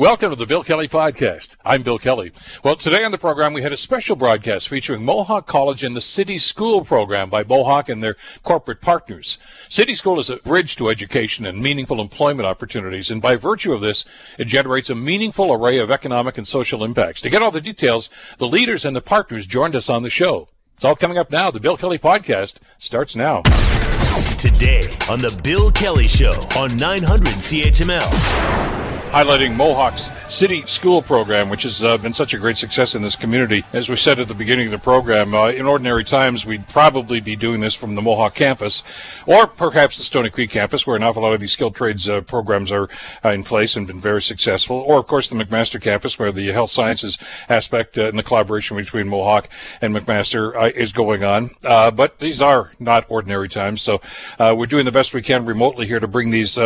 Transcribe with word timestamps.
Welcome 0.00 0.30
to 0.30 0.36
the 0.36 0.46
Bill 0.46 0.64
Kelly 0.64 0.88
Podcast. 0.88 1.56
I'm 1.62 1.82
Bill 1.82 1.98
Kelly. 1.98 2.32
Well, 2.64 2.74
today 2.74 3.04
on 3.04 3.10
the 3.10 3.18
program, 3.18 3.52
we 3.52 3.60
had 3.60 3.74
a 3.74 3.76
special 3.76 4.16
broadcast 4.16 4.66
featuring 4.66 5.04
Mohawk 5.04 5.46
College 5.46 5.84
and 5.84 5.94
the 5.94 6.00
City 6.00 6.38
School 6.38 6.86
program 6.86 7.28
by 7.28 7.44
Mohawk 7.44 7.90
and 7.90 8.02
their 8.02 8.16
corporate 8.42 8.80
partners. 8.80 9.36
City 9.68 9.94
School 9.94 10.18
is 10.18 10.30
a 10.30 10.36
bridge 10.36 10.74
to 10.76 10.88
education 10.88 11.44
and 11.44 11.62
meaningful 11.62 12.00
employment 12.00 12.46
opportunities, 12.46 13.10
and 13.10 13.20
by 13.20 13.36
virtue 13.36 13.74
of 13.74 13.82
this, 13.82 14.06
it 14.38 14.46
generates 14.46 14.88
a 14.88 14.94
meaningful 14.94 15.52
array 15.52 15.76
of 15.76 15.90
economic 15.90 16.38
and 16.38 16.48
social 16.48 16.82
impacts. 16.82 17.20
To 17.20 17.28
get 17.28 17.42
all 17.42 17.50
the 17.50 17.60
details, 17.60 18.08
the 18.38 18.48
leaders 18.48 18.86
and 18.86 18.96
the 18.96 19.02
partners 19.02 19.46
joined 19.46 19.76
us 19.76 19.90
on 19.90 20.02
the 20.02 20.08
show. 20.08 20.48
It's 20.76 20.84
all 20.86 20.96
coming 20.96 21.18
up 21.18 21.30
now. 21.30 21.50
The 21.50 21.60
Bill 21.60 21.76
Kelly 21.76 21.98
Podcast 21.98 22.54
starts 22.78 23.14
now. 23.14 23.42
Today 24.38 24.96
on 25.10 25.18
the 25.18 25.38
Bill 25.44 25.70
Kelly 25.70 26.08
Show 26.08 26.48
on 26.56 26.74
900 26.78 27.34
CHML 27.34 28.79
highlighting 29.10 29.56
Mohawk's 29.56 30.08
City 30.28 30.64
School 30.68 31.02
program, 31.02 31.48
which 31.48 31.64
has 31.64 31.82
uh, 31.82 31.98
been 31.98 32.14
such 32.14 32.32
a 32.32 32.38
great 32.38 32.56
success 32.56 32.94
in 32.94 33.02
this 33.02 33.16
community. 33.16 33.64
As 33.72 33.88
we 33.88 33.96
said 33.96 34.20
at 34.20 34.28
the 34.28 34.34
beginning 34.34 34.66
of 34.66 34.70
the 34.70 34.78
program, 34.78 35.34
uh, 35.34 35.48
in 35.48 35.66
ordinary 35.66 36.04
times, 36.04 36.46
we'd 36.46 36.68
probably 36.68 37.18
be 37.18 37.34
doing 37.34 37.60
this 37.60 37.74
from 37.74 37.96
the 37.96 38.02
Mohawk 38.02 38.36
campus, 38.36 38.84
or 39.26 39.48
perhaps 39.48 39.96
the 39.96 40.04
Stoney 40.04 40.30
Creek 40.30 40.50
campus, 40.50 40.86
where 40.86 40.94
an 40.94 41.02
awful 41.02 41.22
lot 41.22 41.32
of 41.32 41.40
these 41.40 41.50
skilled 41.50 41.74
trades 41.74 42.08
uh, 42.08 42.20
programs 42.20 42.70
are 42.70 42.88
uh, 43.24 43.30
in 43.30 43.42
place 43.42 43.74
and 43.74 43.88
been 43.88 43.98
very 43.98 44.22
successful, 44.22 44.76
or 44.76 45.00
of 45.00 45.08
course 45.08 45.28
the 45.28 45.34
McMaster 45.34 45.82
campus, 45.82 46.16
where 46.16 46.30
the 46.30 46.46
health 46.52 46.70
sciences 46.70 47.18
aspect 47.48 47.98
uh, 47.98 48.02
and 48.02 48.16
the 48.16 48.22
collaboration 48.22 48.76
between 48.76 49.08
Mohawk 49.08 49.48
and 49.80 49.92
McMaster 49.92 50.54
uh, 50.54 50.70
is 50.76 50.92
going 50.92 51.24
on. 51.24 51.50
but 51.62 52.20
these 52.20 52.40
are 52.40 52.70
not 52.78 53.06
ordinary 53.08 53.48
times, 53.48 53.82
so 53.82 54.00
we're 54.38 54.66
doing 54.66 54.84
the 54.84 54.92
best 54.92 55.14
we 55.14 55.22
can 55.22 55.44
remotely 55.44 55.88
here 55.88 55.98
to 55.98 56.06
bring 56.06 56.30
these 56.30 56.56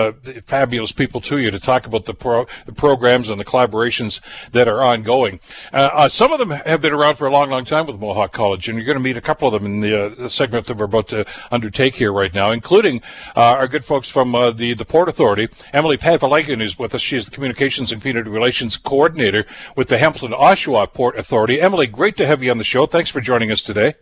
fabulous 0.45 0.93
people 0.93 1.23
to 1.23 1.39
you 1.39 1.51
to 1.51 1.59
talk 1.59 1.87
about 1.87 2.05
the 2.05 2.13
pro- 2.35 2.47
the 2.67 2.73
programs 2.73 3.29
and 3.29 3.41
the 3.41 3.45
collaborations 3.45 4.21
that 4.53 4.69
are 4.69 4.83
ongoing. 4.83 5.41
Uh, 5.73 5.91
uh, 5.93 6.09
some 6.09 6.33
of 6.33 6.39
them 6.39 6.51
have 6.51 6.81
been 6.81 6.93
around 6.93 7.17
for 7.17 7.27
a 7.27 7.31
long, 7.31 7.51
long 7.51 7.65
time 7.65 7.87
with 7.87 7.99
Mohawk 8.01 8.33
College, 8.33 8.69
and 8.69 8.77
you're 8.77 8.87
going 8.87 8.99
to 8.99 9.03
meet 9.03 9.17
a 9.17 9.21
couple 9.21 9.49
of 9.49 9.55
them 9.55 9.67
in 9.67 9.81
the, 9.81 10.07
uh, 10.07 10.09
the 10.15 10.31
segment 10.31 10.67
that 10.67 10.77
we're 10.77 10.85
about 10.85 11.09
to 11.09 11.25
undertake 11.51 11.95
here 11.95 12.13
right 12.13 12.35
now, 12.35 12.51
including 12.51 13.01
our 13.37 13.69
good 13.69 13.85
folks 13.85 14.09
from 14.09 14.33
the, 14.33 14.75
the 14.75 14.85
Port 14.85 15.09
Authority. 15.09 15.49
Emily 15.73 15.97
Pavalagan 15.97 16.61
is 16.61 16.79
with 16.79 16.95
us. 16.95 17.01
She 17.01 17.17
is 17.17 17.25
the 17.25 17.31
Communications 17.31 17.93
and 17.93 18.01
Community 18.01 18.31
Relations 18.31 18.77
Coordinator 18.77 19.45
with 19.77 19.89
the 19.89 19.99
Hamilton 19.99 20.33
Oshawa 20.33 20.93
Port 20.93 21.19
Authority. 21.19 21.61
Emily, 21.61 21.87
great 21.87 22.17
to 22.17 22.27
have 22.27 22.43
you 22.43 22.51
on 22.51 22.59
the 22.59 22.65
show. 22.65 22.87
Thanks 22.87 23.11
for 23.11 23.21
joining 23.21 23.51
us 23.51 23.63
today. 23.63 23.95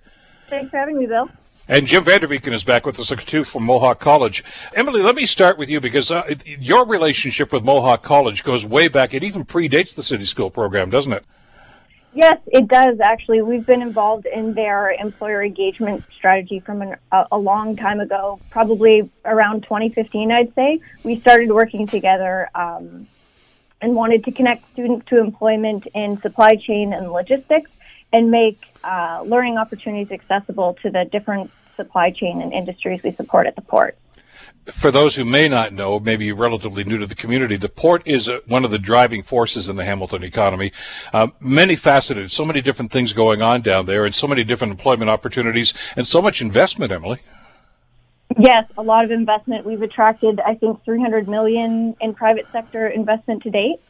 Thanks 0.49 0.71
for 0.71 0.79
having 0.79 0.99
me, 0.99 1.07
Bill. 1.07 1.31
And 1.69 1.87
Jim 1.87 2.05
Vanderveken 2.05 2.53
is 2.53 2.65
back 2.65 2.85
with 2.85 2.99
us 2.99 3.13
too 3.25 3.45
from 3.45 3.63
Mohawk 3.63 4.01
College. 4.01 4.43
Emily, 4.75 5.01
let 5.01 5.15
me 5.15 5.27
start 5.27 5.59
with 5.59 5.71
you 5.71 5.81
because 5.81 6.11
uh, 6.11 6.25
your 6.45 6.85
relationship 6.85 7.53
with 7.53 7.65
Mohawk 7.65 8.03
College 8.03 8.43
goes 8.43 8.67
way 8.67 8.89
back. 8.89 9.15
It 9.15 9.23
even 9.23 9.45
predates 9.45 9.95
the 9.95 10.03
City 10.03 10.25
School 10.25 10.51
program, 10.51 10.91
doesn't 10.91 11.13
it? 11.13 11.25
Yes, 12.15 12.39
it 12.49 12.67
does 12.67 12.99
actually. 13.01 13.43
We've 13.43 13.65
been 13.65 13.81
involved 13.81 14.27
in 14.27 14.55
their 14.55 14.91
employer 14.91 15.43
engagement 15.45 16.05
strategy 16.15 16.59
from 16.59 16.83
an, 16.83 16.97
a, 17.13 17.27
a, 17.33 17.39
long 17.39 17.77
time 17.77 18.01
ago, 18.01 18.41
probably 18.51 19.09
around 19.25 19.63
2015, 19.63 20.33
I'd 20.33 20.55
say. 20.55 20.81
We 21.05 21.21
started 21.21 21.51
working 21.51 21.87
together 21.87 22.51
um, 22.57 23.07
and 23.81 23.95
wanted 23.95 24.25
to 24.25 24.33
connect 24.33 24.71
students 24.73 25.07
to 25.11 25.21
employment 25.21 25.87
in 25.95 26.21
supply 26.21 26.57
chain 26.57 26.93
and 26.93 27.13
logistics 27.13 27.71
and 28.13 28.31
make 28.31 28.61
uh, 28.85 29.23
learning 29.25 29.59
opportunities 29.59 30.13
accessible 30.13 30.77
to 30.83 30.91
the 30.91 31.05
different 31.05 31.51
supply 31.77 32.11
chain 32.11 32.41
and 32.43 32.53
industries 32.53 33.03
we 33.03 33.13
support 33.13 33.47
at 33.47 33.57
the 33.57 33.63
port. 33.63 33.97
For 34.71 34.93
those 34.93 35.17
who 35.17 35.25
may 35.25 35.49
not 35.49 35.73
know, 35.73 35.99
maybe 35.99 36.31
relatively 36.31 36.85
new 36.85 36.99
to 36.99 37.07
the 37.07 37.17
community, 37.17 37.57
the 37.57 37.69
port 37.69 38.03
is 38.07 38.29
uh, 38.29 38.41
one 38.47 38.65
of 38.65 38.71
the 38.71 38.79
driving 38.79 39.25
forces 39.25 39.69
in 39.69 39.75
the 39.75 39.85
Hamilton 39.85 40.23
economy. 40.23 40.73
Uh, 41.13 41.29
many 41.41 41.75
faceted, 41.75 42.31
so 42.31 42.45
many 42.45 42.61
different 42.61 42.93
things 42.93 43.13
going 43.13 43.43
on 43.43 43.63
down 43.63 43.87
there, 43.87 44.05
and 44.05 44.15
so 44.15 44.29
many 44.29 44.45
different 44.45 44.71
employment 44.71 45.11
opportunities, 45.11 45.75
and 45.97 46.07
so 46.07 46.23
much 46.23 46.41
investment, 46.41 46.93
Emily. 46.93 47.19
Yes, 48.39 48.65
a 48.79 48.83
lot 48.83 49.05
of 49.05 49.11
investment. 49.11 49.67
We've 49.67 49.83
attracted, 49.83 50.41
I 50.41 50.55
think, 50.55 50.85
300 50.85 51.29
million 51.29 51.97
in 52.01 52.15
private 52.15 52.47
sector 52.53 52.87
investment 52.87 53.43
to 53.43 53.51
date 53.51 53.81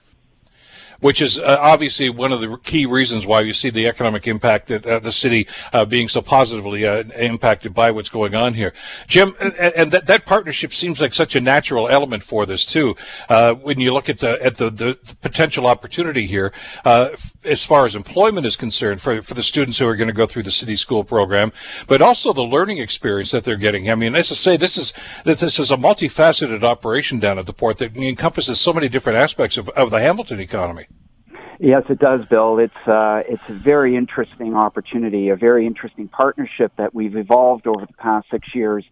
which 1.02 1.20
is 1.20 1.38
uh, 1.38 1.58
obviously 1.60 2.08
one 2.08 2.32
of 2.32 2.40
the 2.40 2.56
key 2.58 2.86
reasons 2.86 3.26
why 3.26 3.40
you 3.40 3.52
see 3.52 3.70
the 3.70 3.86
economic 3.86 4.26
impact 4.26 4.68
that 4.68 4.86
uh, 4.86 4.98
the 5.00 5.12
city 5.12 5.46
uh, 5.72 5.84
being 5.84 6.08
so 6.08 6.22
positively 6.22 6.86
uh, 6.86 7.02
impacted 7.18 7.74
by 7.74 7.90
what's 7.90 8.08
going 8.08 8.34
on 8.34 8.54
here. 8.54 8.72
Jim, 9.08 9.34
and, 9.40 9.52
and, 9.54 9.92
that, 9.92 10.06
that 10.06 10.24
partnership 10.24 10.72
seems 10.72 11.00
like 11.00 11.12
such 11.12 11.34
a 11.34 11.40
natural 11.40 11.88
element 11.88 12.22
for 12.22 12.46
this 12.46 12.64
too. 12.64 12.94
Uh, 13.28 13.52
when 13.52 13.80
you 13.80 13.92
look 13.92 14.08
at 14.08 14.20
the 14.20 14.40
at 14.42 14.56
the, 14.56 14.70
the, 14.70 14.98
the 15.04 15.16
potential 15.16 15.66
opportunity 15.66 16.26
here, 16.26 16.52
uh, 16.84 17.10
as 17.44 17.64
far 17.64 17.84
as 17.84 17.96
employment 17.96 18.46
is 18.46 18.56
concerned, 18.56 19.00
for 19.00 19.20
for 19.20 19.34
the 19.34 19.42
students 19.42 19.78
who 19.78 19.88
are 19.88 19.96
going 19.96 20.08
to 20.08 20.14
go 20.14 20.26
through 20.26 20.44
the 20.44 20.52
city 20.52 20.76
school 20.76 21.02
program, 21.02 21.52
but 21.88 22.00
also 22.00 22.32
the 22.32 22.42
learning 22.42 22.78
experience 22.78 23.32
that 23.32 23.42
they're 23.42 23.56
getting. 23.56 23.90
I 23.90 23.96
mean, 23.96 24.14
as 24.14 24.30
I 24.30 24.34
say, 24.34 24.56
this 24.56 24.76
is 24.76 24.92
this 25.24 25.58
is 25.58 25.72
a 25.72 25.76
multifaceted 25.76 26.62
operation 26.62 27.18
down 27.18 27.38
at 27.40 27.46
the 27.46 27.52
port 27.52 27.78
that 27.78 27.96
encompasses 27.96 28.60
so 28.60 28.72
many 28.72 28.88
different 28.88 29.18
aspects 29.18 29.56
of, 29.56 29.68
of 29.70 29.90
the 29.90 29.98
Hamilton 29.98 30.38
economy. 30.38 30.86
Yes, 31.64 31.84
it 31.90 32.00
does, 32.00 32.24
Bill. 32.24 32.58
It's 32.58 32.88
uh, 32.88 33.22
it's 33.28 33.48
a 33.48 33.52
very 33.52 33.94
interesting 33.94 34.56
opportunity, 34.56 35.28
a 35.28 35.36
very 35.36 35.64
interesting 35.64 36.08
partnership 36.08 36.72
that 36.74 36.92
we've 36.92 37.16
evolved 37.16 37.68
over 37.68 37.86
the 37.86 37.92
past 37.92 38.26
six 38.32 38.52
years. 38.52 38.84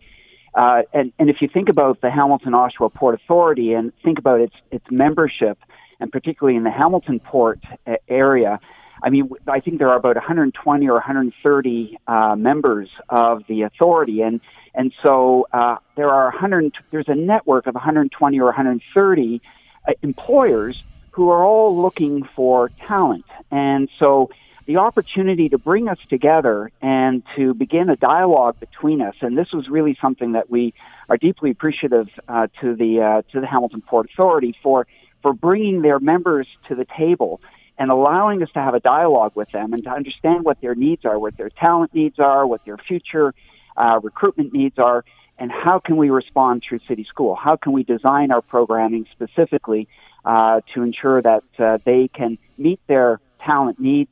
Uh, 0.54 0.82
and, 0.92 1.12
and 1.18 1.28
if 1.28 1.42
you 1.42 1.48
think 1.48 1.68
about 1.68 2.00
the 2.00 2.12
Hamilton 2.12 2.52
Oshawa 2.52 2.94
Port 2.94 3.16
Authority 3.16 3.72
and 3.72 3.92
think 4.04 4.20
about 4.20 4.40
its 4.40 4.54
its 4.70 4.84
membership, 4.88 5.58
and 5.98 6.12
particularly 6.12 6.56
in 6.56 6.62
the 6.62 6.70
Hamilton 6.70 7.18
Port 7.18 7.58
uh, 7.88 7.96
area, 8.08 8.60
I 9.02 9.10
mean, 9.10 9.32
I 9.48 9.58
think 9.58 9.80
there 9.80 9.88
are 9.88 9.96
about 9.96 10.14
120 10.14 10.88
or 10.88 10.94
130 10.94 11.98
uh, 12.06 12.36
members 12.36 12.88
of 13.08 13.42
the 13.48 13.62
authority, 13.62 14.22
and 14.22 14.40
and 14.76 14.92
so 15.02 15.48
uh, 15.52 15.78
there 15.96 16.10
are 16.10 16.30
100. 16.30 16.72
There's 16.92 17.08
a 17.08 17.16
network 17.16 17.66
of 17.66 17.74
120 17.74 18.38
or 18.38 18.44
130 18.44 19.42
uh, 19.88 19.92
employers 20.02 20.84
who 21.20 21.28
are 21.28 21.44
all 21.44 21.76
looking 21.76 22.22
for 22.34 22.70
talent. 22.88 23.26
And 23.50 23.90
so 23.98 24.30
the 24.64 24.78
opportunity 24.78 25.50
to 25.50 25.58
bring 25.58 25.86
us 25.86 25.98
together 26.08 26.70
and 26.80 27.22
to 27.36 27.52
begin 27.52 27.90
a 27.90 27.96
dialogue 27.96 28.58
between 28.58 29.02
us, 29.02 29.14
and 29.20 29.36
this 29.36 29.52
was 29.52 29.68
really 29.68 29.98
something 30.00 30.32
that 30.32 30.48
we 30.48 30.72
are 31.10 31.18
deeply 31.18 31.50
appreciative 31.50 32.08
uh, 32.26 32.46
to 32.62 32.74
the 32.74 33.02
uh, 33.02 33.22
to 33.32 33.40
the 33.42 33.46
Hamilton 33.46 33.82
Port 33.82 34.08
Authority 34.10 34.56
for 34.62 34.86
for 35.20 35.34
bringing 35.34 35.82
their 35.82 36.00
members 36.00 36.46
to 36.68 36.74
the 36.74 36.86
table 36.86 37.42
and 37.76 37.90
allowing 37.90 38.42
us 38.42 38.50
to 38.52 38.60
have 38.60 38.72
a 38.72 38.80
dialogue 38.80 39.32
with 39.34 39.50
them 39.50 39.74
and 39.74 39.84
to 39.84 39.90
understand 39.90 40.42
what 40.46 40.58
their 40.62 40.74
needs 40.74 41.04
are, 41.04 41.18
what 41.18 41.36
their 41.36 41.50
talent 41.50 41.94
needs 41.94 42.18
are, 42.18 42.46
what 42.46 42.64
their 42.64 42.78
future 42.78 43.34
uh, 43.76 44.00
recruitment 44.02 44.54
needs 44.54 44.78
are, 44.78 45.04
and 45.38 45.52
how 45.52 45.80
can 45.80 45.98
we 45.98 46.08
respond 46.08 46.62
through 46.66 46.80
City 46.88 47.04
School? 47.04 47.34
How 47.34 47.56
can 47.56 47.72
we 47.72 47.82
design 47.82 48.30
our 48.30 48.40
programming 48.40 49.06
specifically 49.12 49.86
uh, 50.24 50.60
to 50.74 50.82
ensure 50.82 51.22
that 51.22 51.44
uh, 51.58 51.78
they 51.84 52.08
can 52.08 52.38
meet 52.58 52.80
their 52.86 53.20
talent 53.40 53.80
needs 53.80 54.10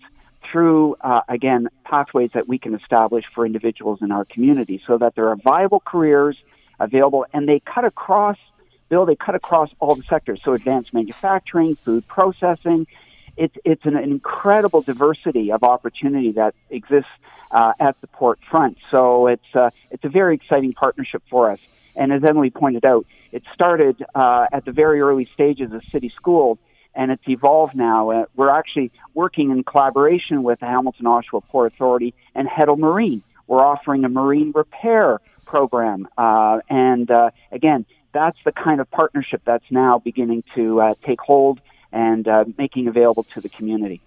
through, 0.50 0.96
uh, 1.00 1.20
again, 1.28 1.68
pathways 1.84 2.30
that 2.32 2.48
we 2.48 2.58
can 2.58 2.74
establish 2.74 3.24
for 3.34 3.44
individuals 3.44 4.00
in 4.02 4.10
our 4.10 4.24
community 4.24 4.82
so 4.86 4.98
that 4.98 5.14
there 5.14 5.28
are 5.28 5.36
viable 5.36 5.80
careers 5.80 6.36
available 6.80 7.26
and 7.32 7.48
they 7.48 7.60
cut 7.60 7.84
across, 7.84 8.38
Bill, 8.88 9.04
they 9.04 9.16
cut 9.16 9.34
across 9.34 9.70
all 9.80 9.94
the 9.94 10.04
sectors. 10.04 10.40
So 10.44 10.54
advanced 10.54 10.94
manufacturing, 10.94 11.76
food 11.76 12.06
processing. 12.08 12.86
It's, 13.36 13.56
it's 13.64 13.84
an, 13.84 13.96
incredible 13.96 14.82
diversity 14.82 15.52
of 15.52 15.62
opportunity 15.62 16.32
that 16.32 16.54
exists 16.70 17.10
uh, 17.50 17.72
at 17.78 18.00
the 18.00 18.06
port 18.06 18.40
front. 18.50 18.78
So 18.90 19.26
it's, 19.28 19.54
uh, 19.54 19.70
it's 19.90 20.04
a 20.04 20.08
very 20.08 20.34
exciting 20.34 20.72
partnership 20.72 21.22
for 21.30 21.50
us. 21.50 21.60
And 21.98 22.12
as 22.12 22.22
Emily 22.24 22.50
pointed 22.50 22.84
out, 22.84 23.06
it 23.32 23.42
started 23.52 24.04
uh, 24.14 24.46
at 24.52 24.64
the 24.64 24.72
very 24.72 25.00
early 25.00 25.26
stages 25.26 25.72
of 25.72 25.84
City 25.84 26.08
School, 26.08 26.58
and 26.94 27.10
it's 27.10 27.28
evolved 27.28 27.74
now. 27.74 28.10
Uh, 28.10 28.24
we're 28.36 28.50
actually 28.50 28.92
working 29.14 29.50
in 29.50 29.64
collaboration 29.64 30.42
with 30.42 30.60
the 30.60 30.66
Hamilton 30.66 31.06
Oshawa 31.06 31.42
Port 31.48 31.72
Authority 31.72 32.14
and 32.34 32.48
Heddle 32.48 32.78
Marine. 32.78 33.22
We're 33.46 33.64
offering 33.64 34.04
a 34.04 34.08
marine 34.08 34.52
repair 34.54 35.20
program, 35.44 36.08
uh, 36.16 36.60
and 36.68 37.10
uh, 37.10 37.30
again, 37.50 37.84
that's 38.12 38.38
the 38.44 38.52
kind 38.52 38.80
of 38.80 38.90
partnership 38.90 39.42
that's 39.44 39.70
now 39.70 39.98
beginning 39.98 40.44
to 40.54 40.80
uh, 40.80 40.94
take 41.04 41.20
hold 41.20 41.60
and 41.92 42.26
uh, 42.28 42.44
making 42.56 42.88
available 42.88 43.24
to 43.24 43.40
the 43.40 43.48
community. 43.48 44.00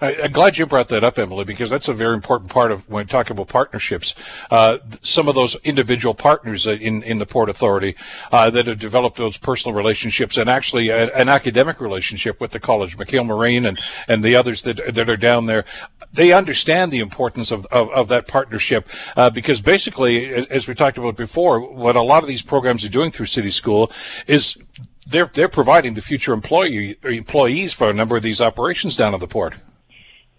I'm 0.00 0.32
glad 0.32 0.58
you 0.58 0.66
brought 0.66 0.88
that 0.88 1.04
up, 1.04 1.18
Emily, 1.18 1.44
because 1.44 1.70
that's 1.70 1.88
a 1.88 1.94
very 1.94 2.14
important 2.14 2.50
part 2.50 2.72
of 2.72 2.88
when 2.88 3.04
we 3.04 3.08
talk 3.08 3.30
about 3.30 3.48
partnerships. 3.48 4.14
Uh, 4.50 4.78
some 5.02 5.28
of 5.28 5.34
those 5.34 5.56
individual 5.64 6.14
partners 6.14 6.66
in, 6.66 7.02
in 7.02 7.18
the 7.18 7.26
Port 7.26 7.48
Authority 7.48 7.96
uh, 8.32 8.50
that 8.50 8.66
have 8.66 8.78
developed 8.78 9.16
those 9.16 9.36
personal 9.36 9.74
relationships 9.74 10.36
and 10.36 10.48
actually 10.48 10.88
a, 10.88 11.14
an 11.14 11.28
academic 11.28 11.80
relationship 11.80 12.40
with 12.40 12.50
the 12.50 12.60
college, 12.60 12.96
McHale 12.96 13.26
Marine 13.26 13.66
and, 13.66 13.78
and 14.08 14.24
the 14.24 14.36
others 14.36 14.62
that, 14.62 14.94
that 14.94 15.08
are 15.08 15.16
down 15.16 15.46
there, 15.46 15.64
they 16.12 16.32
understand 16.32 16.92
the 16.92 17.00
importance 17.00 17.50
of, 17.50 17.66
of, 17.66 17.90
of 17.90 18.08
that 18.08 18.28
partnership 18.28 18.88
uh, 19.16 19.30
because 19.30 19.60
basically, 19.60 20.32
as 20.32 20.68
we 20.68 20.74
talked 20.74 20.96
about 20.96 21.16
before, 21.16 21.60
what 21.60 21.96
a 21.96 22.02
lot 22.02 22.22
of 22.22 22.28
these 22.28 22.42
programs 22.42 22.84
are 22.84 22.88
doing 22.88 23.10
through 23.10 23.26
City 23.26 23.50
School 23.50 23.90
is 24.26 24.56
they're 25.06 25.30
they're 25.32 25.48
providing 25.48 25.94
the 25.94 26.02
future 26.02 26.32
employee 26.32 26.96
employees 27.02 27.72
for 27.72 27.90
a 27.90 27.92
number 27.92 28.16
of 28.16 28.22
these 28.22 28.40
operations 28.40 28.96
down 28.96 29.14
at 29.14 29.20
the 29.20 29.28
port. 29.28 29.54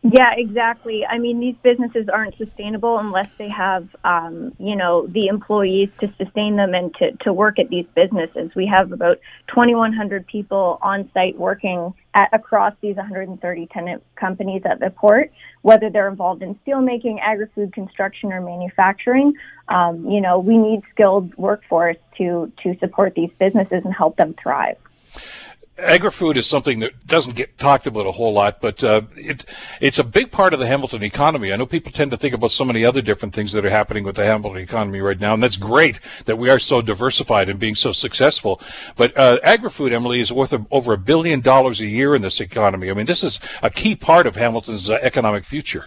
Yeah, 0.07 0.34
exactly. 0.38 1.04
I 1.04 1.18
mean, 1.18 1.40
these 1.40 1.56
businesses 1.63 2.10
aren't 2.10 2.38
sustainable 2.38 3.00
unless 3.00 3.28
they 3.40 3.50
have, 3.50 3.88
um, 4.04 4.54
you 4.60 4.75
know, 4.75 5.07
the 5.07 5.25
employees 5.25 5.90
to 6.00 6.13
sustain 6.19 6.57
them 6.57 6.75
and 6.75 6.94
to, 6.98 7.13
to 7.24 7.34
work 7.34 7.57
at 7.57 7.69
these 7.69 7.88
businesses. 7.96 8.52
We 8.56 8.68
have 8.68 8.92
about 8.92 9.19
2,100 9.48 10.28
people 10.28 10.78
on 10.84 11.10
site 11.12 11.40
working 11.40 11.92
at, 12.13 12.30
across 12.34 12.75
these 12.81 12.98
130 12.98 13.66
tenant 13.74 14.04
companies 14.16 14.62
at 14.63 14.80
the 14.80 14.92
port, 14.92 15.31
whether 15.63 15.90
they're 15.90 16.08
involved 16.08 16.44
in 16.44 16.54
steelmaking, 16.68 17.19
agri-food, 17.19 17.74
construction, 17.74 18.31
or 18.31 18.42
manufacturing. 18.42 19.34
Um, 19.69 20.08
you 20.08 20.22
know, 20.22 20.38
we 20.38 20.60
need 20.60 20.84
skilled 20.92 21.36
workforce 21.36 21.98
to 22.19 22.51
to 22.62 22.78
support 22.78 23.16
these 23.16 23.31
businesses 23.40 23.84
and 23.84 23.94
help 23.94 24.18
them 24.18 24.36
thrive 24.36 24.78
agri-food 25.77 26.38
is 26.38 26.48
something 26.48 26.80
that 26.80 27.06
doesn't 27.06 27.36
get 27.36 27.57
talked 27.57 27.86
about 27.88 28.07
a 28.07 28.12
whole 28.12 28.33
lot, 28.33 28.62
but 28.62 28.83
uh, 28.83 29.01
it, 29.16 29.45
it's 29.81 30.00
a 30.00 30.04
big 30.04 30.31
part 30.31 30.54
of 30.54 30.60
the 30.60 30.68
Hamilton 30.68 31.04
economy. 31.04 31.51
I 31.51 31.56
know 31.57 31.66
people 31.66 31.92
tend 31.92 32.12
to 32.12 32.18
think 32.18 32.33
about 32.33 32.51
so 32.51 32.63
many 32.63 32.86
other 32.86 33.01
different 33.01 33.36
things 33.36 33.51
that 33.51 33.66
are 33.66 33.69
happening 33.69 34.04
with 34.04 34.16
the 34.16 34.24
Hamilton 34.24 34.62
economy 34.62 35.01
right 35.01 35.19
now, 35.19 35.33
and 35.33 35.44
that's 35.44 35.57
great 35.57 36.00
that 36.25 36.38
we 36.38 36.50
are 36.50 36.60
so 36.60 36.81
diversified 36.81 37.50
and 37.50 37.60
being 37.60 37.75
so 37.75 37.92
successful. 37.92 38.62
But 38.95 39.18
uh, 39.18 39.39
agri-food, 39.44 39.92
Emily, 39.92 40.19
is 40.19 40.31
worth 40.31 40.54
a, 40.54 40.66
over 40.72 40.94
a 40.94 40.98
billion 40.98 41.42
dollars 41.42 41.81
a 41.81 41.88
year 41.88 42.16
in 42.16 42.22
this 42.22 42.39
economy. 42.39 42.89
I 42.89 42.94
mean, 42.94 43.06
this 43.06 43.24
is 43.24 43.39
a 43.62 43.69
key 43.69 43.95
part 43.95 44.27
of 44.27 44.36
Hamilton's 44.36 44.89
uh, 44.89 45.00
economic 45.01 45.45
future. 45.45 45.86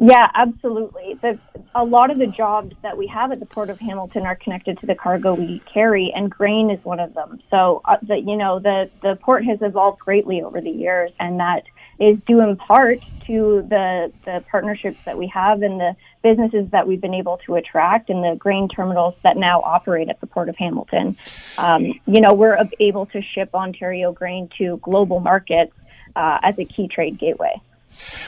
Yeah, 0.00 0.28
absolutely. 0.32 1.18
The, 1.20 1.40
a 1.74 1.84
lot 1.84 2.12
of 2.12 2.18
the 2.18 2.28
jobs 2.28 2.76
that 2.82 2.96
we 2.96 3.08
have 3.08 3.32
at 3.32 3.40
the 3.40 3.46
Port 3.46 3.68
of 3.68 3.80
Hamilton 3.80 4.22
are 4.26 4.36
connected 4.36 4.78
to 4.78 4.86
the 4.86 4.94
cargo 4.94 5.34
we 5.34 5.58
carry, 5.60 6.12
and 6.14 6.30
grain 6.30 6.70
is 6.70 6.82
one 6.84 7.00
of 7.00 7.14
them. 7.14 7.40
So, 7.50 7.82
uh, 7.84 7.96
the, 8.02 8.16
you 8.16 8.36
know, 8.36 8.60
the, 8.60 8.88
the 9.02 9.16
port 9.16 9.44
has 9.44 9.60
evolved 9.60 9.98
greatly 9.98 10.40
over 10.40 10.60
the 10.60 10.70
years, 10.70 11.10
and 11.18 11.40
that 11.40 11.64
is 11.98 12.20
due 12.20 12.40
in 12.40 12.56
part 12.56 13.00
to 13.26 13.66
the, 13.68 14.12
the 14.24 14.44
partnerships 14.48 14.98
that 15.04 15.18
we 15.18 15.26
have 15.26 15.62
and 15.62 15.80
the 15.80 15.96
businesses 16.22 16.70
that 16.70 16.86
we've 16.86 17.00
been 17.00 17.14
able 17.14 17.38
to 17.46 17.56
attract 17.56 18.08
and 18.08 18.22
the 18.22 18.36
grain 18.36 18.68
terminals 18.68 19.16
that 19.24 19.36
now 19.36 19.60
operate 19.62 20.08
at 20.08 20.20
the 20.20 20.28
Port 20.28 20.48
of 20.48 20.56
Hamilton. 20.56 21.16
Um, 21.58 21.86
you 22.06 22.20
know, 22.20 22.34
we're 22.34 22.56
able 22.78 23.06
to 23.06 23.20
ship 23.20 23.50
Ontario 23.52 24.12
grain 24.12 24.48
to 24.58 24.76
global 24.76 25.18
markets 25.18 25.72
uh, 26.14 26.38
as 26.44 26.56
a 26.56 26.64
key 26.64 26.86
trade 26.86 27.18
gateway. 27.18 27.60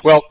Well, 0.02 0.24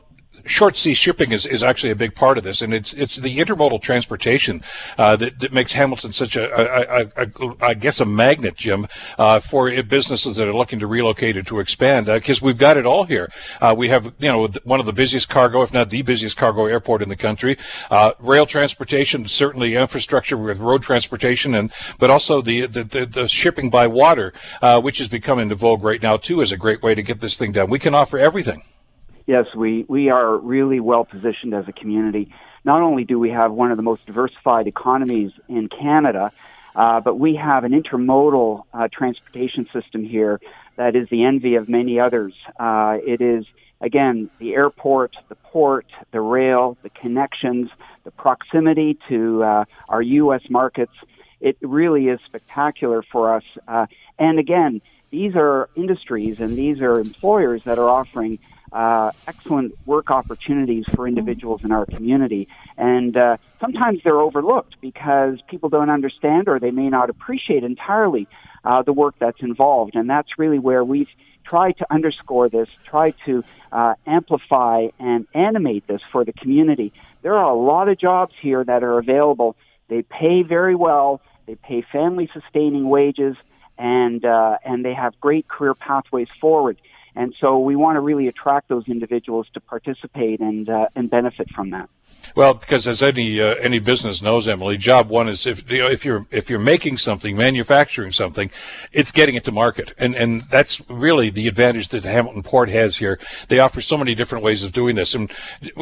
short 0.46 0.76
sea 0.76 0.94
shipping 0.94 1.32
is, 1.32 1.46
is 1.46 1.62
actually 1.62 1.90
a 1.90 1.96
big 1.96 2.14
part 2.14 2.38
of 2.38 2.44
this, 2.44 2.62
and 2.62 2.72
it's 2.72 2.92
it's 2.94 3.16
the 3.16 3.38
intermodal 3.38 3.80
transportation 3.82 4.62
uh, 4.98 5.16
that, 5.16 5.38
that 5.40 5.52
makes 5.52 5.72
Hamilton 5.72 6.12
such 6.12 6.36
a, 6.36 6.44
a, 6.44 7.06
a, 7.16 7.26
a 7.26 7.54
I 7.60 7.74
guess 7.74 8.00
a 8.00 8.04
magnet, 8.04 8.56
Jim, 8.56 8.86
uh, 9.18 9.40
for 9.40 9.70
businesses 9.82 10.36
that 10.36 10.48
are 10.48 10.54
looking 10.54 10.78
to 10.78 10.86
relocate 10.86 11.36
or 11.36 11.42
to 11.42 11.60
expand. 11.60 12.06
Because 12.06 12.42
uh, 12.42 12.46
we've 12.46 12.58
got 12.58 12.76
it 12.76 12.86
all 12.86 13.04
here. 13.04 13.30
Uh, 13.60 13.74
we 13.76 13.88
have 13.88 14.06
you 14.18 14.28
know 14.28 14.48
one 14.64 14.80
of 14.80 14.86
the 14.86 14.92
busiest 14.92 15.28
cargo, 15.28 15.62
if 15.62 15.72
not 15.72 15.90
the 15.90 16.02
busiest 16.02 16.36
cargo 16.36 16.66
airport 16.66 17.02
in 17.02 17.08
the 17.08 17.16
country. 17.16 17.58
Uh, 17.90 18.12
rail 18.18 18.46
transportation, 18.46 19.26
certainly 19.26 19.74
infrastructure 19.74 20.36
with 20.36 20.58
road 20.58 20.82
transportation, 20.82 21.54
and 21.54 21.72
but 21.98 22.10
also 22.10 22.40
the 22.40 22.66
the, 22.66 22.84
the, 22.84 23.06
the 23.06 23.28
shipping 23.28 23.70
by 23.70 23.86
water, 23.86 24.32
uh, 24.62 24.80
which 24.80 25.00
is 25.00 25.08
becoming 25.08 25.40
into 25.40 25.54
vogue 25.54 25.82
right 25.82 26.02
now 26.02 26.16
too, 26.16 26.40
is 26.40 26.52
a 26.52 26.56
great 26.56 26.82
way 26.82 26.94
to 26.94 27.02
get 27.02 27.20
this 27.20 27.36
thing 27.36 27.52
done. 27.52 27.68
We 27.68 27.78
can 27.78 27.94
offer 27.94 28.18
everything 28.18 28.62
yes, 29.30 29.46
we, 29.54 29.84
we 29.88 30.10
are 30.10 30.36
really 30.38 30.80
well 30.80 31.04
positioned 31.04 31.54
as 31.54 31.68
a 31.68 31.72
community. 31.72 32.34
Not 32.64 32.82
only 32.82 33.04
do 33.04 33.16
we 33.16 33.30
have 33.30 33.52
one 33.52 33.70
of 33.70 33.76
the 33.76 33.82
most 33.82 34.04
diversified 34.04 34.66
economies 34.66 35.30
in 35.48 35.68
Canada, 35.68 36.32
uh, 36.74 36.98
but 36.98 37.16
we 37.16 37.36
have 37.36 37.62
an 37.62 37.70
intermodal 37.70 38.64
uh, 38.74 38.88
transportation 38.92 39.68
system 39.72 40.04
here 40.04 40.40
that 40.76 40.96
is 40.96 41.08
the 41.10 41.22
envy 41.22 41.54
of 41.54 41.68
many 41.68 42.00
others. 42.00 42.34
Uh, 42.58 42.96
it 43.06 43.20
is, 43.20 43.44
again, 43.80 44.28
the 44.40 44.54
airport, 44.54 45.14
the 45.28 45.36
port, 45.36 45.86
the 46.10 46.20
rail, 46.20 46.76
the 46.82 46.90
connections, 46.90 47.70
the 48.02 48.10
proximity 48.10 48.98
to 49.08 49.44
uh, 49.44 49.64
our 49.88 50.02
U.S. 50.02 50.42
markets. 50.50 50.92
It 51.40 51.56
really 51.60 52.08
is 52.08 52.18
spectacular 52.26 53.04
for 53.12 53.36
us. 53.36 53.44
Uh, 53.68 53.86
and 54.18 54.40
again, 54.40 54.80
these 55.10 55.34
are 55.34 55.68
industries 55.74 56.40
and 56.40 56.56
these 56.56 56.80
are 56.80 56.98
employers 56.98 57.62
that 57.64 57.78
are 57.78 57.88
offering 57.88 58.38
uh, 58.72 59.10
excellent 59.26 59.74
work 59.84 60.10
opportunities 60.10 60.84
for 60.94 61.08
individuals 61.08 61.64
in 61.64 61.72
our 61.72 61.86
community. 61.86 62.46
And 62.76 63.16
uh, 63.16 63.36
sometimes 63.60 64.00
they're 64.04 64.20
overlooked 64.20 64.76
because 64.80 65.40
people 65.48 65.68
don't 65.68 65.90
understand 65.90 66.48
or 66.48 66.60
they 66.60 66.70
may 66.70 66.88
not 66.88 67.10
appreciate 67.10 67.64
entirely 67.64 68.28
uh, 68.64 68.82
the 68.82 68.92
work 68.92 69.16
that's 69.18 69.40
involved. 69.40 69.96
And 69.96 70.08
that's 70.08 70.38
really 70.38 70.58
where 70.58 70.84
we've 70.84 71.08
tried 71.44 71.78
to 71.78 71.86
underscore 71.92 72.48
this, 72.48 72.68
try 72.84 73.10
to 73.26 73.42
uh, 73.72 73.94
amplify 74.06 74.88
and 75.00 75.26
animate 75.34 75.86
this 75.88 76.02
for 76.12 76.24
the 76.24 76.32
community. 76.32 76.92
There 77.22 77.34
are 77.34 77.50
a 77.50 77.54
lot 77.54 77.88
of 77.88 77.98
jobs 77.98 78.34
here 78.40 78.62
that 78.62 78.84
are 78.84 78.98
available. 78.98 79.56
They 79.88 80.02
pay 80.02 80.42
very 80.42 80.76
well. 80.76 81.20
They 81.46 81.56
pay 81.56 81.82
family 81.82 82.30
sustaining 82.32 82.88
wages 82.88 83.36
and 83.80 84.24
uh, 84.26 84.58
and 84.62 84.84
they 84.84 84.92
have 84.92 85.18
great 85.20 85.48
career 85.48 85.74
pathways 85.74 86.28
forward. 86.40 86.76
And 87.14 87.34
so 87.40 87.58
we 87.58 87.76
want 87.76 87.96
to 87.96 88.00
really 88.00 88.28
attract 88.28 88.68
those 88.68 88.88
individuals 88.88 89.48
to 89.54 89.60
participate 89.60 90.40
and 90.40 90.68
uh, 90.68 90.86
and 90.94 91.10
benefit 91.10 91.50
from 91.50 91.70
that. 91.70 91.88
Well, 92.36 92.54
because 92.54 92.86
as 92.86 93.02
any 93.02 93.40
uh, 93.40 93.56
any 93.56 93.80
business 93.80 94.22
knows, 94.22 94.46
Emily, 94.46 94.76
job 94.76 95.08
one 95.08 95.28
is 95.28 95.46
if 95.46 95.68
you 95.68 95.78
know, 95.78 95.88
if 95.88 96.04
you're 96.04 96.26
if 96.30 96.48
you're 96.48 96.60
making 96.60 96.98
something, 96.98 97.36
manufacturing 97.36 98.12
something, 98.12 98.52
it's 98.92 99.10
getting 99.10 99.34
it 99.34 99.42
to 99.44 99.52
market, 99.52 99.92
and 99.98 100.14
and 100.14 100.42
that's 100.42 100.80
really 100.88 101.30
the 101.30 101.48
advantage 101.48 101.88
that 101.88 102.04
Hamilton 102.04 102.44
Port 102.44 102.68
has 102.68 102.96
here. 102.98 103.18
They 103.48 103.58
offer 103.58 103.80
so 103.80 103.96
many 103.96 104.14
different 104.14 104.44
ways 104.44 104.62
of 104.62 104.70
doing 104.70 104.94
this, 104.94 105.14
and 105.14 105.28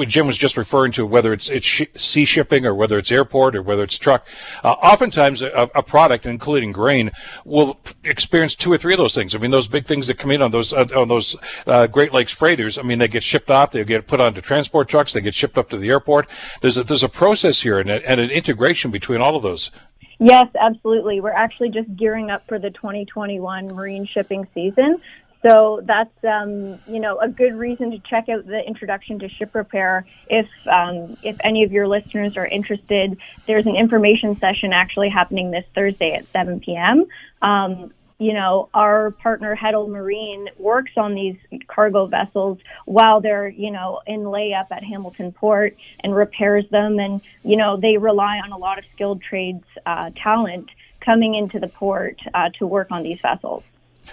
Jim 0.06 0.26
was 0.26 0.38
just 0.38 0.56
referring 0.56 0.92
to 0.92 1.04
whether 1.04 1.34
it's 1.34 1.50
it's 1.50 1.66
sh- 1.66 1.82
sea 1.96 2.24
shipping 2.24 2.64
or 2.64 2.74
whether 2.74 2.96
it's 2.96 3.12
airport 3.12 3.54
or 3.54 3.60
whether 3.60 3.82
it's 3.82 3.98
truck. 3.98 4.26
Uh, 4.64 4.72
oftentimes, 4.72 5.42
a, 5.42 5.70
a, 5.74 5.82
product, 5.82 6.24
including 6.24 6.72
grain, 6.72 7.10
will 7.44 7.78
experience 8.04 8.54
two 8.54 8.72
or 8.72 8.78
three 8.78 8.94
of 8.94 8.98
those 8.98 9.14
things. 9.14 9.34
I 9.34 9.38
mean, 9.38 9.50
those 9.50 9.68
big 9.68 9.86
things 9.86 10.06
that 10.06 10.16
come 10.16 10.30
in 10.30 10.40
on 10.40 10.50
those 10.50 10.72
on 10.72 11.08
those 11.08 11.17
uh, 11.66 11.86
Great 11.86 12.12
Lakes 12.12 12.32
freighters. 12.32 12.78
I 12.78 12.82
mean, 12.82 12.98
they 12.98 13.08
get 13.08 13.22
shipped 13.22 13.50
off, 13.50 13.72
they 13.72 13.84
get 13.84 14.06
put 14.06 14.20
onto 14.20 14.40
transport 14.40 14.88
trucks, 14.88 15.12
they 15.12 15.20
get 15.20 15.34
shipped 15.34 15.58
up 15.58 15.68
to 15.70 15.76
the 15.76 15.90
airport 15.90 16.28
there's 16.60 16.78
a, 16.78 16.84
there's 16.84 17.02
a 17.02 17.08
process 17.08 17.60
here 17.60 17.78
and, 17.78 17.90
a, 17.90 18.08
and 18.08 18.20
an 18.20 18.30
integration 18.30 18.90
between 18.90 19.20
all 19.20 19.36
of 19.36 19.42
those. 19.42 19.70
Yes, 20.18 20.48
absolutely. 20.58 21.20
We're 21.20 21.30
actually 21.30 21.70
just 21.70 21.94
gearing 21.96 22.30
up 22.30 22.46
for 22.48 22.58
the 22.58 22.70
2021 22.70 23.68
marine 23.68 24.06
shipping 24.06 24.46
season. 24.52 25.00
So 25.42 25.80
that's 25.84 26.24
um, 26.24 26.80
you 26.88 26.98
know 26.98 27.20
a 27.20 27.28
good 27.28 27.54
reason 27.54 27.92
to 27.92 28.00
check 28.00 28.28
out 28.28 28.44
the 28.44 28.66
introduction 28.66 29.20
to 29.20 29.28
ship 29.28 29.54
repair. 29.54 30.04
If 30.26 30.48
um, 30.66 31.16
if 31.22 31.36
any 31.44 31.62
of 31.62 31.70
your 31.70 31.86
listeners 31.86 32.36
are 32.36 32.46
interested, 32.46 33.16
there's 33.46 33.64
an 33.66 33.76
information 33.76 34.36
session 34.40 34.72
actually 34.72 35.10
happening 35.10 35.52
this 35.52 35.64
Thursday 35.76 36.14
at 36.14 36.26
7 36.32 36.58
p.m. 36.58 37.06
Um, 37.40 37.92
you 38.18 38.32
know, 38.32 38.68
our 38.74 39.12
partner 39.12 39.56
Heddle 39.56 39.88
Marine 39.88 40.48
works 40.58 40.92
on 40.96 41.14
these 41.14 41.36
cargo 41.68 42.06
vessels 42.06 42.58
while 42.84 43.20
they're, 43.20 43.48
you 43.48 43.70
know, 43.70 44.00
in 44.06 44.20
layup 44.22 44.66
at 44.72 44.82
Hamilton 44.82 45.30
Port 45.30 45.76
and 46.00 46.14
repairs 46.14 46.68
them. 46.70 46.98
And, 46.98 47.20
you 47.44 47.56
know, 47.56 47.76
they 47.76 47.96
rely 47.96 48.38
on 48.38 48.50
a 48.50 48.58
lot 48.58 48.78
of 48.78 48.84
skilled 48.92 49.22
trades 49.22 49.64
uh, 49.86 50.10
talent 50.16 50.68
coming 51.00 51.36
into 51.36 51.60
the 51.60 51.68
port 51.68 52.18
uh, 52.34 52.50
to 52.58 52.66
work 52.66 52.90
on 52.90 53.04
these 53.04 53.20
vessels. 53.20 53.62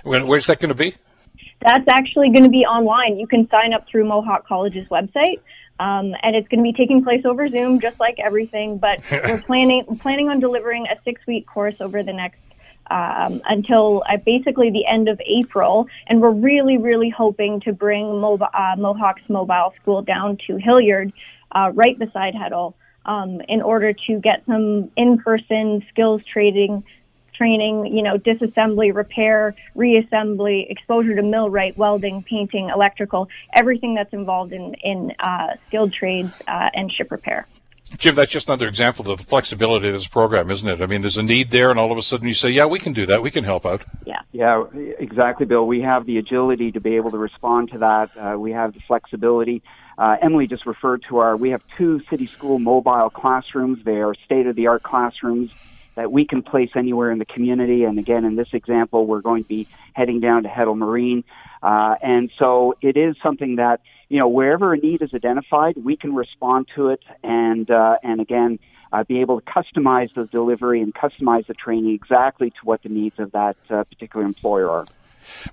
Where's 0.04 0.46
that 0.46 0.60
going 0.60 0.70
to 0.70 0.76
be? 0.76 0.96
That's 1.62 1.88
actually 1.88 2.30
going 2.30 2.44
to 2.44 2.50
be 2.50 2.66
online. 2.66 3.18
You 3.18 3.26
can 3.26 3.50
sign 3.50 3.74
up 3.74 3.88
through 3.88 4.06
Mohawk 4.06 4.48
College's 4.48 4.88
website. 4.90 5.40
Um, 5.78 6.16
and 6.24 6.36
it's 6.36 6.48
going 6.48 6.60
to 6.60 6.64
be 6.64 6.74
taking 6.74 7.04
place 7.04 7.26
over 7.26 7.50
Zoom, 7.50 7.82
just 7.82 8.00
like 8.00 8.18
everything. 8.20 8.78
But 8.78 9.00
we're 9.12 9.42
planning 9.42 9.84
planning 9.98 10.30
on 10.30 10.40
delivering 10.40 10.86
a 10.88 10.96
six 11.04 11.26
week 11.28 11.48
course 11.48 11.82
over 11.82 12.02
the 12.04 12.14
next 12.14 12.40
um, 12.90 13.42
until 13.46 14.04
uh, 14.10 14.18
basically 14.18 14.70
the 14.70 14.86
end 14.86 15.08
of 15.10 15.20
April. 15.26 15.88
And 16.08 16.22
we're 16.22 16.32
really, 16.32 16.78
really 16.78 17.10
hoping 17.10 17.60
to 17.62 17.74
bring 17.74 18.20
Mo- 18.20 18.38
uh, 18.38 18.76
Mohawk's 18.78 19.28
mobile 19.30 19.74
school 19.82 20.02
down 20.02 20.38
to 20.48 20.58
Hillyard, 20.58 21.12
uh, 21.52 21.72
right 21.74 21.98
beside 21.98 22.34
Heddle, 22.34 22.74
um, 23.06 23.42
in 23.48 23.62
order 23.62 23.94
to 23.94 24.20
get 24.20 24.44
some 24.46 24.92
in-person 24.96 25.86
skills 25.90 26.24
training, 26.26 26.84
training, 27.34 27.96
you 27.96 28.02
know, 28.02 28.18
disassembly, 28.18 28.94
repair, 28.96 29.56
reassembly, 29.76 30.70
exposure 30.70 31.16
to 31.16 31.22
millwright, 31.22 31.78
welding, 31.78 32.24
painting, 32.24 32.70
electrical, 32.70 33.30
everything 33.54 33.94
that's 33.94 34.14
involved 34.14 34.54
in, 34.54 34.74
in 34.76 35.12
uh, 35.20 35.56
skilled 35.68 35.94
trades 35.94 36.32
uh, 36.48 36.70
and 36.74 36.92
ship 36.92 37.12
repair. 37.12 37.46
Jim, 37.98 38.16
that's 38.16 38.32
just 38.32 38.48
another 38.48 38.68
example 38.68 39.10
of 39.10 39.20
the 39.20 39.24
flexibility 39.24 39.88
of 39.88 39.94
this 39.94 40.08
program, 40.08 40.50
isn't 40.50 40.68
it? 40.68 40.82
I 40.82 40.86
mean, 40.86 41.02
there's 41.02 41.18
a 41.18 41.24
need 41.24 41.52
there, 41.52 41.70
and 41.70 41.80
all 41.80 41.92
of 41.92 41.98
a 41.98 42.02
sudden 42.02 42.28
you 42.28 42.34
say, 42.34 42.50
"Yeah, 42.50 42.66
we 42.66 42.80
can 42.80 42.94
do 42.94 43.06
that. 43.06 43.22
We 43.22 43.32
can 43.32 43.44
help 43.44 43.66
out." 43.66 43.84
Yeah. 44.06 44.20
Yeah, 44.32 44.66
exactly, 45.00 45.46
Bill. 45.46 45.66
We 45.66 45.82
have 45.82 46.06
the 46.06 46.18
agility 46.18 46.72
to 46.72 46.82
be 46.82 46.96
able 46.96 47.12
to 47.12 47.18
respond 47.18 47.72
to 47.72 47.78
that. 47.78 48.10
Uh, 48.18 48.38
we 48.38 48.52
have 48.52 48.74
the 48.74 48.82
flexibility. 48.82 49.62
Uh, 49.98 50.18
Emily 50.22 50.48
just 50.48 50.66
referred 50.66 51.04
to 51.10 51.20
our. 51.20 51.38
We 51.38 51.52
have 51.52 51.62
two 51.78 52.02
city 52.10 52.28
school 52.28 52.60
mobile 52.60 53.10
classrooms. 53.10 53.86
They 53.86 54.02
are 54.02 54.14
state 54.26 54.48
of 54.48 54.56
the 54.56 54.68
art 54.68 54.84
classrooms 54.84 55.52
that 55.96 56.12
we 56.12 56.26
can 56.26 56.42
place 56.42 56.72
anywhere 56.76 57.12
in 57.12 57.20
the 57.20 57.26
community. 57.26 57.86
And 57.86 57.98
again, 57.98 58.26
in 58.26 58.36
this 58.36 58.50
example, 58.52 59.08
we're 59.08 59.22
going 59.22 59.44
to 59.44 59.48
be 59.48 59.68
heading 59.94 60.20
down 60.20 60.44
to 60.44 60.50
Heddle 60.50 60.78
Marine. 60.78 61.24
Uh, 61.64 61.96
and 62.02 62.30
so 62.38 62.76
it 62.82 62.98
is 62.98 63.16
something 63.24 63.56
that, 63.56 63.80
you 64.10 64.20
know, 64.20 64.28
wherever 64.28 64.74
a 64.74 64.78
need 64.78 65.02
is 65.02 65.14
identified, 65.14 65.76
we 65.78 65.96
can 65.96 66.14
respond 66.14 66.68
to 66.76 66.90
it. 66.90 67.02
And, 67.24 67.70
uh, 67.70 67.98
and 68.04 68.22
again, 68.22 68.60
uh, 68.94 69.04
be 69.04 69.22
able 69.22 69.42
to 69.42 69.46
customize 69.46 70.14
the 70.14 70.26
delivery 70.26 70.82
and 70.82 70.94
customize 70.94 71.46
the 71.48 71.54
training 71.54 71.94
exactly 71.94 72.52
to 72.52 72.58
what 72.64 72.84
the 72.84 72.90
needs 72.90 73.20
of 73.20 73.32
that 73.32 73.58
uh, 73.70 73.84
particular 73.84 74.26
employer 74.26 74.70
are. 74.70 74.86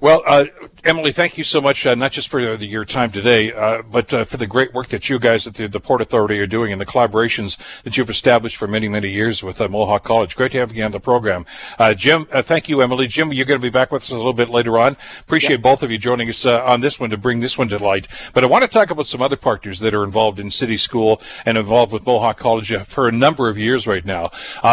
Well, 0.00 0.22
uh, 0.26 0.46
Emily, 0.84 1.12
thank 1.12 1.38
you 1.38 1.44
so 1.44 1.60
much, 1.60 1.86
uh, 1.86 1.94
not 1.94 2.10
just 2.10 2.28
for 2.28 2.56
the, 2.56 2.66
your 2.66 2.84
time 2.84 3.12
today, 3.12 3.52
uh, 3.52 3.82
but 3.82 4.12
uh, 4.12 4.24
for 4.24 4.36
the 4.36 4.48
great 4.48 4.74
work 4.74 4.88
that 4.88 5.08
you 5.08 5.18
guys 5.18 5.46
at 5.46 5.54
the, 5.54 5.68
the, 5.68 5.78
Port 5.78 6.00
Authority 6.00 6.40
are 6.40 6.46
doing 6.46 6.72
and 6.72 6.80
the 6.80 6.86
collaborations 6.86 7.56
that 7.84 7.96
you've 7.96 8.10
established 8.10 8.56
for 8.56 8.66
many, 8.66 8.88
many 8.88 9.10
years 9.10 9.42
with 9.42 9.60
uh, 9.60 9.68
Mohawk 9.68 10.02
College. 10.02 10.34
Great 10.34 10.52
to 10.52 10.58
have 10.58 10.74
you 10.74 10.82
on 10.82 10.90
the 10.90 10.98
program. 10.98 11.46
Uh, 11.78 11.94
Jim, 11.94 12.26
thank 12.26 12.68
you, 12.68 12.80
Emily. 12.80 13.06
Jim, 13.06 13.32
you're 13.32 13.46
going 13.46 13.60
to 13.60 13.62
be 13.62 13.70
back 13.70 13.92
with 13.92 14.02
us 14.02 14.10
a 14.10 14.16
little 14.16 14.32
bit 14.32 14.48
later 14.48 14.78
on. 14.78 14.96
Appreciate 15.20 15.62
both 15.62 15.82
of 15.82 15.90
you 15.90 15.98
joining 15.98 16.28
us 16.28 16.44
on 16.44 16.80
this 16.80 16.98
one 16.98 17.10
to 17.10 17.16
bring 17.16 17.40
this 17.40 17.56
one 17.56 17.68
to 17.68 17.78
light. 17.78 18.08
But 18.34 18.42
I 18.42 18.48
want 18.48 18.62
to 18.62 18.68
talk 18.68 18.90
about 18.90 19.06
some 19.06 19.22
other 19.22 19.36
partners 19.36 19.78
that 19.80 19.94
are 19.94 20.04
involved 20.04 20.40
in 20.40 20.50
City 20.50 20.76
School 20.76 21.20
and 21.44 21.56
involved 21.56 21.92
with 21.92 22.06
Mohawk 22.06 22.38
College 22.38 22.74
for 22.86 23.06
a 23.06 23.12
number 23.12 23.48
of 23.48 23.56
years 23.56 23.86
right 23.86 24.04
now, 24.04 24.30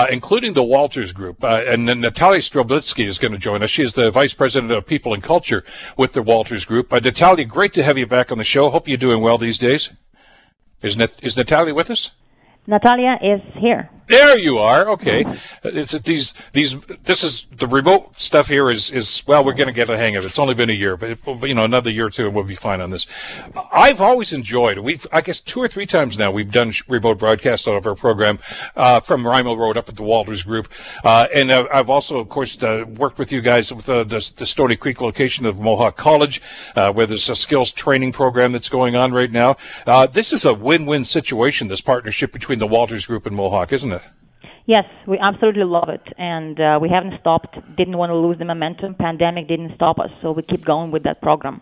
including 0.10 0.53
the 0.53 0.63
Walters 0.63 1.12
Group. 1.12 1.44
and 1.44 1.86
Natalia 1.86 2.41
Stroblitsky 2.41 3.06
is 3.06 3.20
going 3.20 3.32
to 3.32 3.38
join 3.38 3.62
us. 3.62 3.70
She 3.70 3.84
is 3.84 3.94
the 3.94 4.10
Vice 4.10 4.34
President 4.34 4.72
of 4.72 4.88
People 4.89 5.13
and 5.13 5.24
Culture 5.24 5.63
with 5.96 6.13
the 6.13 6.24
Walters 6.24 6.65
Group. 6.65 6.91
Uh, 6.91 7.00
Natalia, 7.00 7.46
great 7.46 7.74
to 7.74 7.84
have 7.84 7.98
you 7.98 8.08
back 8.08 8.31
on 8.31 8.39
the 8.39 8.43
show. 8.43 8.69
Hope 8.69 8.88
you're 8.88 8.98
doing 8.98 9.22
well 9.22 9.38
these 9.38 9.60
days. 9.60 9.91
Is, 10.81 10.98
Nat- 10.98 11.13
is 11.22 11.38
Natalia 11.38 11.74
with 11.74 11.91
us? 11.91 12.12
Natalia 12.69 13.17
is 13.23 13.41
here. 13.55 13.89
There 14.09 14.39
you 14.39 14.57
are. 14.57 14.89
Okay, 14.89 15.23
it's 15.63 15.91
these 15.91 16.33
these. 16.51 16.75
This 17.03 17.23
is 17.23 17.45
the 17.55 17.67
remote 17.67 18.17
stuff. 18.17 18.47
Here 18.47 18.71
is 18.71 18.89
is 18.89 19.21
well, 19.27 19.43
we're 19.43 19.53
going 19.53 19.67
to 19.67 19.73
get 19.73 19.88
a 19.88 19.97
hang 19.97 20.15
of 20.15 20.23
it. 20.23 20.27
It's 20.29 20.39
only 20.39 20.55
been 20.55 20.71
a 20.71 20.73
year, 20.73 20.97
but 20.97 21.11
it, 21.11 21.19
you 21.43 21.53
know, 21.53 21.63
another 21.63 21.91
year 21.91 22.07
or 22.07 22.09
two, 22.09 22.25
and 22.25 22.33
we'll 22.33 22.43
be 22.43 22.55
fine 22.55 22.81
on 22.81 22.89
this. 22.89 23.05
I've 23.71 24.01
always 24.01 24.33
enjoyed. 24.33 24.79
We've 24.79 25.05
I 25.11 25.21
guess 25.21 25.39
two 25.39 25.59
or 25.59 25.67
three 25.67 25.85
times 25.85 26.17
now 26.17 26.31
we've 26.31 26.51
done 26.51 26.73
remote 26.88 27.19
broadcasts 27.19 27.67
out 27.67 27.75
of 27.75 27.85
our 27.85 27.93
program 27.93 28.39
uh, 28.75 28.99
from 28.99 29.23
Rymal 29.23 29.55
Road 29.55 29.77
up 29.77 29.89
at 29.89 29.95
the 29.95 30.01
Walters 30.01 30.41
Group, 30.41 30.69
uh, 31.03 31.27
and 31.31 31.51
I've 31.51 31.91
also, 31.91 32.17
of 32.17 32.29
course, 32.29 32.61
uh, 32.63 32.85
worked 32.88 33.19
with 33.19 33.31
you 33.31 33.41
guys 33.41 33.71
with 33.71 33.85
the, 33.85 34.03
the 34.03 34.45
Stoney 34.45 34.75
Creek 34.75 35.01
location 35.01 35.45
of 35.45 35.59
Mohawk 35.59 35.97
College, 35.97 36.41
uh, 36.75 36.91
where 36.91 37.05
there's 37.05 37.29
a 37.29 37.35
skills 37.35 37.71
training 37.71 38.11
program 38.11 38.53
that's 38.53 38.69
going 38.69 38.95
on 38.95 39.11
right 39.11 39.31
now. 39.31 39.55
Uh, 39.85 40.07
this 40.07 40.33
is 40.33 40.45
a 40.45 40.53
win-win 40.53 41.05
situation. 41.05 41.67
This 41.67 41.81
partnership 41.81 42.31
between 42.31 42.57
the 42.60 42.68
Walters 42.68 43.06
Group 43.06 43.25
in 43.25 43.34
Mohawk, 43.34 43.74
isn't 43.74 43.92
it? 43.92 44.01
Yes, 44.66 44.86
we 45.08 45.18
absolutely 45.18 45.63
love 45.63 45.89
it, 45.89 46.04
and 46.18 46.60
uh, 46.60 46.78
we 46.80 46.89
haven't 46.89 47.20
stopped. 47.20 47.58
Didn't 47.75 47.98
want 47.98 48.12
to 48.12 48.16
lose 48.16 48.38
the 48.38 48.46
momentum. 48.46 48.94
Pandemic 48.94 49.48
didn't 49.48 49.74
stop 49.74 50.00
us, 50.00 50.12
so 50.22 50.32
we 50.32 50.44
keep 50.44 50.63
going 50.63 50.92
with 50.92 51.04
that 51.04 51.22
program. 51.22 51.62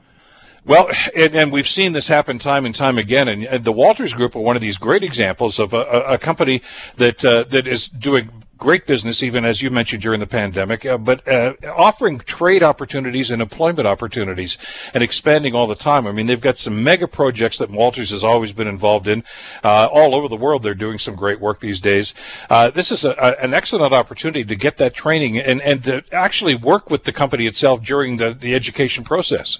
Well, 0.66 0.90
and, 1.16 1.34
and, 1.34 1.52
we've 1.54 1.68
seen 1.68 1.94
this 1.94 2.08
happen 2.10 2.40
time 2.40 2.66
and 2.66 2.76
time 2.76 2.98
again, 2.98 3.30
and, 3.30 3.46
and, 3.46 3.64
the 3.64 3.72
Walters 3.72 4.14
Group 4.14 4.36
are 4.36 4.42
one 4.42 4.58
of 4.58 4.62
these 4.62 4.78
great 4.78 5.02
examples 5.02 5.60
of 5.60 5.74
a, 5.74 5.78
a, 5.78 6.14
a 6.16 6.18
company 6.18 6.62
that 6.98 7.24
uh, 7.24 7.44
that 7.44 7.66
is 7.66 7.88
doing 7.88 8.30
great 8.58 8.86
business, 8.86 9.22
even 9.24 9.46
as 9.46 9.62
you 9.62 9.70
mentioned 9.70 10.02
during 10.02 10.20
the 10.20 10.28
pandemic, 10.28 10.86
uh, 10.86 10.98
but 10.98 11.26
uh, 11.28 11.54
offering 11.76 12.20
trade 12.20 12.64
opportunities 12.64 13.32
and 13.32 13.42
employment 13.42 13.88
opportunities 13.88 14.58
and 14.94 15.04
expanding 15.04 15.54
all 15.56 15.68
the 15.68 15.76
time. 15.76 16.08
I 16.08 16.12
mean, 16.12 16.26
they've 16.28 16.42
got 16.42 16.58
some 16.58 16.84
mega 16.84 17.08
projects 17.08 17.58
that 17.60 17.70
Walters 17.70 18.12
has 18.12 18.24
always 18.24 18.52
been 18.52 18.68
involved 18.68 19.08
in. 19.08 19.24
Uh, 19.64 19.88
all 19.92 20.16
over 20.16 20.28
the 20.28 20.36
world, 20.36 20.64
they're 20.64 20.74
doing 20.74 20.98
some 20.98 21.16
great 21.16 21.40
work 21.40 21.60
these 21.60 21.80
days. 21.80 22.14
Uh, 22.50 22.70
this 22.72 22.92
is 22.92 23.06
a, 23.06 23.12
a, 23.12 23.44
an 23.44 23.54
excellent 23.54 23.94
opportunity 23.94 24.44
to 24.44 24.56
get 24.56 24.78
that 24.78 24.94
training 24.94 25.38
and, 25.38 25.62
and 25.62 25.84
to 25.84 26.04
actually 26.12 26.56
work 26.56 26.90
with 26.90 27.04
the 27.04 27.14
company 27.14 27.48
itself 27.48 27.84
during 27.84 28.18
the, 28.18 28.34
the 28.34 28.56
education 28.56 29.04
process. 29.04 29.60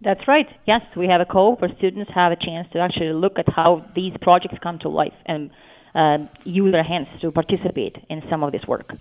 That's 0.00 0.28
right. 0.28 0.46
Yes, 0.66 0.82
we 0.96 1.08
have 1.08 1.20
a 1.20 1.24
call 1.24 1.56
where 1.56 1.74
students 1.78 2.10
have 2.14 2.30
a 2.30 2.36
chance 2.36 2.68
to 2.72 2.78
actually 2.78 3.12
look 3.12 3.38
at 3.38 3.48
how 3.48 3.84
these 3.96 4.12
projects 4.22 4.54
come 4.62 4.78
to 4.80 4.88
life 4.88 5.14
and 5.26 5.50
uh, 5.98 6.18
use 6.44 6.70
their 6.70 6.84
hands 6.84 7.08
to 7.20 7.32
participate 7.32 7.96
in 8.08 8.22
some 8.30 8.44
of 8.44 8.52
this 8.52 8.64
work. 8.68 8.94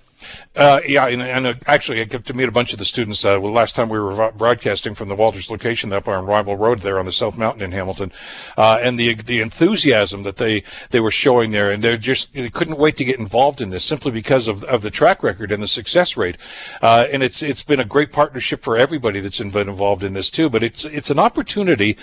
Uh, 0.56 0.80
yeah, 0.88 1.06
and, 1.08 1.22
and 1.22 1.46
uh, 1.46 1.54
actually, 1.68 2.02
I 2.02 2.06
got 2.06 2.26
to 2.26 2.34
meet 2.34 2.50
a 2.50 2.52
bunch 2.52 2.74
of 2.74 2.80
the 2.80 2.86
students. 2.86 3.24
Uh, 3.24 3.38
well, 3.40 3.54
last 3.54 3.76
time 3.76 3.88
we 3.88 4.00
were 4.00 4.32
broadcasting 4.32 4.96
from 4.96 5.08
the 5.08 5.16
Walters 5.16 5.52
location 5.52 5.94
up 5.94 6.08
on 6.08 6.26
Rymal 6.26 6.58
Road 6.58 6.82
there 6.82 6.98
on 6.98 7.06
the 7.06 7.12
South 7.12 7.38
Mountain 7.38 7.62
in 7.62 7.72
Hamilton, 7.72 8.12
uh, 8.58 8.80
and 8.82 9.00
the 9.00 9.14
the 9.14 9.42
enthusiasm 9.42 10.24
that 10.24 10.38
they 10.38 10.64
they 10.90 11.00
were 11.00 11.12
showing 11.12 11.52
there, 11.52 11.70
and 11.70 11.84
they 11.84 11.96
just 11.98 12.34
they 12.34 12.50
couldn't 12.50 12.80
wait 12.80 12.98
to 12.98 13.06
get 13.06 13.20
involved 13.20 13.62
in 13.62 13.70
this 13.70 13.86
simply 13.86 14.10
because 14.10 14.48
of 14.48 14.64
of 14.64 14.82
the 14.82 14.90
track 14.90 15.22
record 15.22 15.52
and 15.52 15.62
the 15.62 15.68
success 15.68 16.18
rate. 16.18 16.38
Uh, 16.82 17.06
and 17.12 17.22
it's 17.22 17.44
it's 17.44 17.62
been 17.62 17.80
a 17.80 17.86
great 17.86 18.12
partnership 18.12 18.64
for 18.64 18.76
everybody 18.76 19.20
that's 19.20 19.38
been 19.38 19.70
involved 19.70 20.04
in 20.04 20.14
this 20.14 20.32
too. 20.32 20.50
But 20.50 20.64
it's 20.64 20.84
it's 20.86 21.12
an 21.12 21.20
opportunity 21.20 21.96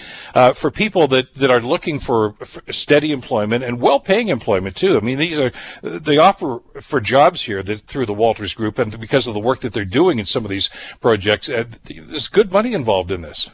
for 0.54 0.70
people 0.70 1.08
that 1.08 1.34
that 1.34 1.50
are 1.50 1.60
looking 1.60 1.98
for, 1.98 2.34
for 2.34 2.62
steady 2.72 3.10
employment 3.10 3.64
and 3.64 3.80
well 3.80 3.98
paying 3.98 4.28
employment. 4.28 4.76
I 4.92 5.00
mean, 5.00 5.18
these 5.18 5.40
are 5.40 5.52
they 5.82 6.18
offer 6.18 6.60
for 6.80 7.00
jobs 7.00 7.42
here 7.42 7.62
that 7.62 7.82
through 7.82 8.06
the 8.06 8.14
Walters 8.14 8.54
Group, 8.54 8.78
and 8.78 8.98
because 9.00 9.26
of 9.26 9.34
the 9.34 9.40
work 9.40 9.60
that 9.60 9.72
they're 9.72 9.84
doing 9.84 10.18
in 10.18 10.26
some 10.26 10.44
of 10.44 10.50
these 10.50 10.70
projects, 11.00 11.48
uh, 11.48 11.64
there's 11.84 12.28
good 12.28 12.52
money 12.52 12.72
involved 12.72 13.10
in 13.10 13.22
this. 13.22 13.50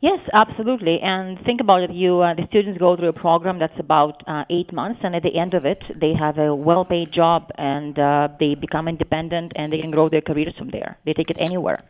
Yes, 0.00 0.20
absolutely. 0.32 1.00
And 1.02 1.38
think 1.44 1.60
about 1.60 1.80
it. 1.80 1.90
You, 1.90 2.20
uh, 2.20 2.34
the 2.34 2.46
students 2.48 2.78
go 2.78 2.96
through 2.96 3.08
a 3.08 3.12
program 3.14 3.58
that's 3.58 3.78
about 3.78 4.22
uh, 4.28 4.44
eight 4.50 4.72
months, 4.72 5.00
and 5.02 5.16
at 5.16 5.22
the 5.22 5.34
end 5.36 5.54
of 5.54 5.64
it, 5.64 5.82
they 5.94 6.12
have 6.12 6.38
a 6.38 6.54
well-paid 6.54 7.12
job, 7.12 7.50
and 7.56 7.98
uh, 7.98 8.28
they 8.38 8.54
become 8.54 8.88
independent, 8.88 9.52
and 9.56 9.72
they 9.72 9.80
can 9.80 9.90
grow 9.90 10.08
their 10.08 10.20
careers 10.20 10.54
from 10.58 10.70
there. 10.70 10.98
They 11.06 11.14
take 11.14 11.30
it 11.30 11.38
anywhere. 11.40 11.82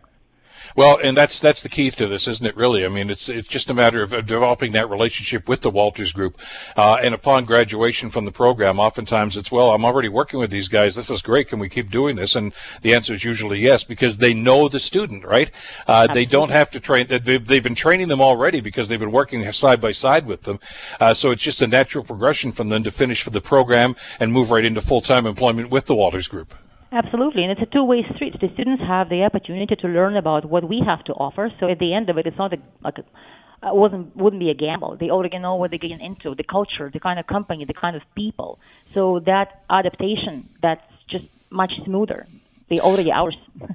Well, 0.75 0.99
and 1.03 1.17
that's 1.17 1.39
that's 1.41 1.63
the 1.63 1.69
key 1.69 1.91
to 1.91 2.07
this, 2.07 2.27
isn't 2.27 2.47
it? 2.47 2.57
Really, 2.57 2.85
I 2.85 2.89
mean, 2.89 3.11
it's 3.11 3.29
it's 3.29 3.49
just 3.49 3.71
a 3.71 3.75
matter 3.75 4.03
of 4.03 4.11
developing 4.11 4.73
that 4.73 4.91
relationship 4.91 5.49
with 5.49 5.61
the 5.61 5.71
Walters 5.71 6.13
Group, 6.13 6.39
uh, 6.77 6.99
and 7.03 7.15
upon 7.15 7.45
graduation 7.45 8.11
from 8.11 8.25
the 8.25 8.33
program, 8.33 8.81
oftentimes 8.81 9.37
it's 9.37 9.53
well, 9.53 9.71
I'm 9.73 9.85
already 9.85 10.09
working 10.09 10.41
with 10.41 10.51
these 10.51 10.69
guys. 10.69 10.95
This 10.95 11.11
is 11.11 11.23
great. 11.23 11.49
Can 11.49 11.59
we 11.59 11.69
keep 11.69 11.91
doing 11.91 12.17
this? 12.17 12.35
And 12.35 12.53
the 12.83 12.95
answer 12.95 13.13
is 13.13 13.25
usually 13.25 13.61
yes, 13.61 13.85
because 13.85 14.19
they 14.19 14.35
know 14.35 14.69
the 14.69 14.81
student, 14.81 15.25
right? 15.25 15.51
Uh, 15.87 16.07
they 16.07 16.25
don't 16.25 16.51
have 16.51 16.71
to 16.73 16.81
train. 16.81 17.07
They've, 17.07 17.47
they've 17.47 17.63
been 17.63 17.75
training 17.75 18.09
them 18.09 18.21
already 18.21 18.61
because 18.61 18.89
they've 18.89 18.99
been 18.99 19.13
working 19.13 19.51
side 19.53 19.81
by 19.81 19.93
side 19.93 20.27
with 20.27 20.43
them. 20.43 20.61
Uh, 21.01 21.15
so 21.15 21.31
it's 21.31 21.43
just 21.43 21.63
a 21.63 21.67
natural 21.67 22.05
progression 22.05 22.53
from 22.53 22.69
them 22.69 22.83
to 22.83 22.91
finish 22.91 23.23
for 23.23 23.31
the 23.31 23.41
program 23.41 23.97
and 24.21 24.33
move 24.33 24.51
right 24.51 24.65
into 24.65 24.81
full 24.81 25.01
time 25.01 25.27
employment 25.27 25.71
with 25.71 25.87
the 25.87 25.95
Walters 25.95 26.29
Group. 26.29 26.55
Absolutely, 26.93 27.43
and 27.43 27.53
it's 27.53 27.63
a 27.63 27.67
two-way 27.67 28.05
street. 28.15 28.37
The 28.41 28.49
students 28.55 28.83
have 28.83 29.09
the 29.09 29.25
opportunity 29.25 29.75
to 29.75 29.89
learn 29.89 30.17
about 30.17 30.45
what 30.45 30.69
we 30.69 30.83
have 30.87 31.03
to 31.05 31.13
offer. 31.15 31.51
So 31.59 31.69
at 31.69 31.79
the 31.79 31.93
end 31.93 32.09
of 32.09 32.17
it, 32.17 32.27
it's 32.27 32.39
not 32.39 32.53
a, 32.53 32.59
like 32.83 32.99
a, 32.99 33.75
wasn't 33.75 34.17
wouldn't 34.17 34.41
be 34.41 34.51
a 34.51 34.55
gamble. 34.55 34.97
They 34.97 35.11
already 35.11 35.39
know 35.39 35.57
what 35.57 35.71
they're 35.71 35.79
getting 35.79 36.01
into, 36.01 36.35
the 36.35 36.45
culture, 36.45 36.91
the 36.93 37.01
kind 37.01 37.19
of 37.19 37.27
company, 37.27 37.65
the 37.65 37.75
kind 37.75 37.97
of 37.97 38.03
people. 38.15 38.61
So 38.95 39.21
that 39.27 39.65
adaptation, 39.69 40.49
that's 40.63 40.85
just 41.09 41.27
much 41.51 41.73
smoother. 41.85 42.27
They 42.69 42.81
already 42.81 43.11
ours. 43.11 43.37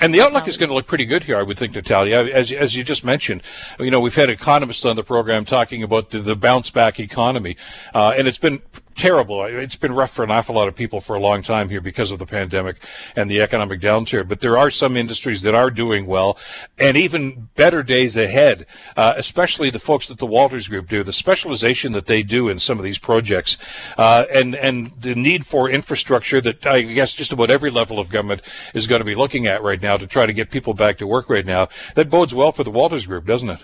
And 0.00 0.12
the 0.12 0.20
outlook 0.22 0.48
is 0.48 0.56
going 0.56 0.70
to 0.70 0.74
look 0.74 0.88
pretty 0.88 1.06
good 1.06 1.22
here, 1.22 1.38
I 1.38 1.42
would 1.42 1.56
think, 1.56 1.72
Natalia. 1.72 2.24
As, 2.24 2.50
as 2.50 2.74
you 2.74 2.82
just 2.82 3.04
mentioned, 3.04 3.42
you 3.78 3.92
know, 3.92 4.00
we've 4.00 4.14
had 4.14 4.28
economists 4.28 4.84
on 4.84 4.96
the 4.96 5.04
program 5.04 5.44
talking 5.44 5.84
about 5.84 6.10
the, 6.10 6.20
the 6.20 6.34
bounce 6.34 6.68
back 6.68 6.98
economy, 6.98 7.56
uh, 7.94 8.12
and 8.18 8.26
it's 8.26 8.38
been 8.38 8.60
terrible. 8.94 9.44
It's 9.44 9.76
been 9.76 9.92
rough 9.92 10.12
for 10.12 10.24
an 10.24 10.30
awful 10.30 10.54
lot 10.54 10.68
of 10.68 10.74
people 10.74 11.00
for 11.00 11.16
a 11.16 11.20
long 11.20 11.42
time 11.42 11.68
here 11.68 11.80
because 11.80 12.10
of 12.10 12.18
the 12.18 12.26
pandemic 12.26 12.76
and 13.16 13.30
the 13.30 13.40
economic 13.40 13.80
downturn. 13.80 14.28
But 14.28 14.40
there 14.40 14.56
are 14.56 14.70
some 14.70 14.96
industries 14.96 15.42
that 15.42 15.54
are 15.54 15.70
doing 15.70 16.06
well, 16.06 16.38
and 16.78 16.96
even 16.96 17.48
better 17.54 17.82
days 17.82 18.16
ahead. 18.16 18.66
Uh, 18.96 19.14
especially 19.16 19.70
the 19.70 19.78
folks 19.78 20.08
that 20.08 20.18
the 20.18 20.26
Walters 20.26 20.68
Group 20.68 20.88
do, 20.88 21.02
the 21.02 21.12
specialization 21.12 21.92
that 21.92 22.06
they 22.06 22.22
do 22.22 22.48
in 22.48 22.58
some 22.58 22.78
of 22.78 22.84
these 22.84 22.98
projects, 22.98 23.56
uh, 23.98 24.24
and 24.32 24.54
and 24.54 24.90
the 24.90 25.14
need 25.14 25.46
for 25.46 25.68
infrastructure 25.68 26.40
that 26.40 26.66
I 26.66 26.82
guess 26.82 27.12
just 27.12 27.32
about 27.32 27.50
every 27.50 27.70
level 27.70 27.98
of 27.98 28.08
government 28.08 28.42
is 28.74 28.86
going 28.86 29.00
to 29.00 29.04
be 29.04 29.14
looking 29.14 29.46
at 29.46 29.62
right 29.62 29.80
now 29.80 29.96
to 29.96 30.06
try 30.06 30.26
to 30.26 30.32
get 30.32 30.50
people 30.50 30.74
back 30.74 30.98
to 30.98 31.06
work 31.06 31.28
right 31.28 31.46
now. 31.46 31.68
That 31.94 32.10
bodes 32.10 32.34
well 32.34 32.52
for 32.52 32.64
the 32.64 32.70
Walters 32.70 33.06
Group, 33.06 33.26
doesn't 33.26 33.50
it? 33.50 33.60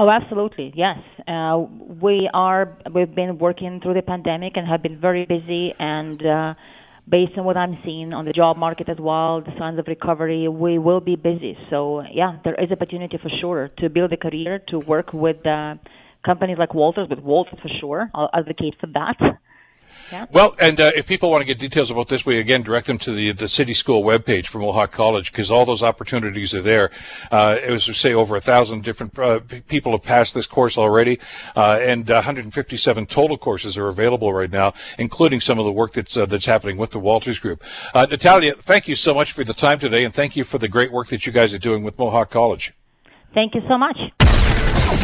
Oh, 0.00 0.08
absolutely. 0.08 0.72
Yes. 0.76 0.98
Uh, 1.26 1.64
we 2.00 2.30
are, 2.32 2.78
we've 2.94 3.12
been 3.12 3.36
working 3.38 3.80
through 3.82 3.94
the 3.94 4.02
pandemic 4.02 4.52
and 4.56 4.66
have 4.68 4.80
been 4.80 5.00
very 5.00 5.26
busy 5.26 5.74
and, 5.78 6.24
uh, 6.24 6.54
based 7.08 7.32
on 7.36 7.44
what 7.44 7.56
I'm 7.56 7.78
seeing 7.84 8.12
on 8.12 8.24
the 8.24 8.32
job 8.32 8.56
market 8.58 8.88
as 8.88 8.98
well, 9.00 9.40
the 9.40 9.50
signs 9.58 9.78
of 9.78 9.86
recovery, 9.88 10.46
we 10.46 10.78
will 10.78 11.00
be 11.00 11.16
busy. 11.16 11.58
So 11.68 12.02
yeah, 12.12 12.38
there 12.44 12.54
is 12.54 12.70
opportunity 12.70 13.18
for 13.20 13.30
sure 13.40 13.70
to 13.78 13.88
build 13.88 14.12
a 14.12 14.16
career, 14.16 14.60
to 14.68 14.78
work 14.78 15.12
with, 15.12 15.44
uh, 15.44 15.74
companies 16.24 16.58
like 16.58 16.74
Walters, 16.74 17.08
with 17.10 17.18
Walters 17.18 17.58
for 17.60 17.70
sure. 17.80 18.08
I'll 18.14 18.30
advocate 18.32 18.74
for 18.80 18.86
that. 18.94 19.16
Yeah. 20.10 20.26
Well, 20.30 20.56
and 20.58 20.80
uh, 20.80 20.92
if 20.96 21.06
people 21.06 21.30
want 21.30 21.42
to 21.42 21.44
get 21.44 21.58
details 21.58 21.90
about 21.90 22.08
this, 22.08 22.24
we 22.24 22.38
again 22.38 22.62
direct 22.62 22.86
them 22.86 22.98
to 22.98 23.12
the 23.12 23.32
the 23.32 23.48
city 23.48 23.74
school 23.74 24.02
webpage 24.02 24.46
for 24.46 24.58
Mohawk 24.58 24.92
College 24.92 25.32
because 25.32 25.50
all 25.50 25.64
those 25.64 25.82
opportunities 25.82 26.54
are 26.54 26.62
there. 26.62 26.90
Uh, 27.30 27.56
it 27.62 27.70
was 27.70 27.84
say 27.96 28.14
over 28.14 28.36
a 28.36 28.40
thousand 28.40 28.84
different 28.84 29.18
uh, 29.18 29.40
people 29.68 29.92
have 29.92 30.02
passed 30.02 30.34
this 30.34 30.46
course 30.46 30.78
already, 30.78 31.18
uh, 31.56 31.78
and 31.80 32.08
157 32.08 33.06
total 33.06 33.36
courses 33.36 33.76
are 33.76 33.88
available 33.88 34.32
right 34.32 34.50
now, 34.50 34.72
including 34.98 35.40
some 35.40 35.58
of 35.58 35.64
the 35.64 35.72
work 35.72 35.92
that's 35.92 36.16
uh, 36.16 36.26
that's 36.26 36.46
happening 36.46 36.76
with 36.76 36.90
the 36.90 36.98
Walters 36.98 37.38
Group. 37.38 37.62
Uh, 37.94 38.06
Natalia, 38.10 38.54
thank 38.54 38.88
you 38.88 38.96
so 38.96 39.14
much 39.14 39.32
for 39.32 39.44
the 39.44 39.54
time 39.54 39.78
today, 39.78 40.04
and 40.04 40.14
thank 40.14 40.36
you 40.36 40.44
for 40.44 40.58
the 40.58 40.68
great 40.68 40.90
work 40.90 41.08
that 41.08 41.26
you 41.26 41.32
guys 41.32 41.52
are 41.52 41.58
doing 41.58 41.82
with 41.82 41.98
Mohawk 41.98 42.30
College. 42.30 42.72
Thank 43.34 43.54
you 43.54 43.60
so 43.68 43.76
much. 43.76 43.96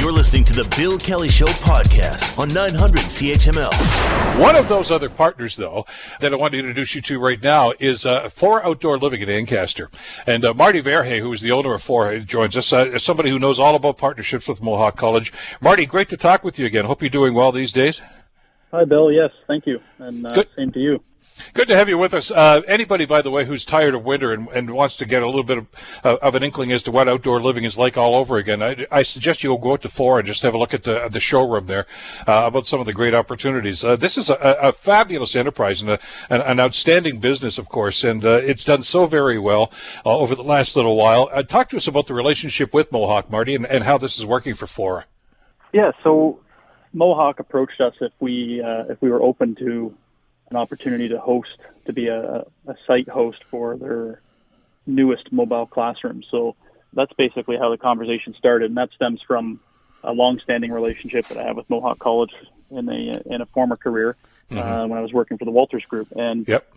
You're 0.00 0.12
listening 0.12 0.44
to 0.44 0.52
the 0.52 0.64
Bill 0.76 0.98
Kelly 0.98 1.28
Show 1.28 1.46
podcast 1.46 2.38
on 2.38 2.48
900 2.48 3.00
CHML. 3.00 4.38
One 4.40 4.54
of 4.54 4.68
those 4.68 4.90
other 4.90 5.08
partners, 5.08 5.56
though, 5.56 5.86
that 6.20 6.32
I 6.32 6.36
want 6.36 6.52
to 6.52 6.58
introduce 6.58 6.94
you 6.94 7.00
to 7.02 7.18
right 7.18 7.42
now 7.42 7.72
is 7.78 8.04
uh, 8.04 8.28
Fora 8.28 8.62
Outdoor 8.64 8.98
Living 8.98 9.22
in 9.22 9.30
Ancaster. 9.30 9.90
And 10.26 10.44
uh, 10.44 10.52
Marty 10.52 10.82
Verhey, 10.82 11.20
who 11.20 11.32
is 11.32 11.40
the 11.40 11.52
owner 11.52 11.72
of 11.72 11.82
Fora, 11.82 12.20
joins 12.20 12.56
us 12.56 12.72
uh, 12.72 12.98
somebody 12.98 13.30
who 13.30 13.38
knows 13.38 13.58
all 13.58 13.74
about 13.74 13.96
partnerships 13.96 14.46
with 14.46 14.62
Mohawk 14.62 14.96
College. 14.96 15.32
Marty, 15.60 15.86
great 15.86 16.10
to 16.10 16.16
talk 16.16 16.44
with 16.44 16.58
you 16.58 16.66
again. 16.66 16.84
Hope 16.84 17.00
you're 17.00 17.08
doing 17.08 17.32
well 17.32 17.52
these 17.52 17.72
days. 17.72 18.02
Hi, 18.72 18.84
Bill. 18.84 19.10
Yes, 19.10 19.30
thank 19.46 19.66
you. 19.66 19.80
And 19.98 20.26
uh, 20.26 20.44
same 20.56 20.72
to 20.72 20.80
you. 20.80 21.02
Good 21.52 21.68
to 21.68 21.76
have 21.76 21.88
you 21.88 21.98
with 21.98 22.14
us. 22.14 22.30
Uh, 22.30 22.62
anybody, 22.66 23.06
by 23.06 23.20
the 23.20 23.30
way, 23.30 23.44
who's 23.44 23.64
tired 23.64 23.94
of 23.94 24.04
winter 24.04 24.32
and, 24.32 24.48
and 24.48 24.70
wants 24.70 24.96
to 24.96 25.04
get 25.04 25.22
a 25.22 25.26
little 25.26 25.42
bit 25.42 25.58
of, 25.58 25.66
uh, 26.04 26.16
of 26.22 26.34
an 26.34 26.42
inkling 26.42 26.72
as 26.72 26.82
to 26.84 26.90
what 26.90 27.08
outdoor 27.08 27.40
living 27.40 27.64
is 27.64 27.76
like 27.76 27.96
all 27.96 28.14
over 28.14 28.36
again, 28.36 28.62
I, 28.62 28.86
I 28.90 29.02
suggest 29.02 29.42
you 29.42 29.56
go 29.58 29.72
out 29.72 29.82
to 29.82 29.88
four 29.88 30.18
and 30.18 30.26
just 30.26 30.42
have 30.42 30.54
a 30.54 30.58
look 30.58 30.74
at 30.74 30.84
the, 30.84 31.08
the 31.08 31.20
showroom 31.20 31.66
there 31.66 31.86
uh, 32.26 32.44
about 32.46 32.66
some 32.66 32.80
of 32.80 32.86
the 32.86 32.92
great 32.92 33.14
opportunities. 33.14 33.84
Uh, 33.84 33.96
this 33.96 34.16
is 34.16 34.30
a, 34.30 34.36
a, 34.60 34.72
fabulous 34.72 35.34
enterprise 35.34 35.80
and 35.80 35.92
a, 35.92 35.98
an, 36.30 36.40
an 36.42 36.60
outstanding 36.60 37.18
business, 37.18 37.58
of 37.58 37.68
course, 37.68 38.04
and 38.04 38.24
uh, 38.24 38.40
it's 38.42 38.64
done 38.64 38.82
so 38.82 39.06
very 39.06 39.38
well 39.38 39.72
uh, 40.04 40.16
over 40.16 40.34
the 40.34 40.42
last 40.42 40.76
little 40.76 40.96
while. 40.96 41.28
talk 41.44 41.68
to 41.68 41.76
us 41.76 41.86
about 41.86 42.06
the 42.06 42.14
relationship 42.14 42.72
with 42.72 42.92
Mohawk, 42.92 43.30
Marty, 43.30 43.54
and, 43.54 43.66
and 43.66 43.84
how 43.84 43.98
this 43.98 44.18
is 44.18 44.26
working 44.26 44.54
for 44.54 44.66
Fora. 44.66 45.06
Yeah, 45.72 45.90
so 46.02 46.40
Mohawk 46.92 47.40
approached 47.40 47.80
us 47.80 47.94
if 48.00 48.12
we 48.20 48.62
if 48.64 49.00
we 49.02 49.10
were 49.10 49.22
open 49.22 49.56
to 49.56 49.94
an 50.54 50.60
opportunity 50.60 51.08
to 51.08 51.18
host, 51.18 51.56
to 51.86 51.92
be 51.92 52.06
a, 52.08 52.44
a 52.66 52.74
site 52.86 53.08
host 53.08 53.42
for 53.50 53.76
their 53.76 54.20
newest 54.86 55.32
mobile 55.32 55.66
classroom. 55.66 56.22
So 56.30 56.56
that's 56.92 57.12
basically 57.14 57.56
how 57.56 57.70
the 57.70 57.78
conversation 57.78 58.34
started, 58.38 58.70
and 58.70 58.76
that 58.76 58.90
stems 58.94 59.20
from 59.26 59.60
a 60.02 60.12
long-standing 60.12 60.70
relationship 60.70 61.26
that 61.28 61.38
I 61.38 61.44
have 61.44 61.56
with 61.56 61.68
Mohawk 61.68 61.98
College 61.98 62.32
in 62.70 62.88
a 62.88 63.22
in 63.26 63.40
a 63.40 63.46
former 63.46 63.76
career 63.76 64.16
mm-hmm. 64.50 64.58
uh, 64.58 64.86
when 64.86 64.98
I 64.98 65.02
was 65.02 65.12
working 65.12 65.38
for 65.38 65.44
the 65.44 65.50
Walters 65.50 65.84
Group, 65.86 66.08
and 66.16 66.46
yep. 66.46 66.70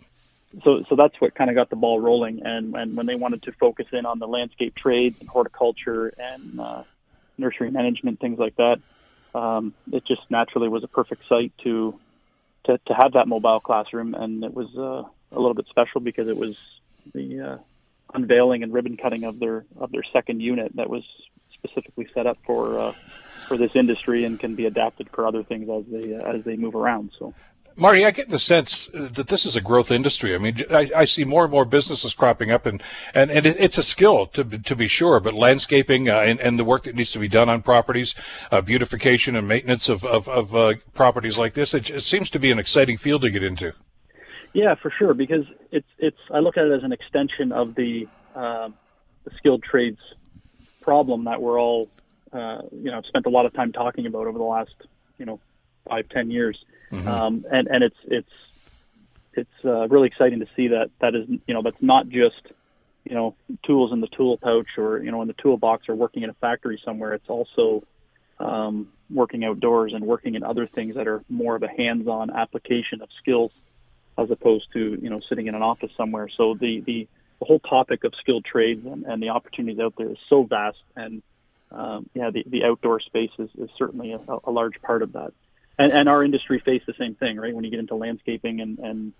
so 0.64 0.84
so 0.88 0.96
that's 0.96 1.20
what 1.20 1.34
kind 1.34 1.50
of 1.50 1.56
got 1.56 1.70
the 1.70 1.76
ball 1.76 2.00
rolling. 2.00 2.42
And 2.44 2.74
and 2.74 2.96
when 2.96 3.06
they 3.06 3.14
wanted 3.14 3.42
to 3.44 3.52
focus 3.52 3.86
in 3.92 4.06
on 4.06 4.18
the 4.18 4.26
landscape 4.26 4.74
trades 4.74 5.16
and 5.20 5.28
horticulture 5.28 6.12
and 6.18 6.60
uh, 6.60 6.82
nursery 7.36 7.70
management, 7.70 8.18
things 8.18 8.38
like 8.38 8.56
that, 8.56 8.80
um, 9.34 9.74
it 9.92 10.04
just 10.06 10.22
naturally 10.30 10.68
was 10.68 10.82
a 10.82 10.88
perfect 10.88 11.28
site 11.28 11.52
to 11.64 11.98
to, 12.68 12.78
to 12.86 12.94
have 12.94 13.12
that 13.14 13.26
mobile 13.26 13.60
classroom, 13.60 14.14
and 14.14 14.44
it 14.44 14.54
was 14.54 14.68
uh, 14.76 15.08
a 15.34 15.38
little 15.38 15.54
bit 15.54 15.66
special 15.68 16.00
because 16.00 16.28
it 16.28 16.36
was 16.36 16.54
the 17.14 17.40
uh, 17.40 17.56
unveiling 18.14 18.62
and 18.62 18.72
ribbon 18.72 18.96
cutting 18.96 19.24
of 19.24 19.40
their 19.40 19.64
of 19.78 19.90
their 19.90 20.04
second 20.12 20.40
unit 20.40 20.72
that 20.76 20.88
was 20.88 21.02
specifically 21.54 22.06
set 22.14 22.26
up 22.26 22.38
for 22.46 22.78
uh, 22.78 22.92
for 23.48 23.56
this 23.56 23.70
industry 23.74 24.24
and 24.24 24.38
can 24.38 24.54
be 24.54 24.66
adapted 24.66 25.08
for 25.12 25.26
other 25.26 25.42
things 25.42 25.68
as 25.68 25.84
they 25.90 26.14
uh, 26.14 26.36
as 26.36 26.44
they 26.44 26.56
move 26.56 26.74
around. 26.74 27.10
So. 27.18 27.34
Marty, 27.78 28.04
I 28.04 28.10
get 28.10 28.28
the 28.28 28.40
sense 28.40 28.90
that 28.92 29.28
this 29.28 29.46
is 29.46 29.54
a 29.54 29.60
growth 29.60 29.92
industry. 29.92 30.34
I 30.34 30.38
mean, 30.38 30.64
I, 30.68 30.90
I 30.96 31.04
see 31.04 31.24
more 31.24 31.44
and 31.44 31.52
more 31.52 31.64
businesses 31.64 32.12
cropping 32.12 32.50
up, 32.50 32.66
and 32.66 32.82
and, 33.14 33.30
and 33.30 33.46
it, 33.46 33.56
it's 33.60 33.78
a 33.78 33.84
skill 33.84 34.26
to 34.26 34.42
to 34.42 34.74
be 34.74 34.88
sure. 34.88 35.20
But 35.20 35.34
landscaping 35.34 36.08
uh, 36.08 36.16
and, 36.16 36.40
and 36.40 36.58
the 36.58 36.64
work 36.64 36.84
that 36.84 36.96
needs 36.96 37.12
to 37.12 37.20
be 37.20 37.28
done 37.28 37.48
on 37.48 37.62
properties, 37.62 38.16
uh, 38.50 38.62
beautification 38.62 39.36
and 39.36 39.46
maintenance 39.46 39.88
of 39.88 40.04
of, 40.04 40.28
of 40.28 40.56
uh, 40.56 40.74
properties 40.92 41.38
like 41.38 41.54
this, 41.54 41.72
it, 41.72 41.88
it, 41.88 42.02
seems 42.02 42.30
to 42.30 42.40
be 42.40 42.50
an 42.50 42.58
exciting 42.58 42.96
field 42.96 43.22
to 43.22 43.30
get 43.30 43.44
into. 43.44 43.72
Yeah, 44.54 44.74
for 44.74 44.90
sure, 44.98 45.14
because 45.14 45.44
it's 45.70 45.88
it's 45.98 46.18
I 46.32 46.40
look 46.40 46.56
at 46.56 46.64
it 46.64 46.72
as 46.72 46.82
an 46.82 46.90
extension 46.90 47.52
of 47.52 47.76
the 47.76 48.08
uh, 48.34 48.70
the 49.22 49.30
skilled 49.36 49.62
trades 49.62 50.00
problem 50.80 51.24
that 51.26 51.40
we're 51.40 51.60
all 51.60 51.88
uh, 52.32 52.62
you 52.72 52.90
know 52.90 53.02
spent 53.02 53.26
a 53.26 53.30
lot 53.30 53.46
of 53.46 53.52
time 53.54 53.70
talking 53.70 54.06
about 54.06 54.26
over 54.26 54.38
the 54.38 54.44
last 54.44 54.74
you 55.16 55.26
know 55.26 55.38
five 55.88 56.08
ten 56.08 56.28
years 56.28 56.58
Mm-hmm. 56.90 57.08
Um, 57.08 57.44
and 57.50 57.68
and 57.68 57.84
it's 57.84 57.96
it's 58.04 58.30
it's 59.34 59.64
uh, 59.64 59.88
really 59.88 60.08
exciting 60.08 60.40
to 60.40 60.46
see 60.56 60.68
that 60.68 60.90
that 61.00 61.14
is 61.14 61.28
you 61.28 61.54
know 61.54 61.62
that's 61.62 61.80
not 61.82 62.08
just 62.08 62.42
you 63.04 63.14
know 63.14 63.34
tools 63.64 63.92
in 63.92 64.00
the 64.00 64.08
tool 64.08 64.36
pouch 64.38 64.66
or 64.76 65.02
you 65.02 65.10
know 65.10 65.22
in 65.22 65.28
the 65.28 65.34
toolbox 65.34 65.88
or 65.88 65.94
working 65.94 66.22
in 66.22 66.30
a 66.30 66.34
factory 66.34 66.80
somewhere. 66.84 67.14
It's 67.14 67.28
also 67.28 67.84
um, 68.38 68.88
working 69.10 69.44
outdoors 69.44 69.92
and 69.94 70.04
working 70.04 70.34
in 70.34 70.42
other 70.42 70.66
things 70.66 70.94
that 70.94 71.06
are 71.08 71.22
more 71.28 71.56
of 71.56 71.62
a 71.62 71.68
hands-on 71.68 72.30
application 72.30 73.02
of 73.02 73.08
skills 73.20 73.50
as 74.16 74.30
opposed 74.30 74.72
to 74.72 74.98
you 75.00 75.10
know 75.10 75.20
sitting 75.28 75.46
in 75.46 75.54
an 75.54 75.62
office 75.62 75.90
somewhere. 75.96 76.28
So 76.28 76.54
the 76.54 76.80
the, 76.80 77.08
the 77.38 77.44
whole 77.44 77.60
topic 77.60 78.04
of 78.04 78.14
skilled 78.20 78.44
trades 78.44 78.84
and, 78.86 79.04
and 79.04 79.22
the 79.22 79.28
opportunities 79.28 79.80
out 79.80 79.94
there 79.96 80.10
is 80.10 80.18
so 80.28 80.42
vast 80.42 80.82
and 80.96 81.22
um, 81.70 82.08
yeah, 82.14 82.30
the, 82.30 82.44
the 82.46 82.64
outdoor 82.64 82.98
space 83.00 83.30
is, 83.38 83.50
is 83.58 83.68
certainly 83.76 84.12
a, 84.12 84.20
a 84.44 84.50
large 84.50 84.80
part 84.80 85.02
of 85.02 85.12
that 85.12 85.32
and, 85.78 85.92
and 85.92 86.08
our 86.08 86.24
industry 86.24 86.60
faced 86.64 86.86
the 86.86 86.94
same 86.98 87.14
thing, 87.14 87.36
right? 87.36 87.54
When 87.54 87.64
you 87.64 87.70
get 87.70 87.80
into 87.80 87.94
landscaping 87.94 88.60
and, 88.60 88.78
and 88.78 89.12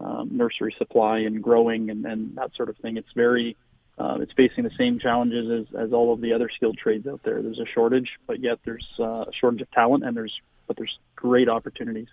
um, 0.00 0.30
nursery 0.32 0.74
supply 0.78 1.18
and 1.18 1.42
growing 1.42 1.90
and, 1.90 2.04
and 2.04 2.36
that 2.36 2.50
sort 2.56 2.68
of 2.68 2.76
thing, 2.78 2.96
it's 2.96 3.12
very 3.14 3.56
uh, 3.98 4.16
it's 4.20 4.32
facing 4.32 4.64
the 4.64 4.70
same 4.78 4.98
challenges 4.98 5.68
as, 5.68 5.76
as 5.78 5.92
all 5.92 6.12
of 6.12 6.22
the 6.22 6.32
other 6.32 6.48
skilled 6.54 6.78
trades 6.78 7.06
out 7.06 7.20
there. 7.22 7.42
There's 7.42 7.58
a 7.58 7.66
shortage, 7.66 8.08
but 8.26 8.40
yet 8.40 8.58
there's 8.64 8.86
uh, 8.98 9.24
a 9.28 9.32
shortage 9.38 9.60
of 9.60 9.70
talent, 9.72 10.04
and 10.04 10.16
there's 10.16 10.34
but 10.66 10.76
there's 10.76 10.98
great 11.16 11.48
opportunities. 11.48 12.06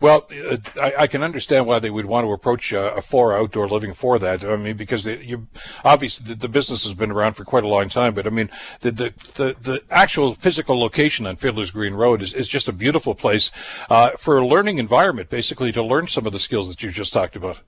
Well, 0.00 0.26
uh, 0.50 0.58
I, 0.80 0.92
I, 1.00 1.06
can 1.06 1.22
understand 1.22 1.66
why 1.66 1.78
they 1.78 1.90
would 1.90 2.04
want 2.04 2.26
to 2.26 2.32
approach 2.32 2.72
a 2.72 3.00
Fora 3.00 3.40
outdoor 3.40 3.68
living 3.68 3.94
for 3.94 4.18
that. 4.18 4.44
I 4.44 4.56
mean, 4.56 4.76
because 4.76 5.04
they, 5.04 5.18
you 5.22 5.46
obviously 5.84 6.26
the, 6.26 6.34
the, 6.34 6.48
business 6.48 6.84
has 6.84 6.94
been 6.94 7.10
around 7.10 7.34
for 7.34 7.44
quite 7.44 7.64
a 7.64 7.68
long 7.68 7.88
time, 7.88 8.14
but 8.14 8.26
I 8.26 8.30
mean, 8.30 8.50
the 8.80 8.90
the, 8.90 9.14
the, 9.34 9.56
the 9.60 9.82
actual 9.90 10.34
physical 10.34 10.78
location 10.78 11.26
on 11.26 11.36
Fiddler's 11.36 11.70
Green 11.70 11.94
Road 11.94 12.22
is, 12.22 12.34
is 12.34 12.48
just 12.48 12.68
a 12.68 12.72
beautiful 12.72 13.14
place 13.14 13.50
uh, 13.88 14.10
for 14.10 14.38
a 14.38 14.46
learning 14.46 14.78
environment, 14.78 15.30
basically 15.30 15.72
to 15.72 15.82
learn 15.82 16.08
some 16.08 16.26
of 16.26 16.32
the 16.32 16.38
skills 16.38 16.68
that 16.68 16.82
you 16.82 16.90
just 16.90 17.12
talked 17.12 17.36
about. 17.36 17.60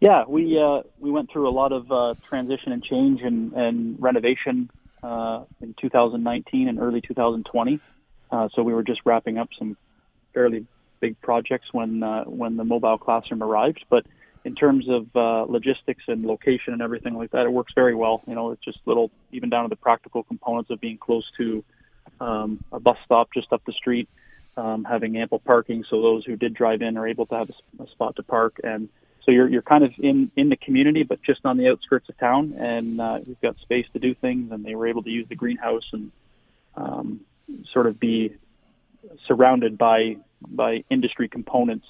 Yeah, 0.00 0.24
we 0.26 0.58
uh, 0.58 0.82
we 0.98 1.10
went 1.10 1.30
through 1.30 1.48
a 1.48 1.52
lot 1.52 1.72
of 1.72 1.92
uh, 1.92 2.14
transition 2.26 2.72
and 2.72 2.82
change 2.82 3.20
and, 3.20 3.52
and 3.52 4.00
renovation 4.00 4.70
in 5.02 5.74
2019 5.80 6.68
and 6.68 6.78
early 6.78 7.02
2020. 7.02 7.78
so 8.54 8.62
we 8.62 8.72
were 8.72 8.82
just 8.82 9.00
wrapping 9.04 9.36
up 9.36 9.50
some 9.58 9.76
fairly 10.32 10.66
big 11.00 11.20
projects 11.20 11.72
when 11.72 12.02
uh, 12.02 12.24
when 12.24 12.56
the 12.56 12.64
mobile 12.64 12.98
classroom 12.98 13.42
arrived. 13.42 13.84
But 13.88 14.06
in 14.44 14.54
terms 14.54 14.88
of 14.88 15.14
uh, 15.14 15.42
logistics 15.44 16.04
and 16.08 16.24
location 16.24 16.72
and 16.72 16.82
everything 16.82 17.14
like 17.14 17.32
that, 17.32 17.44
it 17.44 17.52
works 17.52 17.72
very 17.74 17.94
well. 17.94 18.22
You 18.26 18.34
know, 18.34 18.52
it's 18.52 18.64
just 18.64 18.78
little, 18.86 19.10
even 19.32 19.50
down 19.50 19.64
to 19.64 19.68
the 19.68 19.76
practical 19.76 20.22
components 20.22 20.70
of 20.70 20.80
being 20.80 20.98
close 20.98 21.30
to 21.36 21.62
um, 22.20 22.64
a 22.72 22.80
bus 22.80 22.96
stop 23.04 23.28
just 23.34 23.52
up 23.52 23.62
the 23.66 23.72
street, 23.72 24.08
um, 24.56 24.84
having 24.84 25.16
ample 25.16 25.38
parking, 25.40 25.84
so 25.88 26.00
those 26.00 26.24
who 26.24 26.36
did 26.36 26.54
drive 26.54 26.82
in 26.82 26.96
are 26.96 27.06
able 27.06 27.26
to 27.26 27.34
have 27.34 27.50
a, 27.50 27.82
a 27.82 27.86
spot 27.88 28.16
to 28.16 28.22
park. 28.22 28.60
And 28.64 28.88
so 29.24 29.30
you're 29.30 29.48
you're 29.48 29.62
kind 29.62 29.84
of 29.84 29.92
in 29.98 30.30
in 30.36 30.48
the 30.48 30.56
community, 30.56 31.02
but 31.02 31.22
just 31.22 31.44
on 31.44 31.56
the 31.56 31.68
outskirts 31.68 32.08
of 32.08 32.18
town, 32.18 32.54
and 32.58 33.00
uh, 33.00 33.20
you've 33.26 33.40
got 33.40 33.58
space 33.58 33.86
to 33.92 33.98
do 33.98 34.14
things. 34.14 34.50
And 34.52 34.64
they 34.64 34.74
were 34.74 34.86
able 34.86 35.02
to 35.02 35.10
use 35.10 35.28
the 35.28 35.34
greenhouse 35.34 35.88
and 35.92 36.10
um, 36.76 37.20
sort 37.72 37.86
of 37.86 38.00
be 38.00 38.32
surrounded 39.26 39.78
by 39.78 40.16
by 40.42 40.84
industry 40.90 41.28
components 41.28 41.86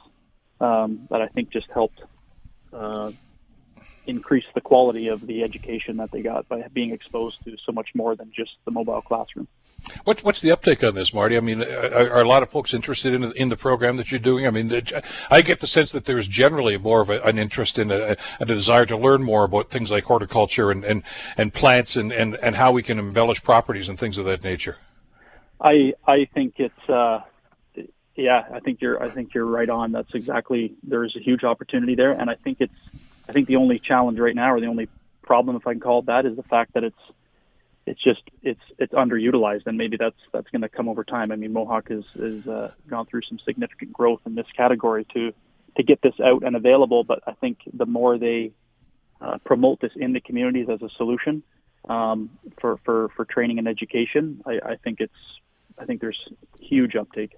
um, 0.61 1.07
that 1.11 1.23
I 1.23 1.29
think 1.29 1.51
just 1.51 1.71
helped 1.71 2.03
uh, 2.73 3.13
increase 4.07 4.45
the 4.55 4.61
quality 4.61 5.09
of 5.09 5.27
the 5.27 5.43
education 5.43 5.97
that 5.99 6.11
they 6.11 6.23
got 6.23 6.49
by 6.49 6.67
being 6.73 6.91
exposed 6.93 7.43
to 7.45 7.57
so 7.65 7.73
much 7.73 7.91
more 7.95 8.17
than 8.17 8.31
just 8.35 8.53
the 8.65 8.71
mobile 8.71 9.01
classroom. 9.03 9.49
What, 10.05 10.23
what's 10.23 10.43
the 10.43 10.51
uptake 10.51 10.85
on 10.85 10.95
this, 10.95 11.15
Marty? 11.15 11.39
I 11.39 11.41
mean, 11.41 11.63
are, 11.63 12.11
are, 12.11 12.21
a 12.21 12.29
lot 12.29 12.43
of 12.43 12.51
folks 12.51 12.75
interested 12.75 13.15
in 13.15 13.33
in 13.33 13.49
the 13.49 13.57
program 13.57 13.97
that 13.97 14.11
you're 14.11 14.21
doing? 14.21 14.47
I 14.47 14.51
mean, 14.51 14.69
the, 14.69 15.03
I 15.31 15.41
get 15.41 15.61
the 15.61 15.67
sense 15.67 15.91
that 15.93 16.05
there's 16.05 16.29
generally 16.29 16.77
more 16.77 17.01
of 17.01 17.09
a, 17.09 17.23
an 17.23 17.39
interest 17.39 17.79
in 17.79 17.91
a, 17.91 18.17
a, 18.39 18.45
desire 18.45 18.85
to 18.87 18.97
learn 18.97 19.23
more 19.23 19.45
about 19.45 19.71
things 19.71 19.91
like 19.91 20.05
horticulture 20.05 20.71
and, 20.71 20.85
and, 20.85 21.03
and 21.39 21.55
plants 21.55 21.97
and, 21.97 22.13
and, 22.13 22.37
and 22.37 22.57
how 22.57 22.73
we 22.73 22.83
can 22.83 22.99
embellish 22.99 23.43
properties 23.43 23.89
and 23.89 23.99
things 23.99 24.19
of 24.19 24.27
that 24.27 24.45
nature. 24.45 24.77
I 25.61 25.95
I 26.07 26.27
think 26.33 26.55
it's 26.59 26.89
uh, 26.89 27.21
yeah, 28.17 28.43
I 28.53 28.61
think 28.61 28.81
you're 28.81 29.03
I 29.03 29.09
think 29.11 29.35
you're 29.35 29.47
right 29.47 29.69
on. 29.69 29.93
That's 29.93 30.15
exactly 30.15 30.75
there's 30.83 31.15
a 31.17 31.21
huge 31.21 31.45
opportunity 31.45 31.95
there, 31.95 32.13
and 32.13 32.31
I 32.31 32.35
think 32.35 32.59
it's 32.61 32.73
I 33.29 33.33
think 33.33 33.47
the 33.47 33.57
only 33.57 33.79
challenge 33.79 34.19
right 34.19 34.35
now, 34.35 34.53
or 34.53 34.61
the 34.61 34.67
only 34.67 34.89
problem, 35.23 35.57
if 35.57 35.67
I 35.67 35.73
can 35.73 35.81
call 35.81 36.01
it 36.01 36.07
that, 36.07 36.27
is 36.27 36.37
the 36.37 36.43
fact 36.43 36.75
that 36.75 36.85
it's 36.85 36.99
it's 37.87 38.03
just 38.03 38.23
it's 38.43 38.61
it's 38.79 38.93
underutilized, 38.93 39.67
and 39.67 39.77
maybe 39.79 39.97
that's 39.97 40.17
that's 40.33 40.49
going 40.51 40.63
to 40.63 40.69
come 40.69 40.89
over 40.89 41.05
time. 41.05 41.33
I 41.33 41.37
mean, 41.37 41.53
Mohawk 41.53 41.89
has 41.89 42.05
has 42.19 42.47
uh, 42.47 42.73
gone 42.89 43.07
through 43.07 43.23
some 43.29 43.39
significant 43.45 43.93
growth 43.93 44.21
in 44.27 44.35
this 44.35 44.47
category 44.57 45.07
to 45.15 45.33
to 45.77 45.83
get 45.83 46.03
this 46.03 46.15
out 46.25 46.43
and 46.43 46.57
available. 46.57 47.05
But 47.05 47.21
I 47.27 47.33
think 47.33 47.59
the 47.73 47.87
more 47.87 48.19
they 48.19 48.53
uh, 49.21 49.39
promote 49.45 49.81
this 49.81 49.93
in 49.97 50.13
the 50.13 50.21
communities 50.21 50.69
as 50.69 50.83
a 50.83 50.89
solution 50.97 51.43
um, 51.89 52.31
for, 52.61 52.79
for 52.85 53.09
for 53.17 53.25
training 53.25 53.59
and 53.59 53.69
education, 53.69 54.43
I, 54.47 54.73
I 54.73 54.77
think 54.77 55.01
it's 55.01 55.13
I 55.81 55.85
think 55.85 56.01
there's 56.01 56.29
huge 56.61 56.95
uptake 56.95 57.37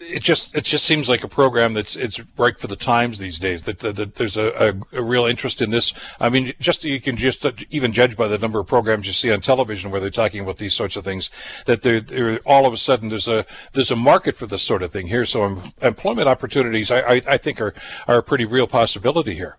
it 0.00 0.22
just 0.22 0.54
it 0.54 0.64
just 0.64 0.84
seems 0.84 1.08
like 1.08 1.24
a 1.24 1.28
program 1.28 1.74
that's 1.74 1.96
it's 1.96 2.20
right 2.36 2.58
for 2.58 2.66
the 2.66 2.76
times 2.76 3.18
these 3.18 3.38
days. 3.38 3.64
That, 3.64 3.80
that, 3.80 3.96
that 3.96 4.14
there's 4.14 4.36
a, 4.36 4.74
a, 4.92 4.98
a, 4.98 5.02
real 5.02 5.26
interest 5.26 5.60
in 5.60 5.70
this. 5.70 5.92
I 6.20 6.28
mean, 6.28 6.52
just 6.60 6.84
you 6.84 7.00
can 7.00 7.16
just 7.16 7.44
uh, 7.44 7.52
even 7.70 7.92
judge 7.92 8.16
by 8.16 8.28
the 8.28 8.38
number 8.38 8.60
of 8.60 8.66
programs 8.66 9.06
you 9.06 9.12
see 9.12 9.32
on 9.32 9.40
television 9.40 9.90
where 9.90 10.00
they're 10.00 10.10
talking 10.10 10.40
about 10.40 10.58
these 10.58 10.74
sorts 10.74 10.96
of 10.96 11.04
things. 11.04 11.30
That 11.66 11.82
they're, 11.82 12.00
they're 12.00 12.38
all 12.46 12.66
of 12.66 12.72
a 12.72 12.78
sudden 12.78 13.08
there's 13.08 13.28
a 13.28 13.44
there's 13.72 13.90
a 13.90 13.96
market 13.96 14.36
for 14.36 14.46
this 14.46 14.62
sort 14.62 14.82
of 14.82 14.92
thing 14.92 15.08
here. 15.08 15.24
So 15.24 15.60
employment 15.80 16.28
opportunities, 16.28 16.90
I, 16.90 17.00
I, 17.00 17.22
I 17.26 17.36
think, 17.36 17.60
are 17.60 17.74
are 18.06 18.18
a 18.18 18.22
pretty 18.22 18.44
real 18.44 18.66
possibility 18.66 19.34
here. 19.34 19.58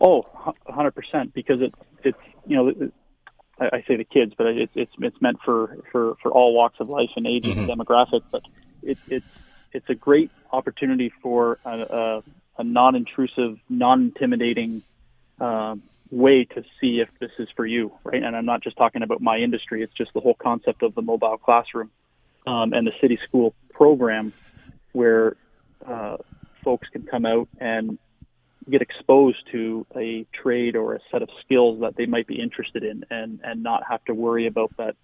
Oh, 0.00 0.22
100 0.64 0.90
percent. 0.90 1.34
Because 1.34 1.60
it's 1.60 1.78
it's 2.04 2.18
you 2.46 2.56
know. 2.56 2.90
I, 3.72 3.84
say 3.86 3.96
the 3.96 4.04
kids, 4.04 4.34
but 4.36 4.46
it's 4.48 4.72
it's 4.74 4.92
it's 5.00 5.20
meant 5.20 5.38
for 5.44 5.78
for 5.90 6.16
for 6.22 6.30
all 6.30 6.54
walks 6.54 6.80
of 6.80 6.88
life 6.88 7.10
and 7.16 7.26
age 7.26 7.44
mm-hmm. 7.44 7.60
and 7.60 7.68
demographic. 7.68 8.22
But 8.30 8.42
it, 8.82 8.98
it's 9.08 9.26
it's 9.72 9.88
a 9.88 9.94
great 9.94 10.30
opportunity 10.52 11.12
for 11.22 11.58
a, 11.64 11.70
a, 11.70 12.22
a 12.58 12.64
non-intrusive, 12.64 13.58
non-intimidating 13.68 14.82
uh, 15.40 15.76
way 16.10 16.44
to 16.44 16.62
see 16.80 17.00
if 17.00 17.08
this 17.20 17.30
is 17.38 17.48
for 17.56 17.64
you, 17.64 17.92
right? 18.04 18.22
And 18.22 18.36
I'm 18.36 18.44
not 18.44 18.62
just 18.62 18.76
talking 18.76 19.02
about 19.02 19.20
my 19.20 19.38
industry; 19.38 19.82
it's 19.82 19.94
just 19.94 20.12
the 20.14 20.20
whole 20.20 20.34
concept 20.34 20.82
of 20.82 20.94
the 20.94 21.02
mobile 21.02 21.38
classroom 21.38 21.90
um, 22.46 22.72
and 22.72 22.86
the 22.86 22.92
city 23.00 23.18
school 23.26 23.54
program, 23.72 24.32
where 24.92 25.36
uh, 25.86 26.18
folks 26.62 26.88
can 26.88 27.02
come 27.02 27.26
out 27.26 27.48
and 27.58 27.98
get 28.70 28.82
exposed 28.82 29.38
to 29.52 29.86
a 29.96 30.26
trade 30.32 30.76
or 30.76 30.94
a 30.94 31.00
set 31.10 31.22
of 31.22 31.28
skills 31.44 31.80
that 31.80 31.96
they 31.96 32.06
might 32.06 32.26
be 32.26 32.40
interested 32.40 32.84
in, 32.84 33.04
and 33.10 33.40
and 33.42 33.62
not 33.62 33.82
have 33.88 34.04
to 34.06 34.14
worry 34.14 34.46
about 34.46 34.76
that 34.76 34.96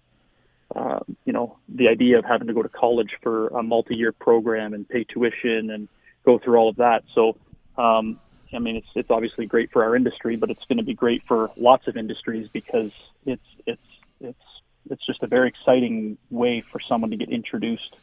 uh, 0.75 0.99
you 1.25 1.33
know, 1.33 1.57
the 1.67 1.87
idea 1.87 2.19
of 2.19 2.25
having 2.25 2.47
to 2.47 2.53
go 2.53 2.61
to 2.61 2.69
college 2.69 3.11
for 3.23 3.47
a 3.47 3.63
multi-year 3.63 4.11
program 4.11 4.73
and 4.73 4.87
pay 4.87 5.03
tuition 5.03 5.71
and 5.71 5.87
go 6.25 6.37
through 6.37 6.57
all 6.57 6.69
of 6.69 6.75
that. 6.75 7.03
So, 7.15 7.37
um, 7.77 8.19
I 8.53 8.59
mean, 8.59 8.75
it's 8.75 8.87
it's 8.95 9.09
obviously 9.09 9.45
great 9.45 9.71
for 9.71 9.83
our 9.83 9.95
industry, 9.95 10.35
but 10.35 10.49
it's 10.49 10.63
going 10.65 10.77
to 10.77 10.83
be 10.83 10.93
great 10.93 11.23
for 11.27 11.51
lots 11.57 11.87
of 11.87 11.97
industries 11.97 12.49
because 12.51 12.91
it's 13.25 13.45
it's 13.65 13.81
it's 14.21 14.43
it's 14.89 15.05
just 15.05 15.23
a 15.23 15.27
very 15.27 15.49
exciting 15.49 16.17
way 16.29 16.63
for 16.71 16.79
someone 16.79 17.11
to 17.11 17.17
get 17.17 17.29
introduced 17.29 17.95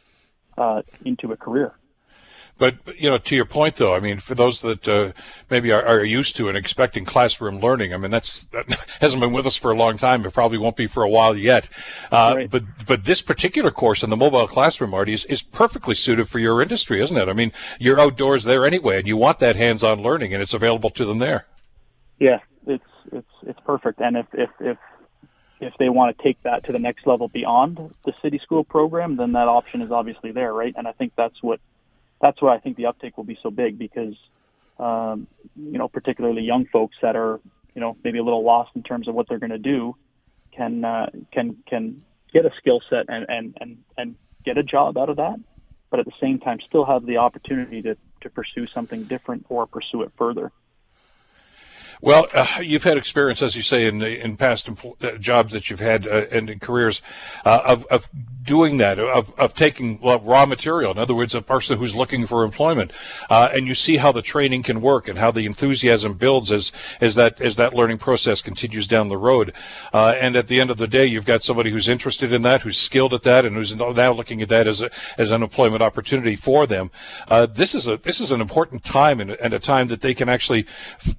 uh, 0.57 0.81
into 1.05 1.31
a 1.31 1.37
career. 1.37 1.73
But 2.57 2.75
you 2.97 3.09
know, 3.09 3.17
to 3.17 3.35
your 3.35 3.45
point, 3.45 3.75
though, 3.75 3.95
I 3.95 3.99
mean, 3.99 4.19
for 4.19 4.33
those 4.33 4.61
that 4.61 4.87
uh, 4.87 5.11
maybe 5.49 5.71
are, 5.71 5.85
are, 5.85 6.03
used 6.03 6.35
to 6.37 6.49
and 6.49 6.57
expecting 6.57 7.05
classroom 7.05 7.59
learning, 7.59 7.93
I 7.93 7.97
mean, 7.97 8.09
that's 8.09 8.43
that 8.43 8.67
hasn't 9.01 9.21
been 9.21 9.33
with 9.33 9.45
us 9.45 9.55
for 9.55 9.71
a 9.71 9.75
long 9.75 9.97
time. 9.97 10.25
It 10.25 10.33
probably 10.33 10.57
won't 10.57 10.75
be 10.75 10.87
for 10.87 11.03
a 11.03 11.09
while 11.09 11.37
yet. 11.37 11.69
Uh, 12.11 12.33
right. 12.35 12.49
But 12.49 12.63
but 12.87 13.05
this 13.05 13.21
particular 13.21 13.69
course 13.69 14.01
in 14.01 14.09
the 14.09 14.17
mobile 14.17 14.47
classroom, 14.47 14.91
Marty, 14.91 15.13
is, 15.13 15.25
is 15.25 15.41
perfectly 15.41 15.93
suited 15.93 16.27
for 16.27 16.39
your 16.39 16.61
industry, 16.61 17.01
isn't 17.01 17.17
it? 17.17 17.29
I 17.29 17.33
mean, 17.33 17.51
you're 17.79 17.99
outdoors 17.99 18.43
there 18.43 18.65
anyway, 18.65 18.97
and 18.97 19.07
you 19.07 19.17
want 19.17 19.39
that 19.39 19.55
hands-on 19.55 20.01
learning, 20.01 20.33
and 20.33 20.41
it's 20.41 20.53
available 20.53 20.89
to 20.91 21.05
them 21.05 21.19
there. 21.19 21.45
Yeah, 22.19 22.39
it's 22.65 22.83
it's 23.11 23.31
it's 23.43 23.59
perfect. 23.61 23.99
And 23.99 24.17
if 24.17 24.25
if 24.33 24.49
if 24.59 24.77
if 25.59 25.73
they 25.79 25.89
want 25.89 26.17
to 26.17 26.23
take 26.23 26.41
that 26.43 26.63
to 26.65 26.71
the 26.71 26.79
next 26.79 27.05
level 27.07 27.27
beyond 27.27 27.93
the 28.05 28.13
city 28.21 28.39
school 28.39 28.63
program, 28.63 29.15
then 29.15 29.33
that 29.33 29.47
option 29.47 29.81
is 29.81 29.91
obviously 29.91 30.31
there, 30.31 30.53
right? 30.53 30.73
And 30.77 30.87
I 30.87 30.91
think 30.91 31.13
that's 31.15 31.41
what 31.41 31.59
that's 32.21 32.41
why 32.41 32.55
I 32.55 32.59
think 32.59 32.77
the 32.77 32.87
uptake 32.87 33.17
will 33.17 33.23
be 33.23 33.37
so 33.41 33.51
big 33.51 33.77
because, 33.77 34.15
um, 34.79 35.27
you 35.55 35.77
know, 35.77 35.87
particularly 35.87 36.41
young 36.43 36.65
folks 36.65 36.95
that 37.01 37.15
are, 37.15 37.39
you 37.75 37.81
know, 37.81 37.95
maybe 38.03 38.17
a 38.17 38.23
little 38.23 38.43
lost 38.43 38.71
in 38.75 38.83
terms 38.83 39.07
of 39.07 39.15
what 39.15 39.27
they're 39.29 39.39
going 39.39 39.51
to 39.51 39.57
do, 39.57 39.95
can 40.55 40.83
uh, 40.83 41.07
can 41.31 41.57
can 41.67 42.01
get 42.33 42.45
a 42.45 42.51
skill 42.57 42.81
set 42.89 43.05
and, 43.07 43.25
and 43.29 43.57
and 43.61 43.77
and 43.97 44.15
get 44.43 44.57
a 44.57 44.63
job 44.63 44.97
out 44.97 45.09
of 45.09 45.17
that, 45.17 45.39
but 45.89 45.99
at 45.99 46.05
the 46.05 46.13
same 46.19 46.39
time 46.39 46.59
still 46.67 46.85
have 46.85 47.05
the 47.05 47.17
opportunity 47.17 47.81
to 47.83 47.95
to 48.21 48.29
pursue 48.29 48.65
something 48.73 49.03
different 49.03 49.45
or 49.49 49.67
pursue 49.67 50.01
it 50.01 50.11
further. 50.17 50.51
Well, 52.01 52.27
uh, 52.31 52.45
you've 52.61 52.83
had 52.83 52.97
experience, 52.97 53.41
as 53.41 53.55
you 53.55 53.63
say, 53.63 53.87
in 53.87 54.01
in 54.03 54.37
past 54.37 54.67
empl- 54.67 55.03
uh, 55.03 55.17
jobs 55.17 55.51
that 55.53 55.69
you've 55.69 55.79
had 55.79 56.07
uh, 56.07 56.25
and 56.31 56.49
in 56.49 56.59
careers 56.59 57.01
uh, 57.43 57.61
of 57.65 57.85
of 57.87 58.09
doing 58.43 58.77
that, 58.77 58.99
of 58.99 59.33
of 59.39 59.55
taking 59.55 59.99
raw 60.01 60.45
material. 60.45 60.91
In 60.91 60.99
other 60.99 61.15
words, 61.15 61.33
a 61.33 61.41
person 61.41 61.79
who's 61.79 61.95
looking 61.95 62.27
for 62.27 62.43
employment, 62.43 62.91
uh, 63.31 63.49
and 63.51 63.65
you 63.65 63.73
see 63.73 63.97
how 63.97 64.11
the 64.11 64.21
training 64.21 64.61
can 64.61 64.79
work 64.79 65.07
and 65.07 65.17
how 65.17 65.31
the 65.31 65.45
enthusiasm 65.45 66.13
builds 66.13 66.51
as 66.51 66.71
as 67.01 67.15
that 67.15 67.41
as 67.41 67.55
that 67.55 67.73
learning 67.73 67.97
process 67.97 68.41
continues 68.41 68.85
down 68.85 69.09
the 69.09 69.17
road. 69.17 69.51
Uh, 69.91 70.13
and 70.19 70.35
at 70.35 70.47
the 70.47 70.61
end 70.61 70.69
of 70.69 70.77
the 70.77 70.87
day, 70.87 71.05
you've 71.05 71.25
got 71.25 71.43
somebody 71.43 71.71
who's 71.71 71.89
interested 71.89 72.31
in 72.31 72.43
that, 72.43 72.61
who's 72.61 72.77
skilled 72.77 73.13
at 73.13 73.23
that, 73.23 73.43
and 73.43 73.55
who's 73.55 73.75
now 73.75 74.13
looking 74.13 74.43
at 74.43 74.49
that 74.49 74.67
as 74.67 74.83
a, 74.83 74.91
as 75.17 75.31
an 75.31 75.41
employment 75.41 75.81
opportunity 75.81 76.35
for 76.35 76.67
them. 76.67 76.91
this 77.49 77.73
is 77.73 77.87
a 77.87 77.97
this 77.97 78.19
is 78.19 78.31
an 78.31 78.39
important 78.39 78.83
time 78.83 79.19
and, 79.19 79.31
and 79.31 79.53
a 79.55 79.59
time 79.59 79.87
that 79.87 80.01
they 80.01 80.13
can 80.13 80.29
actually 80.29 80.67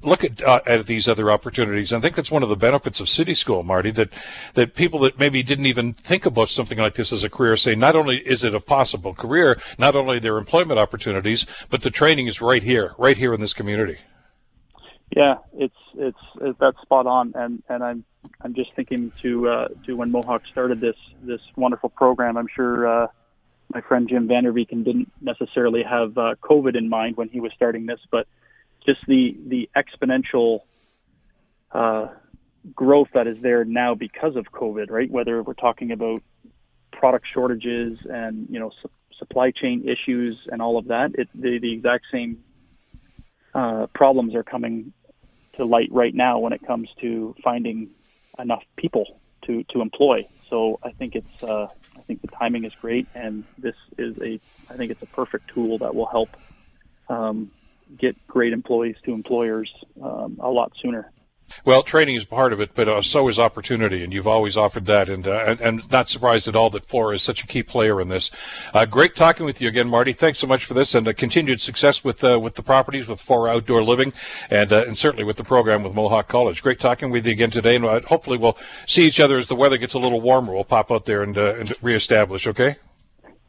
look 0.02 0.22
at 0.22 0.40
at 0.68 0.86
these 0.86 1.08
other 1.08 1.30
opportunities. 1.30 1.92
I 1.92 2.00
think 2.00 2.14
that's 2.14 2.30
one 2.30 2.42
of 2.42 2.48
the 2.48 2.56
benefits 2.56 3.00
of 3.00 3.08
City 3.08 3.34
School, 3.34 3.62
Marty, 3.62 3.90
that, 3.92 4.10
that 4.54 4.74
people 4.74 5.00
that 5.00 5.18
maybe 5.18 5.42
didn't 5.42 5.66
even 5.66 5.94
think 5.94 6.26
about 6.26 6.50
something 6.50 6.78
like 6.78 6.94
this 6.94 7.12
as 7.12 7.24
a 7.24 7.30
career 7.30 7.56
say 7.56 7.74
not 7.74 7.96
only 7.96 8.18
is 8.18 8.44
it 8.44 8.54
a 8.54 8.60
possible 8.60 9.14
career, 9.14 9.58
not 9.78 9.96
only 9.96 10.18
their 10.18 10.36
employment 10.36 10.78
opportunities, 10.78 11.46
but 11.70 11.82
the 11.82 11.90
training 11.90 12.26
is 12.26 12.40
right 12.40 12.62
here, 12.62 12.94
right 12.98 13.16
here 13.16 13.32
in 13.32 13.40
this 13.40 13.54
community. 13.54 13.98
Yeah, 15.16 15.36
it's 15.54 15.74
it's, 15.94 16.18
it's 16.42 16.58
that's 16.60 16.80
spot 16.82 17.06
on, 17.06 17.32
and 17.34 17.62
and 17.70 17.82
I'm 17.82 18.04
I'm 18.42 18.52
just 18.52 18.74
thinking 18.76 19.10
to 19.22 19.48
uh, 19.48 19.68
to 19.86 19.94
when 19.94 20.10
Mohawk 20.10 20.42
started 20.52 20.82
this 20.82 20.96
this 21.22 21.40
wonderful 21.56 21.88
program. 21.88 22.36
I'm 22.36 22.46
sure 22.54 22.86
uh, 22.86 23.06
my 23.72 23.80
friend 23.80 24.06
Jim 24.06 24.28
Vanderveken 24.28 24.84
didn't 24.84 25.10
necessarily 25.22 25.82
have 25.82 26.18
uh, 26.18 26.34
COVID 26.42 26.76
in 26.76 26.90
mind 26.90 27.16
when 27.16 27.30
he 27.30 27.40
was 27.40 27.52
starting 27.54 27.86
this, 27.86 28.00
but 28.10 28.26
just 28.88 29.00
the 29.06 29.36
the 29.46 29.68
exponential 29.76 30.60
uh, 31.72 32.08
growth 32.74 33.08
that 33.12 33.26
is 33.26 33.36
there 33.42 33.64
now 33.64 33.94
because 33.94 34.34
of 34.34 34.46
COVID, 34.46 34.90
right? 34.90 35.10
Whether 35.10 35.42
we're 35.42 35.52
talking 35.52 35.92
about 35.92 36.22
product 36.92 37.26
shortages 37.32 37.98
and 38.08 38.46
you 38.48 38.58
know 38.58 38.70
su- 38.82 38.90
supply 39.18 39.50
chain 39.50 39.86
issues 39.86 40.38
and 40.50 40.62
all 40.62 40.78
of 40.78 40.86
that, 40.86 41.10
it, 41.14 41.28
the 41.34 41.58
the 41.60 41.72
exact 41.72 42.06
same 42.10 42.38
uh, 43.54 43.86
problems 43.94 44.34
are 44.34 44.42
coming 44.42 44.92
to 45.56 45.66
light 45.66 45.88
right 45.90 46.14
now 46.14 46.38
when 46.38 46.54
it 46.54 46.66
comes 46.66 46.88
to 47.00 47.34
finding 47.44 47.90
enough 48.38 48.62
people 48.76 49.20
to 49.44 49.64
to 49.64 49.82
employ. 49.82 50.26
So 50.48 50.80
I 50.82 50.92
think 50.92 51.14
it's 51.14 51.42
uh, 51.42 51.66
I 51.94 52.00
think 52.06 52.22
the 52.22 52.28
timing 52.28 52.64
is 52.64 52.72
great, 52.80 53.06
and 53.14 53.44
this 53.58 53.74
is 53.98 54.16
a 54.22 54.40
I 54.70 54.76
think 54.78 54.92
it's 54.92 55.02
a 55.02 55.06
perfect 55.14 55.50
tool 55.52 55.76
that 55.78 55.94
will 55.94 56.06
help 56.06 56.30
um, 57.10 57.50
get 57.96 58.14
great 58.26 58.52
employees 58.52 58.96
to 59.04 59.12
employers 59.12 59.72
um, 60.02 60.38
a 60.42 60.50
lot 60.50 60.72
sooner. 60.82 61.12
Well, 61.64 61.82
training 61.82 62.16
is 62.16 62.24
part 62.24 62.52
of 62.52 62.60
it, 62.60 62.70
but 62.74 62.88
uh, 62.88 63.02
so 63.02 63.28
is 63.28 63.38
opportunity, 63.38 64.04
and 64.04 64.12
you've 64.12 64.26
always 64.26 64.56
offered 64.56 64.86
that, 64.86 65.08
and, 65.08 65.26
uh, 65.26 65.44
and, 65.46 65.60
and 65.60 65.90
not 65.90 66.08
surprised 66.08 66.46
at 66.46 66.56
all 66.56 66.70
that 66.70 66.84
Flora 66.84 67.14
is 67.14 67.22
such 67.22 67.42
a 67.42 67.46
key 67.46 67.62
player 67.62 68.00
in 68.00 68.08
this. 68.08 68.30
Uh, 68.74 68.84
great 68.84 69.16
talking 69.16 69.46
with 69.46 69.60
you 69.60 69.68
again, 69.68 69.88
Marty. 69.88 70.12
Thanks 70.12 70.38
so 70.38 70.46
much 70.46 70.64
for 70.64 70.74
this, 70.74 70.94
and 70.94 71.08
uh, 71.08 71.12
continued 71.12 71.60
success 71.60 72.04
with 72.04 72.22
uh, 72.22 72.38
with 72.38 72.54
the 72.54 72.62
properties 72.62 73.08
with 73.08 73.20
Flora 73.20 73.52
Outdoor 73.52 73.82
Living, 73.82 74.12
and 74.50 74.72
uh, 74.72 74.84
and 74.86 74.96
certainly 74.98 75.24
with 75.24 75.36
the 75.36 75.44
program 75.44 75.82
with 75.82 75.94
Mohawk 75.94 76.28
College. 76.28 76.62
Great 76.62 76.80
talking 76.80 77.10
with 77.10 77.26
you 77.26 77.32
again 77.32 77.50
today, 77.50 77.76
and 77.76 78.04
hopefully 78.04 78.36
we'll 78.36 78.58
see 78.86 79.06
each 79.06 79.20
other 79.20 79.38
as 79.38 79.48
the 79.48 79.56
weather 79.56 79.78
gets 79.78 79.94
a 79.94 79.98
little 79.98 80.20
warmer. 80.20 80.54
We'll 80.54 80.64
pop 80.64 80.92
out 80.92 81.06
there 81.06 81.22
and, 81.22 81.36
and 81.36 81.72
reestablish. 81.82 82.46
Okay. 82.46 82.76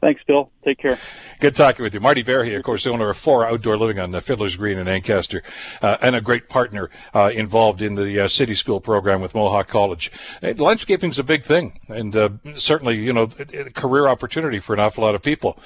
Thanks, 0.00 0.22
Bill. 0.26 0.50
Take 0.64 0.78
care. 0.78 0.98
Good 1.40 1.54
talking 1.54 1.82
with 1.82 1.94
you. 1.94 2.00
Marty 2.00 2.22
Verhey, 2.22 2.56
of 2.56 2.62
course, 2.62 2.84
the 2.84 2.90
owner 2.90 3.08
of 3.08 3.16
Flora 3.16 3.52
Outdoor 3.52 3.78
Living 3.78 3.98
on 3.98 4.10
the 4.10 4.20
Fiddler's 4.20 4.56
Green 4.56 4.78
in 4.78 4.88
Ancaster, 4.88 5.42
uh, 5.80 5.96
and 6.02 6.14
a 6.14 6.20
great 6.20 6.50
partner 6.50 6.90
uh, 7.14 7.30
involved 7.34 7.80
in 7.80 7.94
the 7.94 8.20
uh, 8.20 8.28
city 8.28 8.54
school 8.54 8.80
program 8.80 9.22
with 9.22 9.34
Mohawk 9.34 9.68
College. 9.68 10.12
Landscaping 10.42 11.10
is 11.10 11.18
a 11.18 11.24
big 11.24 11.44
thing, 11.44 11.80
and 11.88 12.14
uh, 12.14 12.30
certainly, 12.56 12.98
you 12.98 13.12
know, 13.12 13.30
a 13.38 13.70
career 13.70 14.06
opportunity 14.06 14.58
for 14.58 14.74
an 14.74 14.80
awful 14.80 15.04
lot 15.04 15.14
of 15.14 15.22
people, 15.22 15.58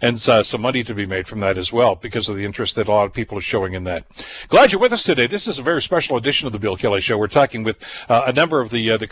and 0.00 0.16
uh, 0.28 0.42
some 0.42 0.60
money 0.62 0.82
to 0.84 0.94
be 0.94 1.06
made 1.06 1.26
from 1.26 1.40
that 1.40 1.56
as 1.56 1.72
well 1.72 1.94
because 1.94 2.28
of 2.28 2.36
the 2.36 2.44
interest 2.44 2.74
that 2.74 2.88
a 2.88 2.90
lot 2.92 3.04
of 3.04 3.12
people 3.12 3.36
are 3.38 3.42
showing 3.42 3.72
in 3.72 3.84
that. 3.84 4.04
Glad 4.48 4.72
you're 4.72 4.80
with 4.80 4.92
us 4.92 5.02
today. 5.02 5.26
This 5.26 5.48
is 5.48 5.58
a 5.58 5.62
very 5.62 5.80
special 5.80 6.16
edition 6.16 6.46
of 6.46 6.52
the 6.52 6.58
Bill 6.58 6.76
Kelly 6.76 7.00
Show. 7.00 7.16
We're 7.16 7.28
talking 7.28 7.62
with 7.62 7.82
uh, 8.08 8.24
a 8.26 8.32
number 8.32 8.60
of 8.60 8.70
the 8.70 8.96
the 8.96 9.08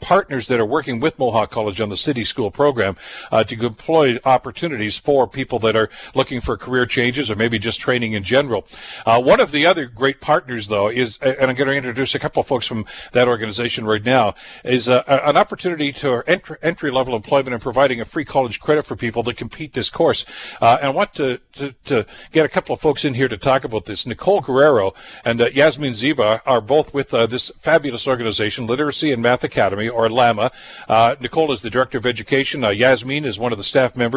partners 0.00 0.48
that 0.48 0.58
are 0.58 0.66
working 0.66 0.98
with 1.00 1.18
Mohawk 1.18 1.50
College 1.50 1.80
on 1.80 1.90
the 1.90 1.96
city 1.96 2.24
school 2.24 2.50
program 2.50 2.96
to 3.30 3.66
employ 3.66 4.17
opportunities 4.24 4.98
for 4.98 5.26
people 5.26 5.58
that 5.60 5.76
are 5.76 5.88
looking 6.14 6.40
for 6.40 6.56
career 6.56 6.86
changes 6.86 7.30
or 7.30 7.36
maybe 7.36 7.58
just 7.58 7.80
training 7.80 8.12
in 8.12 8.22
general. 8.22 8.66
Uh, 9.06 9.20
one 9.20 9.40
of 9.40 9.50
the 9.52 9.66
other 9.66 9.86
great 9.86 10.20
partners, 10.20 10.68
though, 10.68 10.88
is, 10.88 11.18
and 11.18 11.50
I'm 11.50 11.56
going 11.56 11.68
to 11.68 11.74
introduce 11.74 12.14
a 12.14 12.18
couple 12.18 12.40
of 12.40 12.46
folks 12.46 12.66
from 12.66 12.84
that 13.12 13.28
organization 13.28 13.84
right 13.84 14.04
now, 14.04 14.34
is 14.64 14.88
uh, 14.88 15.02
an 15.06 15.36
opportunity 15.36 15.92
to 15.92 16.22
entry 16.26 16.90
level 16.90 17.14
employment 17.14 17.54
and 17.54 17.62
providing 17.62 18.00
a 18.00 18.04
free 18.04 18.24
college 18.24 18.60
credit 18.60 18.86
for 18.86 18.96
people 18.96 19.22
that 19.24 19.36
compete 19.36 19.72
this 19.72 19.90
course. 19.90 20.24
Uh, 20.60 20.78
and 20.80 20.88
I 20.88 20.90
want 20.90 21.14
to, 21.14 21.38
to, 21.54 21.74
to, 21.84 22.06
get 22.32 22.44
a 22.44 22.48
couple 22.48 22.74
of 22.74 22.80
folks 22.80 23.04
in 23.04 23.14
here 23.14 23.28
to 23.28 23.36
talk 23.36 23.64
about 23.64 23.84
this. 23.84 24.06
Nicole 24.06 24.40
Guerrero 24.40 24.94
and 25.24 25.40
uh, 25.40 25.48
Yasmin 25.48 25.94
Ziba 25.94 26.42
are 26.46 26.60
both 26.60 26.94
with 26.94 27.12
uh, 27.12 27.26
this 27.26 27.50
fabulous 27.58 28.08
organization, 28.08 28.66
Literacy 28.66 29.12
and 29.12 29.22
Math 29.22 29.44
Academy, 29.44 29.88
or 29.88 30.08
LAMA. 30.08 30.50
Uh, 30.88 31.16
Nicole 31.20 31.52
is 31.52 31.62
the 31.62 31.70
director 31.70 31.98
of 31.98 32.06
education. 32.06 32.62
Yasmin 32.62 33.24
is 33.24 33.38
one 33.38 33.52
of 33.52 33.58
the 33.58 33.64
staff 33.64 33.96
members. 33.96 34.07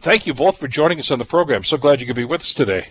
Thank 0.00 0.26
you 0.26 0.34
both 0.34 0.58
for 0.58 0.68
joining 0.68 0.98
us 0.98 1.10
on 1.10 1.18
the 1.18 1.24
program. 1.24 1.64
So 1.64 1.76
glad 1.76 2.00
you 2.00 2.06
could 2.06 2.16
be 2.16 2.24
with 2.24 2.42
us 2.42 2.54
today. 2.54 2.88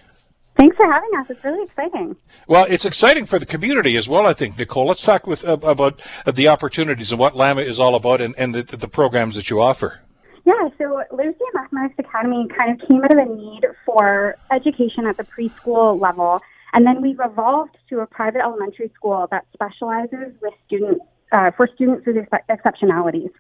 Thanks 0.58 0.76
for 0.76 0.92
having 0.92 1.10
us. 1.18 1.26
It's 1.30 1.44
really 1.44 1.64
exciting. 1.64 2.16
Well, 2.48 2.66
it's 2.70 2.86
exciting 2.86 3.26
for 3.26 3.40
the 3.40 3.46
community 3.46 3.96
as 3.96 4.10
well, 4.10 4.26
I 4.26 4.34
think, 4.34 4.58
Nicole. 4.58 4.86
Let's 4.86 5.02
talk 5.02 5.26
with 5.26 5.46
uh, 5.46 5.58
about 5.64 6.02
uh, 6.26 6.32
the 6.32 6.50
opportunities 6.50 7.12
and 7.12 7.20
what 7.20 7.36
LAMA 7.36 7.62
is 7.62 7.80
all 7.80 7.96
about 7.96 8.22
and, 8.22 8.36
and 8.38 8.54
the, 8.54 8.64
the, 8.64 8.88
programs 8.88 9.36
that 9.36 9.50
you 9.50 9.62
offer. 9.62 10.02
Yeah, 10.44 10.70
so 10.78 11.02
Literacy 11.12 11.40
and 11.40 11.62
Mathematics 11.62 11.96
Academy 12.00 12.48
kind 12.56 12.80
of 12.80 12.88
came 12.88 13.04
out 13.04 13.12
of 13.12 13.18
a 13.18 13.26
need 13.26 13.66
for 13.86 14.36
education 14.52 15.06
at 15.06 15.18
the 15.18 15.24
preschool 15.24 16.00
level, 16.00 16.42
and 16.74 16.86
then 16.86 17.02
we've 17.02 17.20
evolved 17.24 17.78
to 17.90 18.02
a 18.02 18.08
private 18.08 18.42
elementary 18.42 18.92
school 18.96 19.28
that 19.32 19.46
specializes 19.54 20.34
with 20.42 20.54
students 20.68 21.06
uh, 21.32 21.52
for 21.52 21.70
students 21.76 22.06
with 22.06 22.18
exceptionalities. 22.50 23.32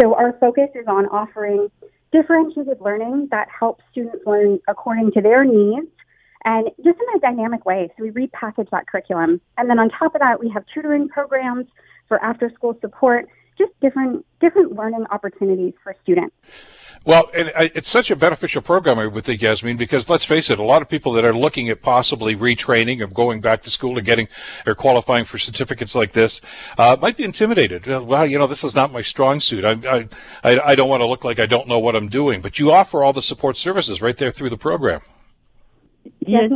So 0.00 0.14
our 0.14 0.32
focus 0.34 0.68
is 0.74 0.86
on 0.86 1.06
offering 1.06 1.70
differentiated 2.12 2.80
learning 2.80 3.28
that 3.30 3.48
helps 3.48 3.82
students 3.90 4.18
learn 4.26 4.58
according 4.68 5.12
to 5.12 5.20
their 5.20 5.44
needs 5.44 5.88
and 6.44 6.68
just 6.84 6.98
in 6.98 7.16
a 7.16 7.20
dynamic 7.20 7.64
way. 7.64 7.90
So 7.96 8.04
we 8.04 8.10
repackage 8.10 8.68
that 8.70 8.86
curriculum. 8.86 9.40
And 9.58 9.70
then 9.70 9.78
on 9.78 9.88
top 9.90 10.14
of 10.14 10.20
that, 10.20 10.40
we 10.40 10.48
have 10.50 10.64
tutoring 10.72 11.08
programs 11.08 11.66
for 12.08 12.22
after 12.22 12.50
school 12.50 12.76
support, 12.80 13.28
just 13.62 13.80
different, 13.80 14.24
different 14.40 14.74
learning 14.74 15.04
opportunities 15.10 15.74
for 15.82 15.94
students. 16.02 16.34
Well, 17.04 17.30
it's 17.34 17.90
such 17.90 18.12
a 18.12 18.16
beneficial 18.16 18.62
program, 18.62 19.00
I 19.00 19.08
would 19.08 19.24
think, 19.24 19.42
Yasmin, 19.42 19.76
because 19.76 20.08
let's 20.08 20.24
face 20.24 20.50
it, 20.50 20.60
a 20.60 20.62
lot 20.62 20.82
of 20.82 20.88
people 20.88 21.10
that 21.14 21.24
are 21.24 21.34
looking 21.34 21.68
at 21.68 21.82
possibly 21.82 22.36
retraining 22.36 23.00
or 23.00 23.08
going 23.08 23.40
back 23.40 23.62
to 23.62 23.70
school 23.70 23.96
and 23.98 24.06
getting 24.06 24.28
or 24.66 24.76
qualifying 24.76 25.24
for 25.24 25.36
certificates 25.36 25.96
like 25.96 26.12
this 26.12 26.40
uh, 26.78 26.96
might 27.00 27.16
be 27.16 27.24
intimidated. 27.24 27.86
Well, 27.86 28.24
you 28.24 28.38
know, 28.38 28.46
this 28.46 28.62
is 28.62 28.76
not 28.76 28.92
my 28.92 29.02
strong 29.02 29.40
suit. 29.40 29.64
I, 29.64 30.08
I, 30.44 30.60
I 30.60 30.74
don't 30.76 30.88
want 30.88 31.00
to 31.00 31.06
look 31.06 31.24
like 31.24 31.40
I 31.40 31.46
don't 31.46 31.66
know 31.66 31.80
what 31.80 31.96
I'm 31.96 32.08
doing. 32.08 32.40
But 32.40 32.60
you 32.60 32.70
offer 32.70 33.02
all 33.02 33.12
the 33.12 33.22
support 33.22 33.56
services 33.56 34.00
right 34.00 34.16
there 34.16 34.30
through 34.30 34.50
the 34.50 34.56
program. 34.56 35.00
Yes. 36.20 36.52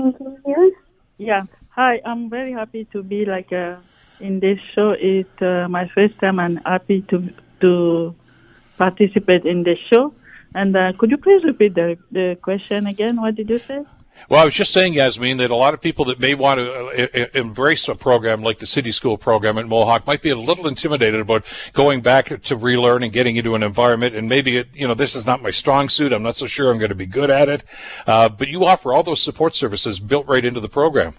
Yeah. 1.18 1.42
Hi, 1.70 2.00
I'm 2.04 2.30
very 2.30 2.52
happy 2.52 2.86
to 2.92 3.02
be 3.02 3.24
like 3.24 3.52
uh, 3.52 3.76
in 4.20 4.40
this 4.40 4.58
show. 4.74 4.94
It's 4.98 5.42
uh, 5.42 5.66
my 5.68 5.88
first 5.94 6.18
time. 6.18 6.38
I'm 6.38 6.56
happy 6.56 7.02
to 7.08 7.28
to 7.60 8.14
participate 8.76 9.44
in 9.44 9.62
the 9.62 9.76
show. 9.90 10.14
And 10.54 10.76
uh, 10.76 10.92
could 10.98 11.10
you 11.10 11.18
please 11.18 11.44
repeat 11.44 11.74
the 11.74 11.98
the 12.10 12.38
question 12.40 12.86
again? 12.86 13.20
What 13.20 13.34
did 13.34 13.50
you 13.50 13.58
say? 13.58 13.84
Well, 14.28 14.40
I 14.40 14.44
was 14.44 14.54
just 14.54 14.72
saying, 14.72 14.94
Yasmin, 14.94 15.36
that 15.36 15.50
a 15.50 15.54
lot 15.54 15.74
of 15.74 15.80
people 15.80 16.06
that 16.06 16.18
may 16.18 16.34
want 16.34 16.58
to 16.58 17.22
uh, 17.22 17.26
embrace 17.34 17.86
a 17.86 17.94
program 17.94 18.42
like 18.42 18.58
the 18.58 18.66
City 18.66 18.90
School 18.90 19.18
program 19.18 19.58
at 19.58 19.66
Mohawk 19.66 20.06
might 20.06 20.22
be 20.22 20.30
a 20.30 20.36
little 20.36 20.66
intimidated 20.66 21.20
about 21.20 21.44
going 21.72 22.00
back 22.00 22.42
to 22.42 22.56
relearn 22.56 23.02
and 23.02 23.12
getting 23.12 23.36
into 23.36 23.54
an 23.54 23.62
environment. 23.62 24.16
And 24.16 24.28
maybe, 24.28 24.56
it, 24.56 24.68
you 24.74 24.88
know, 24.88 24.94
this 24.94 25.14
is 25.14 25.26
not 25.26 25.42
my 25.42 25.50
strong 25.50 25.88
suit. 25.88 26.12
I'm 26.12 26.22
not 26.22 26.34
so 26.34 26.46
sure 26.46 26.70
I'm 26.70 26.78
going 26.78 26.88
to 26.88 26.96
be 26.96 27.06
good 27.06 27.30
at 27.30 27.48
it. 27.48 27.64
Uh, 28.06 28.28
but 28.28 28.48
you 28.48 28.64
offer 28.64 28.92
all 28.92 29.02
those 29.02 29.20
support 29.20 29.54
services 29.54 30.00
built 30.00 30.26
right 30.26 30.44
into 30.44 30.60
the 30.60 30.68
program. 30.68 31.14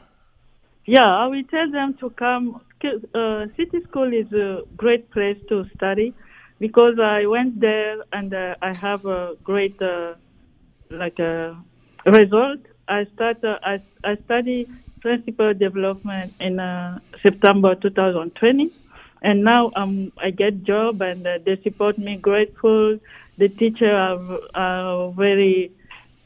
Yeah, 0.85 1.05
I 1.05 1.27
will 1.27 1.43
tell 1.43 1.71
them 1.71 1.93
to 1.99 2.09
come. 2.09 2.61
Uh, 2.83 3.45
City 3.57 3.79
School 3.89 4.13
is 4.13 4.31
a 4.33 4.61
great 4.75 5.09
place 5.11 5.37
to 5.49 5.65
study 5.75 6.13
because 6.59 6.99
I 6.99 7.25
went 7.25 7.59
there 7.59 7.97
and 8.13 8.33
uh, 8.33 8.55
I 8.61 8.73
have 8.73 9.05
a 9.05 9.33
great, 9.43 9.81
uh, 9.81 10.13
like, 10.91 11.19
a 11.19 11.57
result 12.05 12.59
I 12.87 13.05
start. 13.15 13.43
Uh, 13.43 13.57
I 13.63 13.79
I 14.03 14.15
study 14.25 14.67
principal 15.01 15.53
development 15.53 16.33
in 16.39 16.59
uh, 16.59 16.99
September 17.23 17.75
2020, 17.75 18.71
and 19.23 19.43
now 19.43 19.71
um 19.75 20.11
I 20.23 20.29
get 20.31 20.63
job 20.63 21.01
and 21.01 21.25
uh, 21.27 21.39
they 21.45 21.59
support 21.63 21.97
me. 21.97 22.17
Grateful. 22.17 22.99
The 23.37 23.49
teacher 23.49 23.91
are, 23.91 24.39
are 24.55 25.11
very 25.13 25.71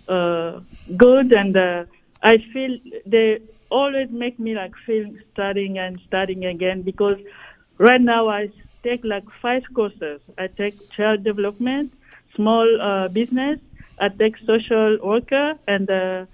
uh, 0.07 0.59
good, 0.97 1.33
and 1.33 1.55
uh, 1.57 1.85
I 2.23 2.37
feel 2.53 2.77
they 3.05 3.39
always 3.71 4.09
make 4.11 4.39
me 4.39 4.53
like 4.53 4.73
feel 4.85 5.05
studying 5.33 5.77
and 5.79 5.99
studying 6.07 6.45
again 6.45 6.81
because 6.81 7.17
right 7.77 8.01
now 8.01 8.27
I 8.29 8.49
take 8.83 9.03
like 9.03 9.23
five 9.41 9.63
courses. 9.73 10.21
I 10.37 10.47
take 10.47 10.91
child 10.91 11.23
development, 11.23 11.93
small 12.35 12.67
uh, 12.81 13.07
business. 13.07 13.59
I 13.99 14.09
take 14.09 14.35
social 14.45 14.97
worker 15.03 15.53
and 15.67 15.89
uh, 15.89 16.25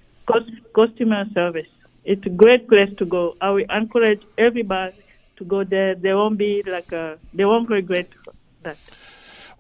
customer 0.76 1.26
service. 1.34 1.68
It's 2.06 2.26
a 2.26 2.30
great 2.30 2.68
place 2.70 2.90
to 2.98 3.06
go. 3.06 3.36
I 3.42 3.50
will 3.52 3.66
encourage 3.70 4.22
everybody 4.38 4.96
to 5.38 5.44
go 5.44 5.64
there. 5.64 5.96
They 5.96 6.14
won't 6.14 6.38
be 6.38 6.64
like 6.66 6.92
a, 6.92 7.18
they 7.34 7.46
won't 7.46 7.70
regret 7.70 8.08
that. 8.64 8.78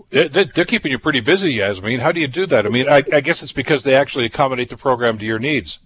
They're 0.09 0.65
keeping 0.65 0.91
you 0.91 0.99
pretty 0.99 1.19
busy, 1.19 1.53
Yasmin. 1.53 1.99
How 1.99 2.11
do 2.11 2.21
you 2.21 2.27
do 2.27 2.45
that? 2.45 2.65
I 2.65 2.69
mean, 2.69 2.87
I, 2.87 3.03
I 3.11 3.19
guess 3.19 3.43
it's 3.43 3.51
because 3.51 3.83
they 3.83 3.95
actually 3.95 4.25
accommodate 4.25 4.69
the 4.69 4.77
program 4.77 5.17
to 5.17 5.25
your 5.25 5.39
needs. 5.39 5.79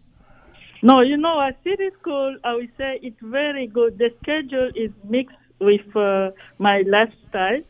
No, 0.82 1.02
you 1.02 1.18
know, 1.18 1.40
at 1.42 1.62
City 1.64 1.90
School, 2.00 2.38
I 2.44 2.56
would 2.56 2.72
say 2.78 3.00
it's 3.04 3.20
very 3.22 3.68
good. 3.68 3.98
The 3.98 4.10
schedule 4.22 4.72
is 4.76 4.92
mixed 5.08 5.38
with 5.60 5.96
uh, 5.96 6.32
my 6.58 6.84
lifestyle. 6.88 7.62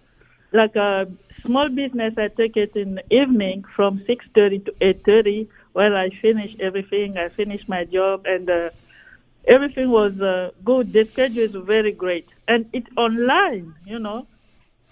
Like 0.53 0.75
a 0.75 1.05
small 1.45 1.69
business, 1.69 2.13
I 2.17 2.29
take 2.29 2.55
it 2.57 2.75
in 2.75 2.95
the 2.95 3.03
evening 3.15 3.63
from 3.75 3.99
6.30 4.09 4.65
to 4.65 4.71
8.30 4.81 5.47
well, 5.73 5.95
I 5.95 6.09
finish 6.21 6.51
everything. 6.59 7.15
I 7.17 7.29
finish 7.29 7.61
my 7.67 7.85
job, 7.85 8.23
and 8.25 8.49
uh, 8.49 8.69
everything 9.47 9.89
was 9.89 10.13
uh, 10.19 10.51
good. 10.63 10.91
The 10.93 11.07
schedule 11.11 11.43
is 11.43 11.55
very 11.65 11.91
great, 11.93 12.27
and 12.47 12.65
it's 12.73 12.87
online. 12.97 13.73
You 13.85 13.99
know, 13.99 14.27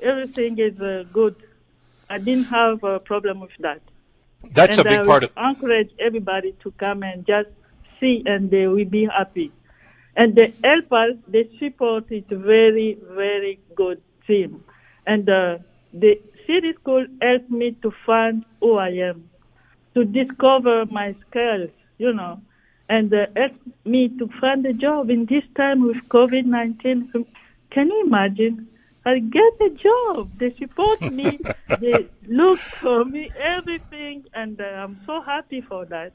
everything 0.01 0.57
is 0.59 0.79
uh, 0.79 1.03
good. 1.11 1.35
I 2.09 2.17
didn't 2.17 2.45
have 2.45 2.83
a 2.83 2.99
problem 2.99 3.41
with 3.41 3.51
that. 3.59 3.81
That's 4.53 4.71
and 4.71 4.79
a 4.79 4.83
big 4.85 5.01
I 5.01 5.05
part 5.05 5.23
of. 5.23 5.31
Encourage 5.37 5.91
everybody 5.99 6.53
to 6.63 6.71
come 6.79 7.03
and 7.03 7.25
just 7.25 7.49
see, 7.99 8.23
and 8.25 8.49
they 8.49 8.67
will 8.67 8.85
be 8.85 9.05
happy. 9.05 9.51
And 10.15 10.35
the 10.35 10.53
helpers, 10.63 11.15
they 11.27 11.49
support 11.59 12.11
is 12.11 12.23
very, 12.29 12.97
very 13.15 13.59
good 13.75 14.01
team, 14.27 14.63
and 15.05 15.29
uh, 15.29 15.57
the 15.93 16.19
city 16.45 16.73
school 16.81 17.05
helped 17.21 17.49
me 17.49 17.75
to 17.81 17.91
find 18.05 18.43
who 18.59 18.77
I 18.77 18.89
am 18.89 19.29
to 19.93 20.05
discover 20.05 20.85
my 20.85 21.15
skills, 21.27 21.69
you 21.97 22.13
know, 22.13 22.41
and 22.87 23.13
uh, 23.13 23.25
help 23.35 23.53
me 23.85 24.09
to 24.19 24.29
find 24.39 24.65
a 24.65 24.73
job 24.73 25.09
in 25.09 25.25
this 25.25 25.43
time 25.55 25.85
with 25.85 25.97
COVID 26.09 26.45
19. 26.45 27.11
Can 27.71 27.87
you 27.87 28.03
imagine? 28.05 28.67
I 29.05 29.19
get 29.19 29.53
a 29.61 29.69
job. 29.69 30.31
They 30.39 30.55
support 30.59 30.99
me. 31.09 31.39
they 31.79 32.09
look 32.27 32.59
for 32.81 33.05
me, 33.05 33.31
everything, 33.57 34.25
and 34.33 34.59
uh, 34.59 34.63
I'm 34.63 34.99
so 35.05 35.21
happy 35.21 35.61
for 35.61 35.85
that. 35.85 36.13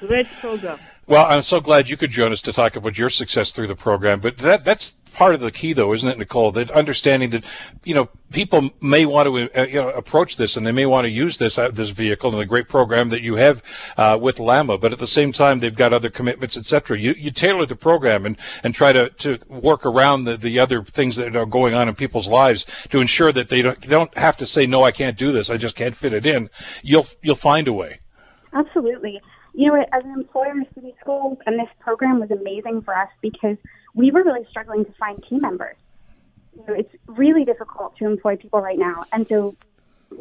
Great 0.00 0.26
program. 0.40 0.78
Well, 1.06 1.24
I'm 1.26 1.42
so 1.42 1.60
glad 1.60 1.88
you 1.88 1.96
could 1.96 2.10
join 2.10 2.32
us 2.32 2.42
to 2.42 2.52
talk 2.52 2.76
about 2.76 2.98
your 2.98 3.10
success 3.10 3.50
through 3.50 3.68
the 3.68 3.76
program. 3.76 4.20
But 4.20 4.38
that 4.38 4.64
that's 4.64 4.90
part 5.14 5.34
of 5.34 5.40
the 5.40 5.50
key, 5.50 5.72
though, 5.72 5.94
isn't 5.94 6.08
it, 6.08 6.18
Nicole? 6.18 6.52
That 6.52 6.70
understanding 6.70 7.30
that 7.30 7.44
you 7.84 7.94
know 7.94 8.10
people 8.30 8.70
may 8.82 9.06
want 9.06 9.26
to 9.26 9.58
uh, 9.58 9.64
you 9.64 9.80
know 9.80 9.88
approach 9.88 10.36
this 10.36 10.56
and 10.56 10.66
they 10.66 10.72
may 10.72 10.84
want 10.84 11.06
to 11.06 11.10
use 11.10 11.38
this 11.38 11.56
uh, 11.56 11.70
this 11.70 11.88
vehicle 11.90 12.30
and 12.30 12.38
the 12.38 12.44
great 12.44 12.68
program 12.68 13.08
that 13.08 13.22
you 13.22 13.36
have 13.36 13.62
uh, 13.96 14.18
with 14.20 14.38
Lama, 14.38 14.76
but 14.76 14.92
at 14.92 14.98
the 14.98 15.06
same 15.06 15.32
time 15.32 15.60
they've 15.60 15.76
got 15.76 15.94
other 15.94 16.10
commitments, 16.10 16.58
etc. 16.58 16.98
You 16.98 17.12
you 17.12 17.30
tailor 17.30 17.64
the 17.64 17.76
program 17.76 18.26
and 18.26 18.36
and 18.62 18.74
try 18.74 18.92
to 18.92 19.08
to 19.08 19.38
work 19.48 19.86
around 19.86 20.24
the 20.24 20.36
the 20.36 20.58
other 20.58 20.82
things 20.82 21.16
that 21.16 21.34
are 21.34 21.46
going 21.46 21.72
on 21.72 21.88
in 21.88 21.94
people's 21.94 22.28
lives 22.28 22.66
to 22.90 23.00
ensure 23.00 23.32
that 23.32 23.48
they 23.48 23.62
don't 23.62 23.80
don't 23.80 24.16
have 24.18 24.36
to 24.36 24.46
say 24.46 24.66
no, 24.66 24.82
I 24.82 24.90
can't 24.90 25.16
do 25.16 25.32
this, 25.32 25.48
I 25.48 25.56
just 25.56 25.74
can't 25.74 25.96
fit 25.96 26.12
it 26.12 26.26
in. 26.26 26.50
You'll 26.82 27.06
you'll 27.22 27.34
find 27.34 27.66
a 27.66 27.72
way. 27.72 28.00
Absolutely 28.52 29.20
you 29.56 29.68
know, 29.68 29.82
as 29.92 30.04
an 30.04 30.12
employer 30.12 30.52
in 30.52 30.66
City 30.74 30.94
School, 31.00 31.38
and 31.46 31.58
this 31.58 31.68
program 31.80 32.20
was 32.20 32.30
amazing 32.30 32.82
for 32.82 32.94
us 32.94 33.08
because 33.22 33.56
we 33.94 34.10
were 34.10 34.22
really 34.22 34.46
struggling 34.50 34.84
to 34.84 34.92
find 35.00 35.24
team 35.28 35.40
members. 35.40 35.76
You 36.54 36.64
know, 36.68 36.74
it's 36.74 36.94
really 37.06 37.42
difficult 37.42 37.96
to 37.96 38.04
employ 38.04 38.36
people 38.36 38.60
right 38.60 38.78
now. 38.78 39.04
And 39.12 39.26
so 39.30 39.56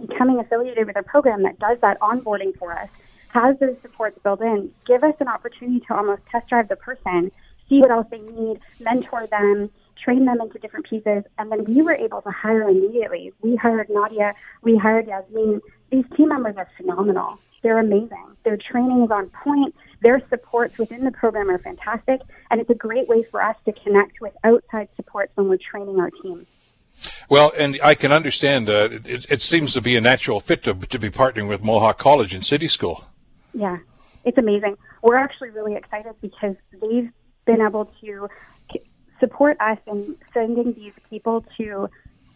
becoming 0.08 0.40
affiliated 0.40 0.88
with 0.88 0.98
a 0.98 1.04
program 1.04 1.44
that 1.44 1.60
does 1.60 1.78
that 1.82 2.00
onboarding 2.00 2.58
for 2.58 2.72
us, 2.72 2.88
has 3.28 3.60
those 3.60 3.76
supports 3.82 4.18
built 4.24 4.40
in, 4.40 4.72
give 4.88 5.04
us 5.04 5.14
an 5.20 5.28
opportunity 5.28 5.82
to 5.86 5.94
almost 5.94 6.22
test 6.32 6.48
drive 6.48 6.70
the 6.70 6.78
person, 6.78 7.30
see 7.68 7.80
what 7.80 7.92
else 7.92 8.08
they 8.10 8.20
need, 8.20 8.60
mentor 8.80 9.28
them, 9.30 9.70
train 9.98 10.26
them 10.26 10.40
into 10.42 10.60
different 10.60 10.88
pieces, 10.90 11.24
and 11.38 11.52
then 11.52 11.64
we 11.66 11.82
were 11.82 11.94
able 11.94 12.22
to 12.22 12.32
hire 12.32 12.70
immediately. 12.70 13.34
We 13.42 13.56
hired 13.56 13.90
Nadia, 13.90 14.34
we 14.62 14.78
hired 14.78 15.08
Yasmin. 15.08 15.62
These 15.92 16.06
team 16.16 16.30
members 16.30 16.56
are 16.58 16.68
phenomenal. 16.78 17.40
They're 17.62 17.80
amazing. 17.80 18.38
Their 18.44 18.58
training 18.58 19.06
is 19.06 19.12
on 19.12 19.30
point. 19.30 19.74
Their 20.02 20.22
supports 20.30 20.78
within 20.78 21.04
the 21.04 21.12
program 21.12 21.50
are 21.50 21.58
fantastic, 21.58 22.22
and 22.52 22.62
it's 22.62 22.70
a 22.70 22.76
great 22.76 23.08
way 23.08 23.24
for 23.24 23.42
us 23.42 23.56
to 23.66 23.72
connect 23.72 24.22
with 24.22 24.34
outside 24.44 24.88
supports 24.96 25.32
when 25.36 25.48
we're 25.48 25.58
training 25.58 26.00
our 26.00 26.12
team. 26.12 26.46
Well, 27.28 27.52
and 27.58 27.80
I 27.84 27.96
can 27.96 28.12
understand. 28.12 28.70
Uh, 28.70 28.90
it, 28.92 29.26
it, 29.30 29.42
seems 29.42 29.74
to 29.74 29.82
be 29.82 29.96
a 29.96 30.02
natural 30.02 30.40
fit 30.40 30.64
to, 30.64 30.76
to 30.76 31.00
be 31.00 31.10
partnering 31.10 31.48
with 31.50 31.64
Mohawk 31.64 31.98
College 31.98 32.34
and 32.34 32.46
City 32.46 32.68
School. 32.68 33.04
Yeah, 33.54 33.80
it's 34.24 34.38
amazing. 34.38 34.78
We're 35.02 35.16
actually 35.16 35.50
really 35.50 35.76
excited 35.76 36.14
because 36.22 36.56
they've 36.72 37.10
been 37.46 37.62
able 37.62 37.92
to 38.02 38.30
support 39.26 39.58
us 39.60 39.80
in 39.88 40.16
sending 40.34 40.74
these 40.74 40.94
people 41.10 41.44
to 41.58 41.90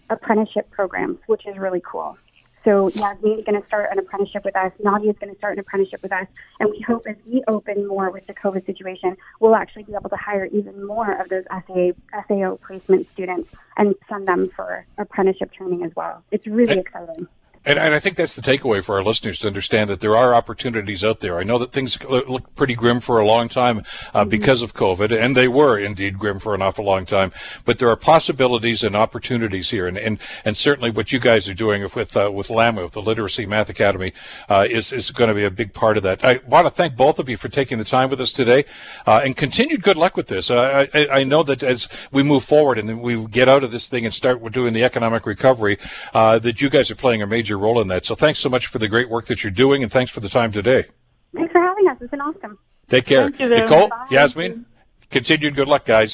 apprenticeship 0.09 0.71
programs, 0.71 1.19
which 1.27 1.45
is 1.45 1.55
really 1.57 1.81
cool. 1.85 2.17
So 2.65 2.89
Yasmin 2.89 3.39
is 3.39 3.45
going 3.45 3.61
to 3.61 3.65
start 3.67 3.89
an 3.91 3.99
apprenticeship 3.99 4.43
with 4.43 4.55
us. 4.55 4.71
Nadia 4.83 5.11
is 5.11 5.17
going 5.17 5.31
to 5.31 5.37
start 5.37 5.53
an 5.53 5.59
apprenticeship 5.59 6.01
with 6.01 6.11
us. 6.11 6.27
And 6.59 6.69
we 6.71 6.81
hope 6.81 7.05
as 7.07 7.15
we 7.25 7.41
open 7.47 7.87
more 7.87 8.09
with 8.09 8.25
the 8.27 8.33
COVID 8.33 8.65
situation, 8.65 9.15
we'll 9.39 9.55
actually 9.55 9.83
be 9.83 9.93
able 9.93 10.09
to 10.09 10.17
hire 10.17 10.45
even 10.45 10.85
more 10.85 11.11
of 11.13 11.29
those 11.29 11.45
SA, 11.49 11.91
SAO 12.27 12.57
placement 12.57 13.09
students 13.11 13.49
and 13.77 13.95
send 14.09 14.27
them 14.27 14.49
for 14.55 14.85
apprenticeship 14.97 15.53
training 15.53 15.83
as 15.83 15.95
well. 15.95 16.23
It's 16.31 16.47
really 16.47 16.79
exciting. 16.79 17.27
And, 17.65 17.77
and, 17.77 17.93
I 17.93 17.99
think 17.99 18.15
that's 18.15 18.35
the 18.35 18.41
takeaway 18.41 18.81
for 18.81 18.95
our 18.95 19.03
listeners 19.03 19.37
to 19.39 19.47
understand 19.47 19.89
that 19.89 19.99
there 19.99 20.15
are 20.15 20.33
opportunities 20.33 21.03
out 21.03 21.19
there. 21.19 21.37
I 21.39 21.43
know 21.43 21.57
that 21.57 21.73
things 21.73 22.01
look 22.03 22.55
pretty 22.55 22.73
grim 22.73 23.01
for 23.01 23.19
a 23.19 23.25
long 23.25 23.49
time 23.49 23.79
uh, 23.79 24.21
mm-hmm. 24.21 24.29
because 24.29 24.61
of 24.61 24.73
COVID, 24.73 25.11
and 25.17 25.35
they 25.35 25.49
were 25.49 25.77
indeed 25.77 26.17
grim 26.17 26.39
for 26.39 26.55
an 26.55 26.61
awful 26.61 26.85
long 26.85 27.05
time. 27.05 27.33
But 27.65 27.77
there 27.77 27.89
are 27.89 27.97
possibilities 27.97 28.83
and 28.83 28.95
opportunities 28.95 29.71
here, 29.71 29.87
and 29.87 29.97
and, 29.97 30.19
and 30.45 30.55
certainly 30.55 30.89
what 30.89 31.11
you 31.11 31.19
guys 31.19 31.49
are 31.49 31.53
doing 31.53 31.81
with 31.93 32.15
uh, 32.15 32.31
with 32.33 32.49
LAMA, 32.49 32.83
with 32.83 32.93
the 32.93 33.01
Literacy 33.01 33.45
Math 33.45 33.69
Academy, 33.69 34.13
uh, 34.47 34.65
is 34.69 34.93
is 34.93 35.11
going 35.11 35.27
to 35.27 35.33
be 35.33 35.43
a 35.43 35.51
big 35.51 35.73
part 35.73 35.97
of 35.97 36.03
that. 36.03 36.23
I 36.23 36.39
want 36.47 36.65
to 36.65 36.71
thank 36.71 36.95
both 36.95 37.19
of 37.19 37.27
you 37.27 37.35
for 37.35 37.49
taking 37.49 37.77
the 37.77 37.83
time 37.83 38.09
with 38.09 38.21
us 38.21 38.31
today, 38.31 38.63
uh, 39.05 39.21
and 39.23 39.35
continued 39.35 39.83
good 39.83 39.97
luck 39.97 40.15
with 40.15 40.27
this. 40.27 40.49
I, 40.49 40.87
I 40.93 41.23
know 41.23 41.43
that 41.43 41.61
as 41.61 41.89
we 42.11 42.23
move 42.23 42.43
forward 42.43 42.77
and 42.77 43.01
we 43.01 43.25
get 43.27 43.49
out 43.49 43.63
of 43.63 43.71
this 43.71 43.89
thing 43.89 44.05
and 44.05 44.13
start 44.13 44.43
doing 44.51 44.73
the 44.73 44.83
economic 44.83 45.25
recovery, 45.25 45.77
uh, 46.13 46.39
that 46.39 46.61
you 46.61 46.69
guys 46.69 46.89
are 46.89 46.95
playing 46.95 47.21
a 47.21 47.27
major 47.27 47.48
role 47.57 47.79
in 47.81 47.87
that. 47.89 48.05
So 48.05 48.15
thanks 48.15 48.39
so 48.39 48.49
much 48.49 48.67
for 48.67 48.79
the 48.79 48.87
great 48.87 49.09
work 49.09 49.25
that 49.25 49.43
you're 49.43 49.51
doing, 49.51 49.83
and 49.83 49.91
thanks 49.91 50.11
for 50.11 50.19
the 50.19 50.29
time 50.29 50.51
today. 50.51 50.85
Thanks 51.33 51.51
for 51.51 51.61
having 51.61 51.87
us. 51.87 51.97
It's 52.01 52.11
been 52.11 52.21
awesome. 52.21 52.57
Take 52.89 53.05
care. 53.05 53.29
Nicole, 53.29 53.89
Bye. 53.89 54.07
Yasmin, 54.11 54.65
continued 55.09 55.55
good 55.55 55.67
luck, 55.67 55.85
guys. 55.85 56.13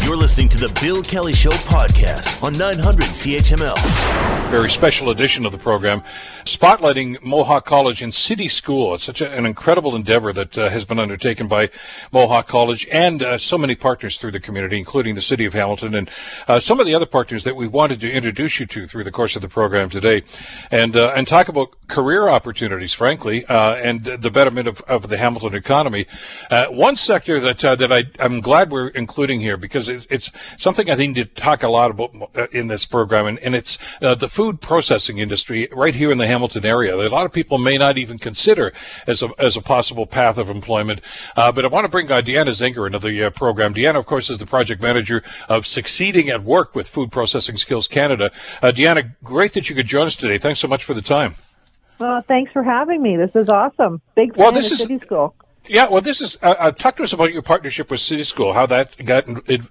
You're 0.00 0.16
listening 0.16 0.48
to 0.48 0.58
the 0.58 0.70
Bill 0.80 1.02
Kelly 1.02 1.32
Show 1.32 1.50
podcast 1.50 2.42
on 2.42 2.54
900 2.54 3.04
CHML. 3.04 4.50
Very 4.50 4.68
special 4.68 5.10
edition 5.10 5.46
of 5.46 5.52
the 5.52 5.58
program, 5.58 6.02
spotlighting 6.44 7.22
Mohawk 7.22 7.64
College 7.64 8.02
and 8.02 8.12
City 8.12 8.48
School. 8.48 8.94
It's 8.94 9.04
such 9.04 9.20
a, 9.20 9.30
an 9.30 9.46
incredible 9.46 9.94
endeavor 9.94 10.32
that 10.32 10.58
uh, 10.58 10.68
has 10.68 10.84
been 10.84 10.98
undertaken 10.98 11.46
by 11.46 11.70
Mohawk 12.10 12.48
College 12.48 12.86
and 12.90 13.22
uh, 13.22 13.38
so 13.38 13.56
many 13.56 13.74
partners 13.74 14.18
through 14.18 14.32
the 14.32 14.40
community, 14.40 14.76
including 14.76 15.14
the 15.14 15.22
City 15.22 15.44
of 15.44 15.52
Hamilton 15.52 15.94
and 15.94 16.10
uh, 16.48 16.58
some 16.58 16.80
of 16.80 16.86
the 16.86 16.94
other 16.94 17.06
partners 17.06 17.44
that 17.44 17.56
we 17.56 17.66
wanted 17.66 18.00
to 18.00 18.10
introduce 18.10 18.60
you 18.60 18.66
to 18.66 18.86
through 18.86 19.04
the 19.04 19.12
course 19.12 19.36
of 19.36 19.42
the 19.42 19.48
program 19.48 19.88
today, 19.88 20.22
and 20.70 20.96
uh, 20.96 21.12
and 21.14 21.28
talk 21.28 21.48
about 21.48 21.70
career 21.88 22.28
opportunities, 22.28 22.92
frankly, 22.92 23.46
uh, 23.46 23.76
and 23.76 24.04
the 24.04 24.30
betterment 24.30 24.68
of, 24.68 24.80
of 24.82 25.08
the 25.08 25.16
Hamilton 25.16 25.54
economy. 25.54 26.06
Uh, 26.50 26.66
one 26.66 26.96
sector 26.96 27.40
that 27.40 27.58
that 27.58 27.92
I, 27.92 28.04
I'm 28.18 28.40
glad 28.40 28.70
we're 28.70 28.88
including 28.88 29.40
here 29.40 29.56
because 29.56 29.81
it's, 29.88 30.06
it's 30.10 30.30
something 30.58 30.90
I 30.90 30.96
think 30.96 31.16
to 31.16 31.24
talk 31.24 31.62
a 31.62 31.68
lot 31.68 31.90
about 31.90 32.30
uh, 32.36 32.46
in 32.52 32.68
this 32.68 32.86
program, 32.86 33.26
and, 33.26 33.38
and 33.40 33.54
it's 33.54 33.78
uh, 34.00 34.14
the 34.14 34.28
food 34.28 34.60
processing 34.60 35.18
industry 35.18 35.68
right 35.72 35.94
here 35.94 36.10
in 36.10 36.18
the 36.18 36.26
Hamilton 36.26 36.64
area. 36.64 36.96
That 36.96 37.12
a 37.12 37.14
lot 37.14 37.26
of 37.26 37.32
people 37.32 37.58
may 37.58 37.78
not 37.78 37.98
even 37.98 38.18
consider 38.18 38.72
as 39.06 39.22
a 39.22 39.30
as 39.38 39.56
a 39.56 39.62
possible 39.62 40.06
path 40.06 40.38
of 40.38 40.48
employment. 40.50 41.00
Uh, 41.36 41.52
but 41.52 41.64
I 41.64 41.68
want 41.68 41.84
to 41.84 41.88
bring 41.88 42.10
uh, 42.10 42.22
Deanna 42.22 42.50
Zinger 42.50 42.86
into 42.86 42.98
the 42.98 43.24
uh, 43.24 43.30
program. 43.30 43.74
Deanna, 43.74 43.96
of 43.96 44.06
course, 44.06 44.30
is 44.30 44.38
the 44.38 44.46
project 44.46 44.80
manager 44.82 45.22
of 45.48 45.66
Succeeding 45.66 46.28
at 46.28 46.42
Work 46.42 46.74
with 46.74 46.88
Food 46.88 47.12
Processing 47.12 47.56
Skills 47.56 47.88
Canada. 47.88 48.30
Uh, 48.62 48.72
Deanna, 48.72 49.14
great 49.22 49.54
that 49.54 49.68
you 49.68 49.74
could 49.74 49.86
join 49.86 50.06
us 50.06 50.16
today. 50.16 50.38
Thanks 50.38 50.60
so 50.60 50.68
much 50.68 50.84
for 50.84 50.94
the 50.94 51.02
time. 51.02 51.36
Well, 51.98 52.22
thanks 52.22 52.50
for 52.52 52.62
having 52.62 53.00
me. 53.00 53.16
This 53.16 53.36
is 53.36 53.48
awesome. 53.48 54.00
Big 54.16 54.34
fan 54.34 54.42
well, 54.42 54.52
this 54.52 54.66
of 54.66 54.72
is, 54.72 54.78
City 54.80 54.98
School. 54.98 55.34
Yeah, 55.68 55.88
well, 55.88 56.00
this 56.00 56.20
is 56.20 56.36
uh, 56.42 56.54
uh, 56.58 56.70
talk 56.72 56.96
to 56.96 57.04
us 57.04 57.12
about 57.12 57.32
your 57.32 57.42
partnership 57.42 57.90
with 57.90 58.00
City 58.00 58.24
School, 58.24 58.52
how 58.52 58.66
that 58.66 59.02
got 59.04 59.24
it 59.46 59.62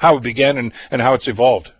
how 0.00 0.16
it 0.16 0.22
began, 0.22 0.56
and, 0.58 0.72
and 0.90 1.00
how 1.00 1.14
it's 1.14 1.28
evolved. 1.28 1.72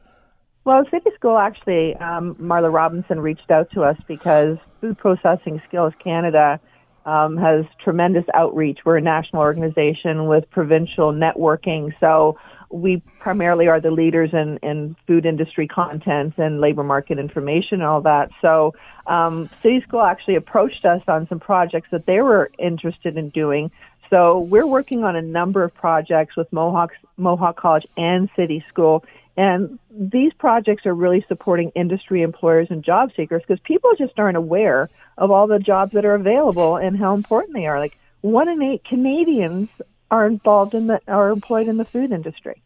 Well, 0.64 0.85
City 0.90 1.11
School 1.16 1.38
actually, 1.38 1.97
um, 1.97 2.35
Marla 2.37 2.73
Robinson 2.73 3.21
reached 3.21 3.51
out 3.51 3.71
to 3.73 3.83
us 3.83 3.97
because 4.07 4.59
Food 4.81 4.99
Processing 4.99 5.61
Skills 5.66 5.92
Canada 6.03 6.61
um, 7.07 7.37
has 7.38 7.64
tremendous 7.83 8.25
outreach. 8.35 8.81
We're 8.85 8.99
a 8.99 9.03
national 9.03 9.42
organization 9.42 10.27
with 10.27 10.49
provincial 10.51 11.12
networking, 11.12 11.92
so 12.01 12.38
we 12.70 13.02
primarily 13.20 13.68
are 13.68 13.81
the 13.81 13.90
leaders 13.90 14.31
in, 14.33 14.59
in 14.59 14.96
food 15.07 15.26
industry 15.26 15.66
content 15.66 16.35
and 16.37 16.61
labor 16.61 16.83
market 16.83 17.18
information 17.18 17.81
and 17.81 17.85
all 17.85 18.02
that. 18.02 18.31
So 18.42 18.74
um, 19.07 19.48
City 19.62 19.81
School 19.83 20.02
actually 20.02 20.37
approached 20.37 20.85
us 20.85 21.02
on 21.09 21.26
some 21.28 21.40
projects 21.40 21.88
that 21.92 22.07
they 22.07 22.20
were 22.20 22.50
interested 22.59 23.16
in 23.16 23.31
doing. 23.31 23.70
So 24.11 24.40
we're 24.40 24.66
working 24.66 25.04
on 25.04 25.16
a 25.16 25.22
number 25.22 25.64
of 25.64 25.74
projects 25.74 26.37
with 26.37 26.52
Mohawk, 26.52 26.92
Mohawk 27.16 27.57
College 27.57 27.87
and 27.96 28.28
City 28.37 28.64
School. 28.68 29.04
And 29.37 29.78
these 29.90 30.33
projects 30.33 30.85
are 30.85 30.94
really 30.94 31.24
supporting 31.28 31.70
industry 31.76 32.22
employers 32.22 32.68
and 32.70 32.83
job 32.83 33.12
seekers 33.14 33.42
because 33.46 33.61
people 33.61 33.90
just 33.96 34.18
aren't 34.18 34.37
aware 34.37 34.88
of 35.16 35.31
all 35.31 35.46
the 35.46 35.59
jobs 35.59 35.92
that 35.92 36.04
are 36.04 36.14
available 36.14 36.76
and 36.76 36.98
how 36.98 37.14
important 37.14 37.54
they 37.54 37.66
are. 37.66 37.78
Like 37.78 37.96
one 38.20 38.48
in 38.48 38.61
eight 38.62 38.85
Canadians 38.85 39.68
are 40.11 40.27
involved 40.27 40.75
in 40.75 40.87
the 40.87 41.01
are 41.09 41.31
employed 41.31 41.68
in 41.68 41.77
the 41.77 41.85
food 41.85 42.12
industry. 42.12 42.62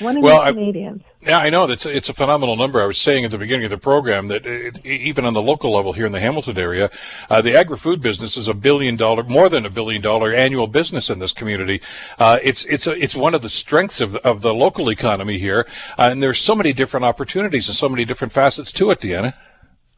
One 0.00 0.16
in 0.16 0.22
well, 0.22 0.42
eight 0.42 0.54
Canadians. 0.54 1.02
I, 1.24 1.28
yeah, 1.28 1.38
I 1.38 1.50
know. 1.50 1.70
It's 1.70 1.86
it's 1.86 2.08
a 2.08 2.14
phenomenal 2.14 2.56
number. 2.56 2.82
I 2.82 2.86
was 2.86 2.98
saying 2.98 3.24
at 3.24 3.30
the 3.30 3.38
beginning 3.38 3.64
of 3.64 3.70
the 3.70 3.78
program 3.78 4.26
that 4.28 4.44
it, 4.44 4.84
even 4.84 5.24
on 5.24 5.34
the 5.34 5.42
local 5.42 5.72
level 5.72 5.92
here 5.92 6.04
in 6.04 6.12
the 6.12 6.20
Hamilton 6.20 6.58
area, 6.58 6.90
uh, 7.30 7.40
the 7.40 7.56
agri-food 7.56 8.02
business 8.02 8.36
is 8.36 8.48
a 8.48 8.54
billion 8.54 8.96
dollar, 8.96 9.22
more 9.22 9.48
than 9.48 9.64
a 9.64 9.70
billion 9.70 10.02
dollar 10.02 10.32
annual 10.32 10.66
business 10.66 11.10
in 11.10 11.20
this 11.20 11.32
community. 11.32 11.80
Uh, 12.18 12.38
it's 12.42 12.64
it's 12.64 12.86
a, 12.88 12.92
it's 12.92 13.14
one 13.14 13.34
of 13.34 13.42
the 13.42 13.48
strengths 13.48 14.00
of 14.00 14.12
the, 14.12 14.26
of 14.26 14.42
the 14.42 14.52
local 14.52 14.90
economy 14.90 15.38
here, 15.38 15.66
uh, 15.96 16.08
and 16.10 16.22
there's 16.22 16.40
so 16.40 16.56
many 16.56 16.72
different 16.72 17.04
opportunities 17.04 17.68
and 17.68 17.76
so 17.76 17.88
many 17.88 18.04
different 18.04 18.32
facets 18.32 18.72
to 18.72 18.90
it, 18.90 19.00
Deanna. 19.00 19.34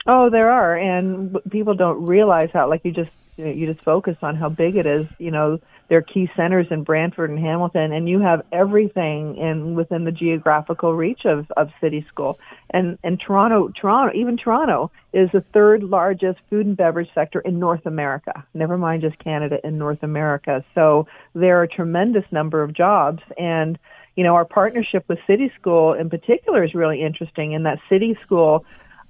Oh, 0.07 0.31
there 0.31 0.51
are, 0.51 0.77
and 0.77 1.39
people 1.51 1.75
don't 1.75 2.05
realize 2.05 2.51
how. 2.53 2.69
Like 2.69 2.85
you 2.85 2.93
just 2.93 3.11
you 3.37 3.67
just 3.67 3.83
focus 3.83 4.17
on 4.21 4.37
how 4.37 4.51
big 4.51 4.77
it 4.77 4.85
is. 4.85 5.07
You 5.19 5.31
know, 5.31 5.59
there 5.89 5.99
are 5.99 6.03
key 6.03 6.31
centers 6.37 6.67
in 6.71 6.83
Brantford 6.83 7.31
and 7.31 7.39
Hamilton, 7.39 7.93
and 7.93 8.09
you 8.09 8.21
have 8.21 8.43
everything 8.53 9.37
in 9.37 9.75
within 9.75 10.05
the 10.05 10.13
geographical 10.13 10.95
reach 10.95 11.25
of, 11.25 11.51
of 11.57 11.71
City 11.81 12.05
School. 12.09 12.39
And 12.71 12.99
and 13.05 13.21
Toronto, 13.21 13.69
Toronto, 13.69 14.17
even 14.17 14.37
Toronto 14.37 14.91
is 15.13 15.31
the 15.33 15.45
third 15.53 15.83
largest 15.83 16.39
food 16.51 16.67
and 16.67 16.77
beverage 16.77 17.11
sector 17.15 17.41
in 17.41 17.59
North 17.59 17.87
America. 17.87 18.45
Never 18.55 18.77
mind 18.77 19.03
just 19.03 19.19
Canada 19.19 19.59
in 19.65 19.79
North 19.79 20.03
America. 20.03 20.65
So 20.75 21.07
there 21.35 21.61
are 21.61 21.65
a 21.65 21.69
tremendous 21.69 22.25
number 22.31 22.63
of 22.63 22.73
jobs 22.73 23.23
and 23.39 23.79
you 24.17 24.25
know, 24.25 24.35
our 24.35 24.47
partnership 24.47 25.05
with 25.09 25.19
City 25.27 25.53
School 25.61 25.93
in 25.93 26.09
particular 26.09 26.65
is 26.65 26.75
really 26.75 27.03
interesting 27.03 27.53
in 27.53 27.65
that 27.65 27.79
City 27.91 28.19
School 28.23 28.65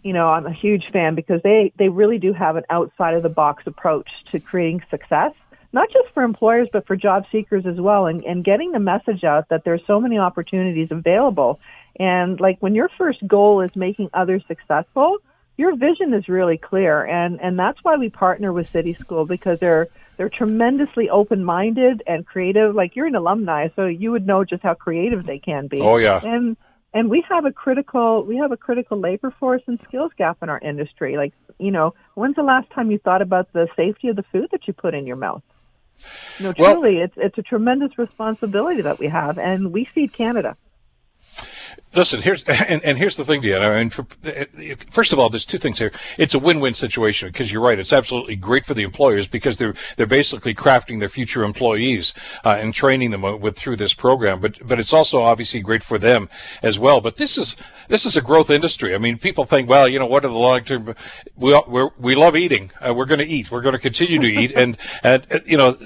you 0.07 0.13
know, 0.13 0.29
I'm 0.29 0.47
a 0.47 0.53
huge 0.53 0.85
fan 0.93 1.17
because 1.17 1.43
they, 1.43 1.73
they 1.79 1.89
really 1.89 2.19
do 2.19 2.33
have 2.33 2.55
an 2.55 2.63
outside 2.71 3.15
of 3.15 3.25
the 3.25 3.29
box 3.29 3.65
approach 3.67 4.09
to 4.31 4.39
creating 4.39 4.85
success, 4.89 5.33
not 5.73 5.91
just 5.91 6.09
for 6.15 6.23
employers, 6.23 6.69
but 6.73 6.87
for 6.87 6.97
job 6.97 7.27
seekers 7.31 7.67
as 7.67 7.81
well, 7.81 8.07
and, 8.07 8.25
and 8.25 8.45
getting 8.45 8.73
the 8.73 8.79
message 8.79 9.25
out 9.25 9.49
that 9.49 9.65
there's 9.65 9.83
so 9.87 10.01
many 10.01 10.19
opportunities 10.19 10.89
available. 10.91 11.61
And 11.99 12.39
like 12.41 12.59
when 12.61 12.75
your 12.75 12.89
first 12.97 13.27
goal 13.27 13.61
is 13.61 13.75
making 13.75 14.11
others 14.13 14.43
successful, 14.47 15.19
your 15.57 15.75
vision 15.77 16.13
is 16.13 16.29
really 16.29 16.59
clear. 16.59 17.05
And, 17.05 17.41
and 17.41 17.59
that's 17.59 17.83
why 17.83 17.97
we 17.97 18.11
partner 18.11 18.53
with 18.53 18.69
City 18.69 18.95
School 18.95 19.25
because 19.25 19.59
they're, 19.59 19.89
they're 20.17 20.29
tremendously 20.29 21.09
open-minded 21.11 22.03
and 22.07 22.27
creative. 22.27 22.75
Like 22.75 22.97
you're 22.97 23.07
an 23.07 23.17
alumni, 23.17 23.69
so 23.75 23.87
you 23.87 24.13
would 24.13 24.27
know 24.27 24.45
just 24.45 24.63
how 24.63 24.75
creative 24.75 25.25
they 25.25 25.39
can 25.39 25.67
be. 25.67 25.81
Oh 25.81 25.97
yeah. 25.97 26.21
And 26.23 26.57
and 26.97 27.11
we 27.11 27.23
have 27.29 27.45
a 27.45 27.53
critical 27.53 28.25
we 28.25 28.39
have 28.39 28.53
a 28.53 28.57
critical 28.57 28.99
labor 28.99 29.31
force 29.31 29.63
and 29.67 29.79
skills 29.81 30.13
gap 30.17 30.39
in 30.43 30.49
our 30.49 30.59
industry 30.59 31.17
like 31.17 31.35
you 31.59 31.71
know 31.71 31.95
when's 32.15 32.37
the 32.37 32.43
last 32.43 32.71
time 32.71 32.91
you 32.91 32.99
thought 32.99 33.21
about 33.21 33.53
the 33.53 33.69
safety 33.77 34.09
of 34.09 34.17
the 34.17 34.23
food 34.33 34.49
that 34.51 34.67
you 34.67 34.73
put 34.73 34.95
in 34.95 35.07
your 35.07 35.17
mouth 35.17 35.43
know 36.41 36.53
truly 36.53 36.97
well, 36.97 37.05
it's 37.05 37.15
it's 37.17 37.39
a 37.39 37.43
tremendous 37.43 37.97
responsibility 37.99 38.83
that 38.83 38.99
we 38.99 39.09
have 39.09 39.39
and 39.39 39.73
we 39.73 39.85
feed 39.85 40.13
canada 40.13 40.57
Listen, 41.97 42.21
here's 42.21 42.43
and, 42.69 42.85
and 42.85 42.99
here's 42.99 43.17
the 43.17 43.25
thing, 43.25 43.41
Deanna. 43.43 43.75
I 43.75 43.79
mean, 43.79 43.91
for, 43.91 44.07
first 44.91 45.13
of 45.13 45.19
all, 45.19 45.31
there's 45.31 45.47
two 45.47 45.59
things 45.59 45.79
here. 45.79 45.91
It's 46.19 46.35
a 46.35 46.39
win-win 46.39 46.75
situation 46.75 47.31
because 47.31 47.51
you're 47.51 47.63
right. 47.63 47.79
It's 47.79 47.93
absolutely 47.93 48.37
great 48.37 48.67
for 48.67 48.75
the 48.75 48.83
employers 48.83 49.27
because 49.27 49.57
they're 49.57 49.75
they're 49.97 50.07
basically 50.07 50.55
crafting 50.55 51.01
their 51.01 51.09
future 51.09 51.43
employees 51.43 52.13
uh, 52.45 52.51
and 52.51 52.75
training 52.75 53.11
them 53.11 53.23
with 53.41 53.57
through 53.57 53.77
this 53.77 53.95
program. 53.95 54.41
But 54.41 54.59
but 54.67 54.79
it's 54.79 54.93
also 54.93 55.23
obviously 55.23 55.61
great 55.61 55.83
for 55.83 55.99
them 55.99 56.29
as 56.63 56.79
well. 56.79 57.01
But 57.01 57.17
this 57.17 57.39
is 57.39 57.57
this 57.89 58.05
is 58.05 58.17
a 58.17 58.23
growth 58.23 58.51
industry. 58.51 58.95
I 58.95 58.99
mean, 58.99 59.19
people 59.19 59.47
think, 59.47 59.69
well, 59.69 59.89
you 59.89 59.99
know, 59.99 60.07
what 60.07 60.25
are 60.25 60.29
the 60.29 60.35
long 60.35 60.65
term? 60.65 60.95
We 61.37 61.59
we 61.67 61.89
we 61.99 62.15
love 62.15 62.37
eating. 62.37 62.71
Uh, 62.81 62.93
we're 62.93 63.07
going 63.07 63.21
to 63.21 63.27
eat. 63.27 63.51
We're 63.51 63.63
going 63.63 63.75
to 63.75 63.79
continue 63.79 64.19
to 64.21 64.27
eat, 64.27 64.53
and 64.53 64.77
and 65.03 65.27
uh, 65.31 65.39
you 65.47 65.57
know, 65.57 65.79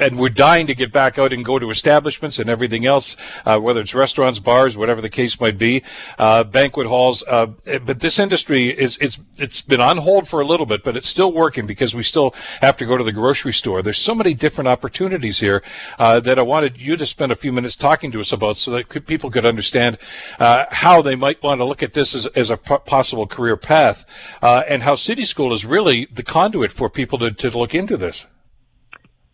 and 0.00 0.18
we're 0.18 0.28
dying 0.30 0.66
to 0.68 0.74
get 0.74 0.92
back 0.92 1.18
out 1.18 1.32
and 1.32 1.44
go 1.44 1.58
to 1.58 1.70
establishments 1.70 2.38
and 2.38 2.48
everything 2.48 2.86
else, 2.86 3.16
uh, 3.44 3.58
whether 3.58 3.80
it's 3.80 3.94
restaurants, 3.94 4.38
bars, 4.38 4.76
whatever 4.76 5.00
the 5.00 5.10
case 5.10 5.38
might 5.40 5.57
be, 5.58 5.82
uh, 6.18 6.44
banquet 6.44 6.86
halls. 6.86 7.22
Uh, 7.26 7.46
but 7.84 8.00
this 8.00 8.18
industry 8.18 8.68
is 8.68 8.96
it's 9.00 9.18
it's 9.36 9.60
been 9.60 9.80
on 9.80 9.98
hold 9.98 10.28
for 10.28 10.40
a 10.40 10.46
little 10.46 10.66
bit, 10.66 10.82
but 10.82 10.96
it's 10.96 11.08
still 11.08 11.32
working 11.32 11.66
because 11.66 11.94
we 11.94 12.02
still 12.02 12.34
have 12.60 12.76
to 12.76 12.86
go 12.86 12.96
to 12.96 13.04
the 13.04 13.12
grocery 13.12 13.52
store. 13.52 13.82
There's 13.82 13.98
so 13.98 14.14
many 14.14 14.34
different 14.34 14.68
opportunities 14.68 15.40
here 15.40 15.62
uh, 15.98 16.20
that 16.20 16.38
I 16.38 16.42
wanted 16.42 16.80
you 16.80 16.96
to 16.96 17.06
spend 17.06 17.32
a 17.32 17.36
few 17.36 17.52
minutes 17.52 17.76
talking 17.76 18.10
to 18.12 18.20
us 18.20 18.32
about, 18.32 18.56
so 18.56 18.70
that 18.70 18.88
could, 18.88 19.06
people 19.06 19.30
could 19.30 19.46
understand 19.46 19.98
how 20.38 21.02
they 21.02 21.16
might 21.16 21.42
want 21.42 21.60
to 21.60 21.64
look 21.64 21.82
at 21.82 21.94
this 21.94 22.14
as, 22.14 22.26
as 22.26 22.50
a 22.50 22.56
p- 22.56 22.76
possible 22.86 23.26
career 23.26 23.56
path, 23.56 24.04
uh, 24.42 24.62
and 24.68 24.82
how 24.82 24.94
City 24.94 25.24
School 25.24 25.52
is 25.52 25.64
really 25.64 26.06
the 26.06 26.22
conduit 26.22 26.72
for 26.72 26.88
people 26.88 27.18
to, 27.18 27.30
to 27.30 27.58
look 27.58 27.74
into 27.74 27.96
this. 27.96 28.26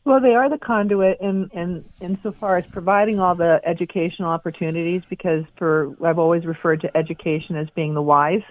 Well, 0.04 0.20
they 0.20 0.34
are 0.34 0.50
the 0.50 0.58
conduit 0.58 1.18
in, 1.22 1.48
in 1.54 1.84
insofar 1.98 2.58
as 2.58 2.64
providing 2.72 3.20
all 3.20 3.34
the 3.34 3.60
educational 3.64 4.28
opportunities 4.28 5.00
because 5.08 5.44
for 5.56 5.96
I've 6.04 6.18
always 6.18 6.44
referred 6.44 6.82
to 6.82 6.94
education 6.94 7.56
as 7.56 7.68
being 7.74 7.94
the 7.94 8.02
whys 8.02 8.42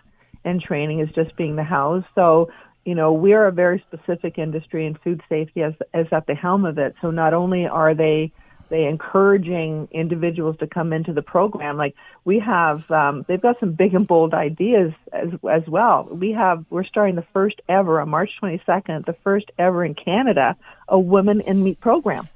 and 0.43 0.59
training 0.59 1.01
as 1.01 1.09
just 1.13 1.35
being 1.37 1.55
the 1.55 1.63
hows. 1.63 2.03
So, 2.15 2.49
you 2.85 2.95
know, 2.95 3.13
we 3.13 3.33
are 3.33 3.45
a 3.45 3.51
very 3.51 3.83
specific 3.87 4.39
industry 4.39 4.87
and 4.87 4.99
food 5.01 5.21
safety 5.29 5.61
is, 5.61 5.75
is 5.93 6.07
at 6.11 6.25
the 6.25 6.33
helm 6.33 6.65
of 6.65 6.79
it. 6.79 6.95
So 7.03 7.11
not 7.11 7.35
only 7.35 7.67
are 7.67 7.93
they 7.93 8.33
they 8.73 8.85
encouraging 8.85 9.87
individuals 9.91 10.57
to 10.57 10.65
come 10.65 10.93
into 10.93 11.13
the 11.13 11.21
program. 11.21 11.77
Like 11.77 11.93
we 12.25 12.39
have, 12.39 12.89
um, 12.89 13.23
they've 13.27 13.39
got 13.39 13.59
some 13.59 13.73
big 13.73 13.93
and 13.93 14.07
bold 14.07 14.33
ideas 14.33 14.93
as 15.11 15.29
as 15.47 15.61
well. 15.67 16.07
We 16.11 16.31
have, 16.31 16.65
we're 16.71 16.83
starting 16.83 17.13
the 17.13 17.25
first 17.33 17.61
ever 17.69 18.01
on 18.01 18.09
March 18.09 18.31
22nd, 18.41 19.05
the 19.05 19.15
first 19.23 19.51
ever 19.59 19.85
in 19.85 19.93
Canada, 19.93 20.57
a 20.87 20.97
women 20.97 21.41
in 21.41 21.63
meat 21.63 21.79
program. 21.81 22.27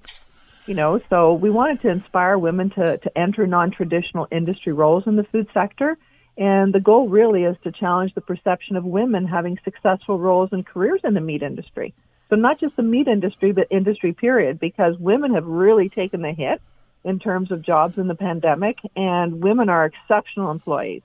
You 0.67 0.75
know, 0.75 1.01
so 1.09 1.33
we 1.33 1.49
wanted 1.49 1.81
to 1.81 1.89
inspire 1.89 2.37
women 2.37 2.69
to 2.71 2.99
to 2.99 3.17
enter 3.17 3.47
non-traditional 3.47 4.27
industry 4.31 4.73
roles 4.73 5.07
in 5.07 5.15
the 5.15 5.23
food 5.23 5.47
sector. 5.55 5.97
And 6.37 6.71
the 6.71 6.79
goal 6.79 7.09
really 7.09 7.45
is 7.45 7.57
to 7.63 7.71
challenge 7.71 8.13
the 8.13 8.21
perception 8.21 8.75
of 8.75 8.85
women 8.85 9.25
having 9.25 9.57
successful 9.63 10.19
roles 10.19 10.49
and 10.51 10.63
careers 10.63 11.01
in 11.03 11.15
the 11.15 11.21
meat 11.21 11.41
industry. 11.41 11.95
So 12.29 12.35
not 12.35 12.59
just 12.59 12.75
the 12.75 12.83
meat 12.83 13.07
industry, 13.07 13.51
but 13.51 13.67
industry 13.71 14.13
period, 14.13 14.59
because 14.59 14.97
women 14.97 15.33
have 15.33 15.45
really 15.45 15.89
taken 15.89 16.21
the 16.21 16.33
hit 16.33 16.61
in 17.03 17.19
terms 17.19 17.51
of 17.51 17.61
jobs 17.61 17.97
in 17.97 18.07
the 18.07 18.15
pandemic, 18.15 18.77
and 18.95 19.41
women 19.41 19.69
are 19.69 19.85
exceptional 19.85 20.51
employees. 20.51 21.03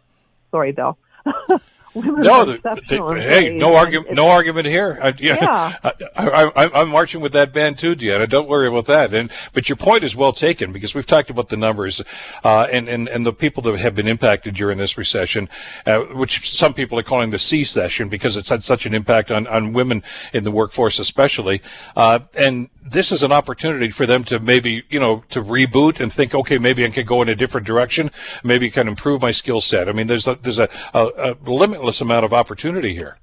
Sorry, 0.50 0.72
Bill. 0.72 0.98
no, 1.95 2.45
the, 2.45 2.59
the, 2.88 3.20
hey, 3.20 3.55
no 3.55 3.74
argument, 3.74 4.14
no 4.14 4.28
argument 4.28 4.66
here. 4.66 4.99
I, 5.03 5.14
yeah, 5.18 5.78
yeah. 5.84 5.90
I, 6.16 6.80
am 6.80 6.88
marching 6.88 7.20
with 7.20 7.32
that 7.32 7.53
band 7.53 7.78
too, 7.78 7.95
Deanna. 7.95 8.28
Don't 8.28 8.49
worry 8.49 8.66
about 8.66 8.86
that. 8.86 9.12
And 9.12 9.30
but 9.53 9.68
your 9.68 9.76
point 9.76 10.05
is 10.05 10.16
well 10.16 10.32
taken 10.32 10.72
because 10.72 10.95
we've 10.95 11.07
talked 11.07 11.30
about 11.30 11.49
the 11.49 11.57
numbers 11.57 12.01
uh, 12.45 12.66
and, 12.72 12.88
and 12.88 13.09
and 13.09 13.26
the 13.26 13.32
people 13.32 13.62
that 13.64 13.78
have 13.78 13.95
been 13.95 14.09
impacted 14.09 14.55
during 14.55 14.78
this 14.78 14.97
recession, 14.97 15.49
uh, 15.86 16.01
which 16.01 16.51
some 16.51 16.72
people 16.72 16.99
are 16.99 17.03
calling 17.03 17.30
the 17.30 17.38
C 17.38 17.64
session 17.64 18.09
because 18.09 18.36
it's 18.36 18.49
had 18.49 18.64
such 18.64 18.86
an 18.86 18.95
impact 18.95 19.30
on 19.30 19.47
on 19.47 19.72
women 19.72 20.03
in 20.32 20.45
the 20.45 20.51
workforce, 20.51 20.99
especially. 20.99 21.61
Uh, 21.97 22.20
and 22.36 22.70
this 22.84 23.12
is 23.12 23.22
an 23.22 23.32
opportunity 23.32 23.90
for 23.90 24.06
them 24.06 24.24
to 24.24 24.40
maybe, 24.40 24.82
you 24.90 25.00
know, 25.00 25.24
to 25.30 25.42
reboot 25.42 26.00
and 26.00 26.12
think, 26.12 26.34
okay, 26.34 26.58
maybe 26.58 26.84
I 26.84 26.90
can 26.90 27.06
go 27.06 27.22
in 27.22 27.28
a 27.28 27.34
different 27.34 27.66
direction. 27.66 28.10
Maybe 28.42 28.66
I 28.66 28.70
can 28.70 28.88
improve 28.88 29.22
my 29.22 29.30
skill 29.30 29.60
set. 29.60 29.88
I 29.88 29.92
mean, 29.92 30.06
there's 30.06 30.26
a, 30.26 30.34
there's 30.34 30.58
a, 30.58 30.68
a, 30.92 31.36
a 31.44 31.50
limitless 31.50 32.00
amount 32.00 32.24
of 32.24 32.32
opportunity 32.32 32.92
here. 32.94 33.18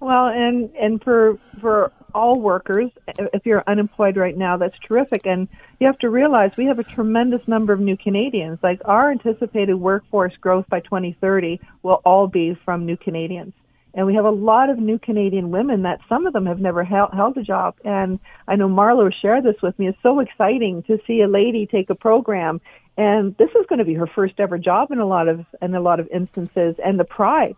Well, 0.00 0.26
and 0.26 0.70
and 0.74 1.02
for 1.02 1.38
for 1.62 1.90
all 2.14 2.38
workers, 2.38 2.90
if 3.06 3.46
you're 3.46 3.64
unemployed 3.66 4.18
right 4.18 4.36
now, 4.36 4.58
that's 4.58 4.78
terrific. 4.86 5.24
And 5.24 5.48
you 5.80 5.86
have 5.86 5.98
to 6.00 6.10
realize 6.10 6.52
we 6.58 6.66
have 6.66 6.78
a 6.78 6.84
tremendous 6.84 7.40
number 7.48 7.72
of 7.72 7.80
new 7.80 7.96
Canadians. 7.96 8.58
Like 8.62 8.82
our 8.84 9.10
anticipated 9.10 9.74
workforce 9.74 10.36
growth 10.36 10.66
by 10.68 10.80
2030 10.80 11.58
will 11.82 12.02
all 12.04 12.26
be 12.26 12.54
from 12.64 12.84
new 12.84 12.98
Canadians. 12.98 13.54
And 13.94 14.06
we 14.06 14.14
have 14.16 14.24
a 14.24 14.30
lot 14.30 14.70
of 14.70 14.78
new 14.78 14.98
Canadian 14.98 15.50
women 15.50 15.82
that 15.82 16.00
some 16.08 16.26
of 16.26 16.32
them 16.32 16.46
have 16.46 16.58
never 16.58 16.82
held, 16.82 17.10
held 17.12 17.36
a 17.38 17.42
job. 17.42 17.76
And 17.84 18.18
I 18.48 18.56
know 18.56 18.68
Marlo 18.68 19.12
shared 19.12 19.44
this 19.44 19.60
with 19.62 19.78
me. 19.78 19.86
It's 19.86 20.02
so 20.02 20.18
exciting 20.18 20.82
to 20.84 20.98
see 21.06 21.20
a 21.20 21.28
lady 21.28 21.66
take 21.66 21.90
a 21.90 21.94
program, 21.94 22.60
and 22.96 23.36
this 23.36 23.50
is 23.50 23.66
going 23.68 23.78
to 23.78 23.84
be 23.84 23.94
her 23.94 24.08
first 24.08 24.34
ever 24.38 24.58
job 24.58 24.90
in 24.90 24.98
a 24.98 25.06
lot 25.06 25.28
of 25.28 25.44
in 25.62 25.74
a 25.74 25.80
lot 25.80 26.00
of 26.00 26.08
instances. 26.08 26.74
And 26.84 26.98
the 26.98 27.04
pride, 27.04 27.56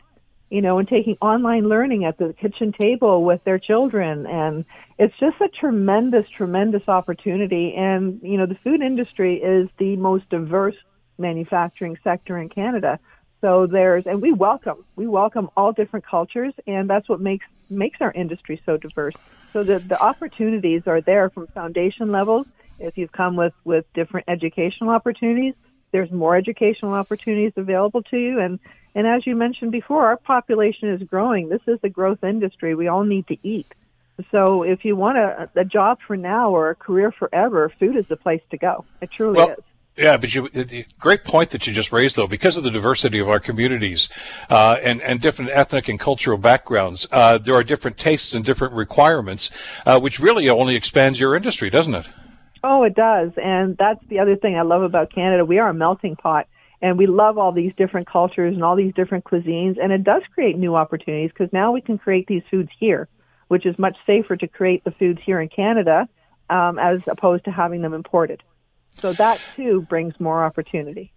you 0.51 0.61
know, 0.61 0.79
and 0.79 0.87
taking 0.87 1.17
online 1.23 1.69
learning 1.69 2.05
at 2.05 2.19
the 2.19 2.35
kitchen 2.35 2.73
table 2.73 3.25
with 3.25 3.43
their 3.45 3.59
children, 3.59 4.27
and 4.27 4.67
it's 4.99 5.19
just 5.19 5.41
a 5.41 5.49
tremendous, 5.49 6.29
tremendous 6.29 6.87
opportunity. 6.87 7.75
And 7.75 8.21
you 8.23 8.37
know, 8.37 8.47
the 8.47 8.59
food 8.63 8.83
industry 8.83 9.43
is 9.43 9.69
the 9.79 9.97
most 9.97 10.29
diverse 10.29 10.77
manufacturing 11.19 11.97
sector 12.05 12.39
in 12.39 12.51
Canada. 12.51 12.99
So 13.41 13.67
there's, 13.67 14.07
and 14.07 14.23
we 14.23 14.33
welcome, 14.33 14.85
we 14.97 15.07
welcome 15.07 15.51
all 15.57 15.73
different 15.73 16.07
cultures, 16.07 16.55
and 16.67 16.89
that's 16.89 17.09
what 17.09 17.21
makes 17.21 17.47
makes 17.69 17.99
our 18.01 18.13
industry 18.13 18.61
so 18.65 18.77
diverse. 18.77 19.15
So 19.53 19.63
the 19.63 19.79
the 19.87 20.01
opportunities 20.01 20.83
are 20.87 21.01
there 21.01 21.31
from 21.31 21.47
foundation 21.49 22.13
levels. 22.13 22.47
If 22.79 22.97
you've 22.97 23.13
come 23.13 23.37
with 23.37 23.53
with 23.65 23.85
different 23.95 24.29
educational 24.29 24.91
opportunities, 24.91 25.55
there's 25.93 26.11
more 26.11 26.37
educational 26.37 26.93
opportunities 26.93 27.53
available 27.57 28.03
to 28.05 28.17
you. 28.17 28.41
And 28.41 28.59
and 28.95 29.07
as 29.07 29.27
you 29.27 29.37
mentioned 29.37 29.73
before, 29.73 30.07
our 30.07 30.17
population 30.17 30.89
is 30.91 31.03
growing. 31.03 31.49
This 31.49 31.63
is 31.67 31.79
a 31.83 31.89
growth 31.89 32.25
industry. 32.25 32.75
We 32.75 32.89
all 32.89 33.05
need 33.05 33.27
to 33.29 33.37
eat. 33.43 33.67
So 34.31 34.63
if 34.63 34.85
you 34.85 34.97
want 34.97 35.19
a, 35.19 35.51
a 35.57 35.65
job 35.65 35.99
for 36.07 36.17
now 36.17 36.51
or 36.51 36.71
a 36.71 36.75
career 36.75 37.13
forever, 37.13 37.71
food 37.79 37.97
is 37.97 38.07
the 38.09 38.17
place 38.17 38.41
to 38.51 38.57
go. 38.57 38.87
It 39.03 39.11
truly 39.15 39.37
well, 39.37 39.51
is. 39.51 39.65
Yeah, 39.97 40.19
but 40.19 40.35
you, 40.35 40.51
great 40.99 41.25
point 41.25 41.51
that 41.51 41.67
you 41.67 41.73
just 41.73 41.91
raised, 41.91 42.17
though, 42.17 42.27
because 42.27 42.59
of 42.59 42.65
the 42.65 42.71
diversity 42.71 43.19
of 43.19 43.31
our 43.31 43.41
communities 43.41 44.11
uh, 44.51 44.77
and 44.83 45.01
and 45.01 45.23
different 45.23 45.53
ethnic 45.53 45.89
and 45.89 45.99
cultural 45.99 46.37
backgrounds, 46.37 47.07
uh, 47.11 47.39
there 47.39 47.55
are 47.55 47.65
different 47.65 47.97
tastes 47.97 48.35
and 48.35 48.45
different 48.45 48.75
requirements, 48.75 49.51
uh, 49.87 49.99
which 49.99 50.21
really 50.21 50.51
only 50.51 50.77
expands 50.77 51.19
your 51.19 51.35
industry, 51.35 51.71
doesn't 51.71 51.95
it? 51.95 52.09
Oh, 52.63 52.83
it 52.83 52.95
does, 52.95 53.31
and 53.43 53.75
that's 53.79 54.05
the 54.09 54.19
other 54.19 54.37
thing 54.37 54.59
I 54.59 54.63
love 54.63 54.83
about 54.83 55.15
Canada. 55.15 55.47
We 55.47 55.59
are 55.61 55.71
a 55.71 55.75
melting 55.75 56.17
pot, 56.17 56.47
and 56.83 56.99
we 56.99 57.07
love 57.07 57.39
all 57.39 57.53
these 57.53 57.73
different 57.79 58.07
cultures 58.07 58.55
and 58.55 58.63
all 58.63 58.77
these 58.77 58.93
different 58.93 59.25
cuisines, 59.25 59.79
and 59.83 59.93
it 59.93 60.05
does 60.05 60.23
create 60.35 60.59
new 60.59 60.77
opportunities 60.77 61.31
because 61.31 61.51
now 61.55 61.73
we 61.73 61.81
can 61.81 61.97
create 61.97 62.27
these 62.27 62.43
foods 62.51 62.69
here, 62.79 63.09
which 63.49 63.65
is 63.65 63.79
much 63.79 63.97
safer 64.07 64.37
to 64.37 64.47
create 64.47 64.85
the 64.85 64.91
foods 64.91 65.21
here 65.25 65.41
in 65.41 65.49
Canada 65.49 66.07
um, 66.51 66.79
as 66.79 67.01
opposed 67.07 67.47
to 67.47 67.51
having 67.51 67.81
them 67.81 67.95
imported. 67.95 68.43
So 69.01 69.13
that 69.15 69.41
too 69.57 69.83
brings 69.83 70.19
more 70.19 70.45
opportunity. 70.45 71.13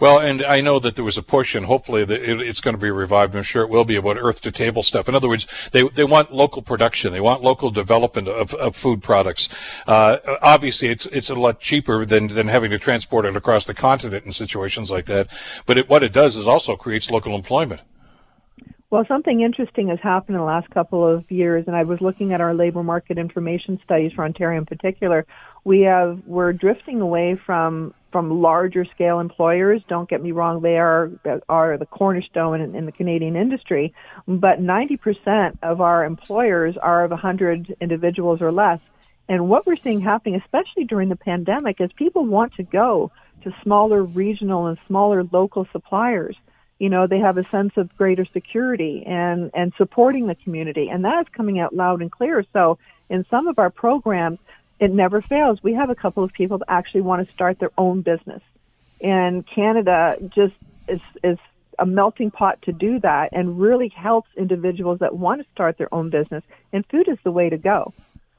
Well, 0.00 0.18
and 0.18 0.42
I 0.44 0.60
know 0.60 0.78
that 0.78 0.96
there 0.96 1.04
was 1.04 1.18
a 1.18 1.22
push, 1.22 1.54
and 1.54 1.66
hopefully 1.66 2.02
it's 2.02 2.60
going 2.60 2.74
to 2.74 2.80
be 2.80 2.90
revived. 2.90 3.36
I'm 3.36 3.42
sure 3.42 3.62
it 3.62 3.68
will 3.68 3.84
be 3.84 3.96
about 3.96 4.16
earth 4.18 4.40
to 4.42 4.50
table 4.50 4.82
stuff. 4.82 5.08
In 5.08 5.14
other 5.14 5.28
words, 5.28 5.46
they 5.72 5.86
they 5.88 6.04
want 6.04 6.32
local 6.32 6.62
production, 6.62 7.12
they 7.12 7.20
want 7.20 7.42
local 7.42 7.70
development 7.70 8.28
of, 8.28 8.54
of 8.54 8.74
food 8.74 9.02
products. 9.02 9.48
Uh, 9.86 10.18
obviously, 10.40 10.88
it's 10.88 11.06
it's 11.06 11.28
a 11.28 11.34
lot 11.34 11.60
cheaper 11.60 12.06
than 12.06 12.28
than 12.28 12.48
having 12.48 12.70
to 12.70 12.78
transport 12.78 13.26
it 13.26 13.36
across 13.36 13.66
the 13.66 13.74
continent 13.74 14.24
in 14.24 14.32
situations 14.32 14.90
like 14.90 15.06
that. 15.06 15.28
But 15.66 15.76
it, 15.76 15.88
what 15.88 16.02
it 16.02 16.12
does 16.12 16.34
is 16.34 16.46
also 16.46 16.74
creates 16.74 17.10
local 17.10 17.34
employment. 17.34 17.82
Well, 18.90 19.04
something 19.06 19.42
interesting 19.42 19.88
has 19.88 20.00
happened 20.00 20.36
in 20.36 20.40
the 20.40 20.46
last 20.46 20.70
couple 20.70 21.06
of 21.06 21.30
years, 21.30 21.64
and 21.66 21.76
I 21.76 21.82
was 21.82 22.00
looking 22.00 22.32
at 22.32 22.40
our 22.40 22.54
labor 22.54 22.82
market 22.82 23.18
information 23.18 23.78
studies 23.84 24.12
for 24.12 24.24
Ontario 24.24 24.58
in 24.58 24.64
particular. 24.64 25.26
We 25.64 25.82
have 25.82 26.20
we're 26.26 26.52
drifting 26.52 27.00
away 27.00 27.36
from 27.44 27.94
from 28.10 28.40
larger 28.40 28.84
scale 28.86 29.20
employers. 29.20 29.82
Don't 29.88 30.08
get 30.08 30.22
me 30.22 30.32
wrong; 30.32 30.62
they 30.62 30.78
are 30.78 31.10
are 31.48 31.76
the 31.76 31.86
cornerstone 31.86 32.60
in, 32.60 32.74
in 32.74 32.86
the 32.86 32.92
Canadian 32.92 33.36
industry. 33.36 33.92
But 34.26 34.60
90% 34.60 35.58
of 35.62 35.80
our 35.80 36.04
employers 36.04 36.76
are 36.76 37.04
of 37.04 37.10
100 37.10 37.76
individuals 37.80 38.40
or 38.40 38.52
less. 38.52 38.80
And 39.28 39.48
what 39.48 39.66
we're 39.66 39.76
seeing 39.76 40.00
happening, 40.00 40.36
especially 40.36 40.84
during 40.84 41.10
the 41.10 41.16
pandemic, 41.16 41.80
is 41.80 41.90
people 41.92 42.24
want 42.24 42.54
to 42.54 42.62
go 42.62 43.12
to 43.42 43.54
smaller 43.62 44.02
regional 44.02 44.66
and 44.66 44.78
smaller 44.86 45.22
local 45.24 45.66
suppliers 45.70 46.36
you 46.78 46.88
know 46.88 47.06
they 47.06 47.18
have 47.18 47.38
a 47.38 47.48
sense 47.48 47.72
of 47.76 47.94
greater 47.96 48.24
security 48.32 49.02
and 49.06 49.50
and 49.54 49.72
supporting 49.76 50.26
the 50.26 50.34
community 50.34 50.88
and 50.88 51.04
that 51.04 51.20
is 51.20 51.26
coming 51.32 51.58
out 51.58 51.74
loud 51.74 52.00
and 52.00 52.10
clear 52.10 52.44
so 52.52 52.78
in 53.10 53.24
some 53.30 53.48
of 53.48 53.58
our 53.58 53.70
programs 53.70 54.38
it 54.80 54.90
never 54.90 55.20
fails 55.22 55.62
we 55.62 55.74
have 55.74 55.90
a 55.90 55.94
couple 55.94 56.22
of 56.24 56.32
people 56.32 56.58
that 56.58 56.66
actually 56.68 57.00
want 57.00 57.26
to 57.26 57.34
start 57.34 57.58
their 57.58 57.72
own 57.76 58.02
business 58.02 58.42
and 59.00 59.46
canada 59.46 60.16
just 60.34 60.54
is 60.88 61.00
is 61.22 61.38
a 61.78 61.86
melting 61.86 62.30
pot 62.30 62.60
to 62.62 62.72
do 62.72 62.98
that 63.00 63.30
and 63.32 63.60
really 63.60 63.88
helps 63.88 64.28
individuals 64.36 64.98
that 64.98 65.16
want 65.16 65.40
to 65.40 65.46
start 65.52 65.78
their 65.78 65.92
own 65.94 66.10
business. 66.10 66.42
And 66.72 66.84
food 66.86 67.08
is 67.08 67.18
the 67.22 67.30
way 67.30 67.48
to 67.48 67.56
go 67.56 67.92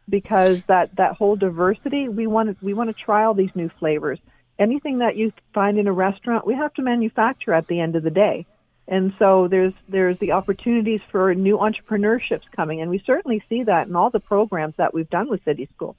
because 0.09 0.61
that, 0.67 0.95
that 0.97 1.15
whole 1.15 1.35
diversity, 1.35 2.09
we 2.09 2.27
want 2.27 2.49
to, 2.49 2.65
we 2.65 2.73
want 2.73 2.89
to 2.89 3.03
trial 3.03 3.33
these 3.33 3.51
new 3.55 3.69
flavors. 3.79 4.19
Anything 4.57 4.99
that 4.99 5.15
you 5.15 5.31
find 5.53 5.77
in 5.77 5.87
a 5.87 5.93
restaurant, 5.93 6.45
we 6.45 6.55
have 6.55 6.73
to 6.73 6.81
manufacture 6.81 7.53
at 7.53 7.67
the 7.67 7.79
end 7.79 7.95
of 7.95 8.03
the 8.03 8.09
day. 8.09 8.45
And 8.87 9.13
so 9.19 9.47
there's 9.47 9.73
there's 9.87 10.17
the 10.17 10.31
opportunities 10.31 10.99
for 11.11 11.35
new 11.35 11.59
entrepreneurships 11.59 12.41
coming, 12.55 12.81
and 12.81 12.89
we 12.89 12.97
certainly 13.05 13.43
see 13.47 13.61
that 13.63 13.87
in 13.87 13.95
all 13.95 14.09
the 14.09 14.19
programs 14.19 14.73
that 14.77 14.95
we've 14.95 15.09
done 15.09 15.29
with 15.29 15.43
City 15.45 15.69
School. 15.75 15.95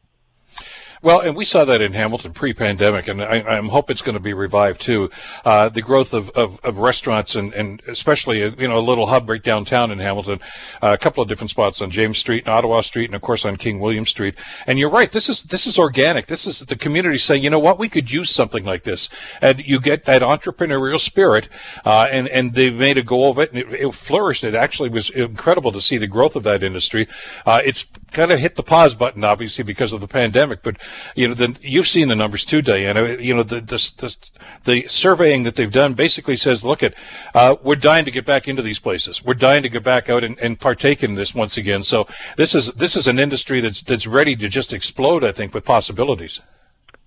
Well, 1.02 1.20
and 1.20 1.34
we 1.34 1.46
saw 1.46 1.64
that 1.64 1.80
in 1.80 1.94
Hamilton 1.94 2.34
pre-pandemic, 2.34 3.08
and 3.08 3.22
I, 3.22 3.56
I 3.56 3.62
hope 3.62 3.90
it's 3.90 4.02
going 4.02 4.16
to 4.16 4.20
be 4.20 4.34
revived 4.34 4.82
too. 4.82 5.08
Uh, 5.46 5.70
the 5.70 5.80
growth 5.80 6.12
of, 6.12 6.28
of, 6.30 6.60
of, 6.62 6.78
restaurants 6.78 7.34
and, 7.34 7.54
and 7.54 7.80
especially 7.88 8.40
you 8.40 8.68
know 8.68 8.76
a 8.76 8.80
little 8.80 9.06
hub 9.06 9.26
right 9.26 9.42
downtown 9.42 9.90
in 9.90 9.98
Hamilton, 9.98 10.40
uh, 10.82 10.88
a 10.88 10.98
couple 10.98 11.22
of 11.22 11.28
different 11.28 11.48
spots 11.48 11.80
on 11.80 11.90
James 11.90 12.18
Street 12.18 12.44
and 12.44 12.52
Ottawa 12.52 12.82
Street, 12.82 13.06
and 13.06 13.14
of 13.14 13.22
course 13.22 13.46
on 13.46 13.56
King 13.56 13.80
William 13.80 14.04
Street. 14.04 14.34
And 14.66 14.78
you're 14.78 14.90
right, 14.90 15.10
this 15.10 15.30
is 15.30 15.44
this 15.44 15.66
is 15.66 15.78
organic. 15.78 16.26
This 16.26 16.46
is 16.46 16.60
the 16.60 16.76
community 16.76 17.16
saying, 17.16 17.42
you 17.42 17.48
know 17.48 17.58
what, 17.58 17.78
we 17.78 17.88
could 17.88 18.10
use 18.10 18.28
something 18.28 18.66
like 18.66 18.82
this, 18.82 19.08
and 19.40 19.58
you 19.66 19.80
get 19.80 20.04
that 20.04 20.20
entrepreneurial 20.20 21.00
spirit, 21.00 21.48
uh, 21.86 22.08
and 22.10 22.28
and 22.28 22.52
they 22.52 22.68
made 22.68 22.98
a 22.98 23.02
go 23.02 23.30
of 23.30 23.38
it, 23.38 23.52
and 23.52 23.58
it, 23.58 23.72
it, 23.72 23.94
flourished. 23.94 24.44
It 24.44 24.54
actually 24.54 24.90
was 24.90 25.08
incredible 25.08 25.72
to 25.72 25.80
see 25.80 25.96
the 25.96 26.06
growth 26.06 26.36
of 26.36 26.42
that 26.42 26.62
industry. 26.62 27.08
Uh, 27.46 27.62
it's 27.64 27.86
kind 28.12 28.32
of 28.32 28.38
hit 28.38 28.56
the 28.56 28.62
pause 28.62 28.94
button, 28.94 29.24
obviously 29.24 29.64
because 29.64 29.94
of 29.94 30.02
the 30.02 30.08
pandemic, 30.08 30.62
but 30.62 30.76
you 31.14 31.28
know, 31.28 31.34
the, 31.34 31.56
you've 31.62 31.88
seen 31.88 32.08
the 32.08 32.16
numbers 32.16 32.44
too, 32.44 32.62
Diana. 32.62 33.16
You 33.16 33.34
know, 33.34 33.42
the, 33.42 33.60
the, 33.60 33.92
the, 33.98 34.16
the 34.64 34.88
surveying 34.88 35.42
that 35.44 35.56
they've 35.56 35.70
done 35.70 35.94
basically 35.94 36.36
says, 36.36 36.64
look 36.64 36.82
at, 36.82 36.94
uh, 37.34 37.56
we're 37.62 37.76
dying 37.76 38.04
to 38.04 38.10
get 38.10 38.24
back 38.24 38.48
into 38.48 38.62
these 38.62 38.78
places. 38.78 39.24
We're 39.24 39.34
dying 39.34 39.62
to 39.62 39.68
get 39.68 39.82
back 39.82 40.08
out 40.08 40.24
and, 40.24 40.38
and 40.38 40.58
partake 40.58 41.02
in 41.02 41.14
this 41.14 41.34
once 41.34 41.56
again. 41.56 41.82
So 41.82 42.06
this 42.36 42.54
is, 42.54 42.72
this 42.72 42.96
is 42.96 43.06
an 43.06 43.18
industry 43.18 43.60
that's, 43.60 43.82
that's 43.82 44.06
ready 44.06 44.36
to 44.36 44.48
just 44.48 44.72
explode, 44.72 45.24
I 45.24 45.32
think, 45.32 45.54
with 45.54 45.64
possibilities. 45.64 46.40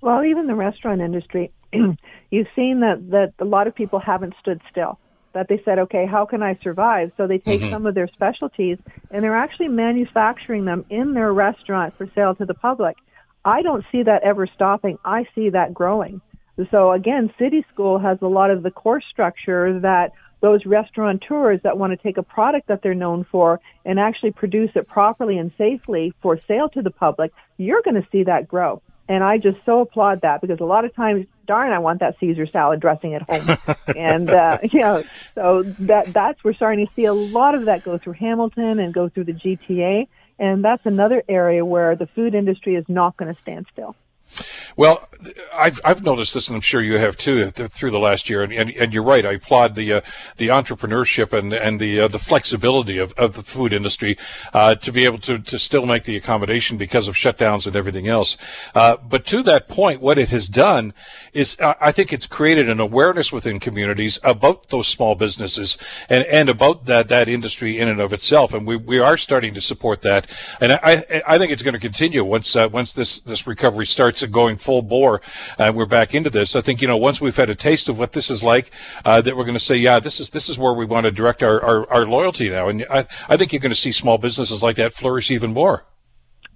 Well, 0.01 0.23
even 0.23 0.47
the 0.47 0.55
restaurant 0.55 1.01
industry, 1.01 1.51
you've 1.73 2.47
seen 2.55 2.81
that, 2.81 3.09
that 3.11 3.33
a 3.39 3.45
lot 3.45 3.67
of 3.67 3.75
people 3.75 3.99
haven't 3.99 4.33
stood 4.41 4.61
still 4.69 4.99
that 5.33 5.47
they 5.47 5.61
said, 5.65 5.79
okay, 5.79 6.05
how 6.05 6.25
can 6.25 6.41
I 6.41 6.57
survive? 6.63 7.11
So 7.17 7.27
they 7.27 7.39
take 7.39 7.61
mm-hmm. 7.61 7.71
some 7.71 7.85
of 7.85 7.95
their 7.95 8.07
specialties 8.07 8.77
and 9.11 9.23
they're 9.23 9.35
actually 9.35 9.67
manufacturing 9.67 10.65
them 10.65 10.85
in 10.89 11.13
their 11.13 11.33
restaurant 11.33 11.97
for 11.97 12.07
sale 12.15 12.35
to 12.35 12.45
the 12.45 12.53
public. 12.53 12.95
I 13.45 13.61
don't 13.61 13.83
see 13.91 14.03
that 14.03 14.23
ever 14.23 14.47
stopping. 14.47 14.97
I 15.03 15.27
see 15.35 15.49
that 15.49 15.73
growing. 15.73 16.21
So 16.71 16.91
again, 16.91 17.33
City 17.39 17.65
School 17.73 17.99
has 17.99 18.19
a 18.21 18.27
lot 18.27 18.51
of 18.51 18.63
the 18.63 18.71
course 18.71 19.03
structure 19.09 19.79
that 19.79 20.11
those 20.41 20.65
restaurateurs 20.65 21.61
that 21.63 21.77
want 21.77 21.91
to 21.91 21.97
take 21.97 22.17
a 22.17 22.23
product 22.23 22.67
that 22.67 22.81
they're 22.83 22.93
known 22.93 23.25
for 23.31 23.61
and 23.85 23.99
actually 23.99 24.31
produce 24.31 24.71
it 24.75 24.87
properly 24.87 25.37
and 25.37 25.51
safely 25.57 26.13
for 26.21 26.39
sale 26.47 26.67
to 26.69 26.81
the 26.81 26.91
public, 26.91 27.31
you're 27.57 27.81
going 27.81 27.95
to 27.95 28.07
see 28.11 28.23
that 28.23 28.47
grow. 28.47 28.81
And 29.07 29.23
I 29.23 29.37
just 29.37 29.57
so 29.65 29.81
applaud 29.81 30.21
that 30.21 30.41
because 30.41 30.59
a 30.59 30.65
lot 30.65 30.85
of 30.85 30.95
times, 30.95 31.25
darn, 31.45 31.71
I 31.71 31.79
want 31.79 31.99
that 32.01 32.15
Caesar 32.19 32.45
salad 32.45 32.79
dressing 32.79 33.15
at 33.15 33.21
home. 33.21 33.75
and, 33.97 34.29
uh, 34.29 34.59
you 34.63 34.79
know, 34.79 35.03
so 35.35 35.63
that, 35.63 36.13
that's, 36.13 36.43
we're 36.43 36.53
starting 36.53 36.85
to 36.85 36.93
see 36.93 37.05
a 37.05 37.13
lot 37.13 37.55
of 37.55 37.65
that 37.65 37.83
go 37.83 37.97
through 37.97 38.13
Hamilton 38.13 38.79
and 38.79 38.93
go 38.93 39.09
through 39.09 39.25
the 39.25 39.33
GTA. 39.33 40.07
And 40.43 40.61
that's 40.61 40.85
another 40.85 41.23
area 41.29 41.63
where 41.63 41.95
the 41.95 42.05
food 42.05 42.35
industry 42.35 42.75
is 42.75 42.83
not 42.89 43.15
going 43.15 43.33
to 43.33 43.41
stand 43.43 43.65
still. 43.71 43.95
Well, 44.75 45.07
I've 45.53 45.79
I've 45.85 46.03
noticed 46.03 46.33
this, 46.33 46.47
and 46.47 46.55
I'm 46.55 46.61
sure 46.61 46.81
you 46.81 46.97
have 46.97 47.17
too, 47.17 47.49
through 47.51 47.91
the 47.91 47.99
last 47.99 48.29
year. 48.29 48.43
And, 48.43 48.53
and, 48.53 48.69
and 48.71 48.93
you're 48.93 49.03
right. 49.03 49.25
I 49.25 49.33
applaud 49.33 49.75
the 49.75 49.93
uh, 49.93 50.01
the 50.37 50.49
entrepreneurship 50.49 51.33
and 51.33 51.53
and 51.53 51.79
the 51.79 52.01
uh, 52.01 52.07
the 52.07 52.19
flexibility 52.19 52.97
of, 52.97 53.13
of 53.13 53.35
the 53.35 53.43
food 53.43 53.73
industry 53.73 54.17
uh, 54.53 54.75
to 54.75 54.91
be 54.91 55.05
able 55.05 55.19
to, 55.19 55.39
to 55.39 55.59
still 55.59 55.85
make 55.85 56.03
the 56.03 56.15
accommodation 56.15 56.77
because 56.77 57.07
of 57.07 57.15
shutdowns 57.15 57.67
and 57.67 57.75
everything 57.75 58.07
else. 58.07 58.37
Uh, 58.75 58.97
but 58.97 59.25
to 59.27 59.43
that 59.43 59.67
point, 59.67 60.01
what 60.01 60.17
it 60.17 60.29
has 60.29 60.47
done 60.47 60.93
is 61.33 61.57
I 61.59 61.91
think 61.91 62.13
it's 62.13 62.27
created 62.27 62.69
an 62.69 62.79
awareness 62.79 63.31
within 63.31 63.59
communities 63.59 64.19
about 64.23 64.69
those 64.69 64.87
small 64.87 65.15
businesses 65.15 65.77
and, 66.09 66.23
and 66.25 66.49
about 66.49 66.85
that 66.85 67.07
that 67.09 67.27
industry 67.27 67.79
in 67.79 67.87
and 67.87 67.99
of 67.99 68.13
itself. 68.13 68.53
And 68.53 68.67
we, 68.67 68.75
we 68.75 68.99
are 68.99 69.17
starting 69.17 69.53
to 69.53 69.61
support 69.61 70.01
that. 70.01 70.27
And 70.59 70.73
I 70.73 71.23
I 71.27 71.37
think 71.37 71.51
it's 71.51 71.63
going 71.63 71.73
to 71.73 71.79
continue 71.79 72.23
once 72.23 72.55
uh, 72.55 72.69
once 72.71 72.93
this 72.93 73.19
this 73.21 73.47
recovery 73.47 73.85
starts 73.85 74.23
going 74.25 74.52
full 74.57 74.81
bore, 74.81 75.21
and 75.57 75.69
uh, 75.69 75.73
we're 75.77 75.85
back 75.85 76.13
into 76.13 76.29
this. 76.29 76.55
I 76.55 76.61
think 76.61 76.81
you 76.81 76.87
know 76.87 76.97
once 76.97 77.21
we've 77.21 77.35
had 77.35 77.49
a 77.49 77.55
taste 77.55 77.89
of 77.89 77.99
what 77.99 78.13
this 78.13 78.29
is 78.29 78.43
like, 78.43 78.71
uh, 79.05 79.21
that 79.21 79.35
we're 79.35 79.45
going 79.45 79.57
to 79.57 79.63
say, 79.63 79.75
yeah, 79.75 79.99
this 79.99 80.19
is 80.19 80.29
this 80.31 80.49
is 80.49 80.57
where 80.57 80.73
we 80.73 80.85
want 80.85 81.05
to 81.05 81.11
direct 81.11 81.43
our, 81.43 81.63
our, 81.63 81.91
our 81.91 82.05
loyalty 82.05 82.49
now. 82.49 82.67
And 82.67 82.85
I, 82.89 83.05
I 83.29 83.37
think 83.37 83.53
you're 83.53 83.59
going 83.59 83.71
to 83.71 83.75
see 83.75 83.91
small 83.91 84.17
businesses 84.17 84.63
like 84.63 84.75
that 84.77 84.93
flourish 84.93 85.31
even 85.31 85.53
more. 85.53 85.83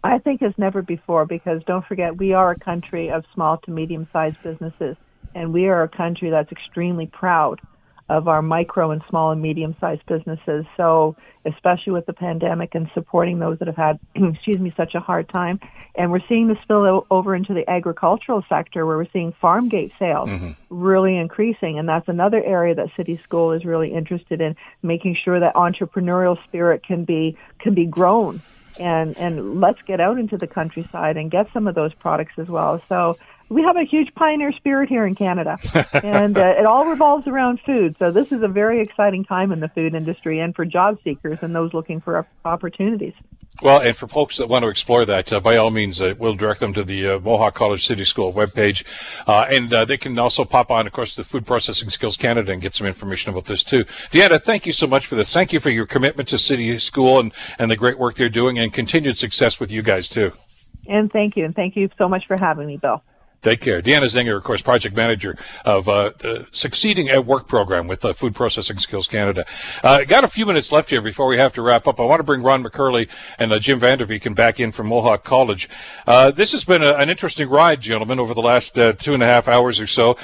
I 0.04 0.20
think 0.20 0.42
as 0.42 0.54
never 0.58 0.82
before 0.82 1.26
because 1.26 1.62
don't 1.66 1.86
forget 1.86 2.18
we 2.18 2.34
are 2.34 2.52
a 2.52 2.60
country 2.60 3.10
of 3.10 3.26
small 3.34 3.58
to 3.60 3.72
medium 3.72 4.08
sized 4.14 4.38
businesses 4.44 4.96
and 5.36 5.52
we 5.52 5.68
are 5.68 5.84
a 5.84 5.90
country 5.90 6.30
that's 6.30 6.52
extremely 6.52 7.08
proud 7.08 7.60
of 8.10 8.28
our 8.28 8.42
micro 8.42 8.92
and 8.92 9.02
small 9.10 9.32
and 9.32 9.42
medium 9.42 9.76
sized 9.82 10.06
businesses. 10.06 10.66
So, 10.78 11.16
especially 11.46 11.94
with 11.94 12.06
the 12.06 12.14
pandemic 12.14 12.74
and 12.74 12.90
supporting 12.94 13.40
those 13.40 13.60
that 13.60 13.68
have 13.68 13.76
had, 13.76 14.00
excuse 14.16 14.60
me, 14.60 14.74
such 14.78 14.96
a 14.96 15.00
hard 15.00 15.28
time. 15.30 15.60
And 15.96 16.12
we're 16.12 16.26
seeing 16.30 16.48
this 16.48 16.58
spill 16.62 17.06
over 17.10 17.36
into 17.36 17.54
the 17.54 17.70
agricultural 17.70 18.46
sector 18.48 18.86
where 18.86 18.98
we're 18.98 19.10
seeing 19.12 19.34
farm 19.34 19.68
gate 19.68 19.92
sales 20.00 20.30
mm-hmm. 20.30 20.52
really 20.70 21.18
increasing. 21.18 21.80
And 21.80 21.90
that's 21.90 22.08
another 22.08 22.42
area 22.42 22.76
that 22.76 22.90
City 22.96 23.20
School 23.24 23.52
is 23.52 23.66
really 23.66 23.94
interested 23.94 24.40
in 24.40 24.56
making 24.82 25.18
sure 25.24 25.40
that 25.40 25.56
entrepreneurial 25.56 26.42
spirit 26.46 26.84
can 26.84 27.04
be, 27.04 27.38
can 27.60 27.74
be 27.74 27.86
grown. 27.86 28.42
And, 28.80 29.18
and 29.18 29.60
let's 29.60 29.82
get 29.88 30.00
out 30.00 30.20
into 30.20 30.38
the 30.38 30.48
countryside 30.48 31.18
and 31.18 31.32
get 31.32 31.48
some 31.52 31.68
of 31.68 31.76
those 31.76 31.94
products 31.96 32.34
as 32.38 32.48
well. 32.48 32.82
So 32.88 33.18
we 33.50 33.64
have 33.64 33.78
a 33.78 33.84
huge 33.84 34.14
pioneer 34.16 34.52
spirit 34.52 34.90
here 34.90 35.06
in 35.06 35.16
Canada, 35.16 35.58
and 36.04 36.38
uh, 36.38 36.56
it 36.58 36.66
all 36.66 36.86
revolves 36.86 37.28
around 37.28 37.60
food. 37.66 37.96
So 37.98 38.12
this 38.12 38.32
is 38.32 38.42
a 38.42 38.48
very 38.48 38.82
exciting 38.82 39.24
time 39.24 39.52
in 39.52 39.60
the 39.60 39.70
food 39.70 39.96
industry, 39.96 40.40
and 40.40 40.56
for 40.56 40.66
job 40.66 40.98
seekers 41.04 41.40
and 41.42 41.56
those 41.56 41.74
looking 41.74 42.02
for 42.02 42.28
opportunities. 42.46 43.14
Well, 43.62 43.82
and 43.82 43.96
for 43.96 44.08
folks 44.08 44.38
that 44.38 44.48
want 44.48 44.64
to 44.64 44.70
explore 44.70 45.04
that, 45.06 45.34
uh, 45.34 45.40
by 45.40 45.58
all 45.58 45.72
means, 45.72 46.00
uh, 46.00 46.14
we'll 46.20 46.36
direct 46.36 46.60
them 46.60 46.74
to 46.74 46.84
the 46.84 47.08
uh, 47.08 47.20
Mohawk 47.20 47.56
College 47.56 47.88
City 47.88 48.04
School 48.04 48.32
webpage. 48.32 48.84
Uh, 49.26 49.48
and 49.50 49.74
uh, 49.74 49.84
they 49.84 49.98
can 49.98 50.20
also 50.20 50.46
pop 50.46 50.70
on, 50.70 50.86
of 50.86 50.94
course, 50.94 51.16
the 51.16 51.24
Food 51.24 51.48
Processing 51.48 51.90
Skills 51.90 52.18
Canada 52.18 52.52
and 52.52 52.62
get 52.62 52.76
some 52.76 52.86
information 52.86 53.32
about 53.32 53.46
this 53.46 53.64
too. 53.64 53.84
Deanna, 54.12 54.40
thank 54.40 54.68
you 54.68 54.74
so 54.74 54.86
much 54.86 55.08
for 55.08 55.16
this. 55.16 55.34
Thank 55.34 55.54
you 55.54 55.60
for 55.60 55.72
your 55.72 55.88
commitment 55.88 56.30
to 56.30 56.38
City 56.38 56.78
School 56.78 57.20
and, 57.20 57.34
and 57.58 57.72
the 57.72 57.76
great 57.76 57.98
work 57.98 58.16
they're 58.16 58.30
doing 58.30 58.60
and 58.60 58.72
continued 58.72 59.18
success 59.18 59.60
with 59.60 59.72
you 59.72 59.82
guys 59.82 60.08
too. 60.08 60.34
And 60.88 61.12
thank 61.12 61.36
you. 61.36 61.46
And 61.46 61.56
thank 61.56 61.76
you 61.76 61.90
so 61.98 62.08
much 62.08 62.28
for 62.28 62.38
having 62.38 62.68
me, 62.68 62.78
Bill. 62.78 63.02
Take 63.48 63.62
care. 63.62 63.82
Deanna 63.82 64.08
Zinger, 64.08 64.36
of 64.36 64.44
course, 64.44 64.62
project 64.62 64.94
manager 64.94 65.38
of 65.64 65.88
uh, 65.88 66.12
the 66.18 66.46
Succeeding 66.52 67.08
at 67.08 67.26
Work 67.26 67.48
program 67.48 67.88
with 67.88 68.04
uh, 68.04 68.12
Food 68.12 68.36
Processing 68.36 68.78
Skills 68.78 69.08
Canada. 69.08 69.46
Uh, 69.86 70.04
got 70.04 70.26
a 70.26 70.28
few 70.28 70.46
minutes 70.46 70.70
left 70.74 70.90
here 70.90 71.02
before 71.02 71.28
we 71.28 71.38
have 71.38 71.54
to 71.54 71.62
wrap 71.62 71.88
up. 71.88 71.98
I 72.02 72.04
want 72.04 72.20
to 72.20 72.26
bring 72.26 72.44
Ron 72.44 72.62
McKerlie 72.62 73.08
and 73.40 73.54
uh, 73.54 73.60
Jim 73.60 73.80
Vanderbeeken 73.80 74.36
back 74.36 74.60
in 74.60 74.74
from 74.74 74.88
Mohawk 74.88 75.24
College. 75.24 75.70
Uh, 76.06 76.30
this 76.30 76.52
has 76.52 76.66
been 76.66 76.84
a, 76.84 76.96
an 76.96 77.10
interesting 77.10 77.48
ride, 77.48 77.80
gentlemen, 77.80 78.20
over 78.20 78.34
the 78.34 78.42
last 78.42 78.78
uh, 78.78 78.92
two 78.92 79.14
and 79.14 79.24
a 79.24 79.26
half 79.26 79.48
hours 79.48 79.80
or 79.80 79.88
so, 79.88 80.18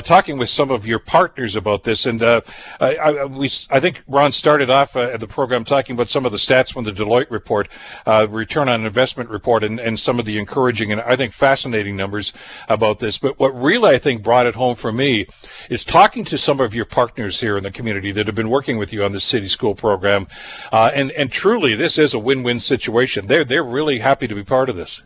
talking 0.00 0.38
with 0.38 0.48
some 0.48 0.70
of 0.70 0.86
your 0.86 1.00
partners 1.00 1.56
about 1.56 1.84
this. 1.84 2.06
And 2.06 2.22
I, 2.22 2.40
I, 2.80 3.24
we, 3.26 3.50
I 3.68 3.78
think 3.78 4.02
Ron 4.08 4.32
started 4.32 4.70
off 4.70 4.94
the 4.94 5.26
program 5.28 5.66
talking 5.66 5.96
about 5.96 6.08
some 6.08 6.24
of 6.24 6.32
the 6.32 6.38
stats 6.38 6.72
from 6.72 6.84
the 6.84 6.92
Deloitte 6.92 7.30
report, 7.30 7.68
return 8.06 8.70
on 8.70 8.86
investment 8.86 9.28
report, 9.28 9.64
and, 9.64 9.78
and 9.78 10.00
some 10.00 10.18
of 10.18 10.24
the 10.24 10.38
encouraging 10.38 10.92
and 10.92 11.02
I 11.02 11.14
think 11.16 11.34
fascinating 11.34 11.94
numbers 11.94 12.32
about 12.70 13.00
this. 13.00 13.18
But 13.18 13.38
what 13.38 13.50
really 13.50 13.94
I 13.94 13.98
think 13.98 14.22
brought 14.22 14.46
it 14.46 14.54
home 14.54 14.76
for 14.76 14.92
me 14.92 15.26
is 15.68 15.84
talking 15.84 16.24
to 16.26 16.38
some 16.38 16.60
of 16.60 16.74
your 16.74 16.86
partners 16.86 17.40
here 17.40 17.58
in 17.58 17.64
the 17.64 17.70
community 17.70 18.12
that 18.12 18.26
have 18.26 18.36
been 18.36 18.48
working 18.48 18.78
with 18.78 18.92
you 18.92 19.04
on 19.04 19.12
the 19.12 19.20
city 19.20 19.48
school 19.48 19.74
program, 19.74 20.26
uh, 20.72 20.90
and 20.94 21.10
and 21.12 21.30
truly 21.30 21.74
this 21.74 21.98
is 21.98 22.14
a 22.14 22.18
win-win 22.18 22.60
situation. 22.60 23.26
They're 23.26 23.44
they're 23.44 23.64
really 23.64 23.98
happy 23.98 24.26
to 24.28 24.34
be 24.34 24.44
part 24.44 24.70
of 24.70 24.76
this. 24.76 25.02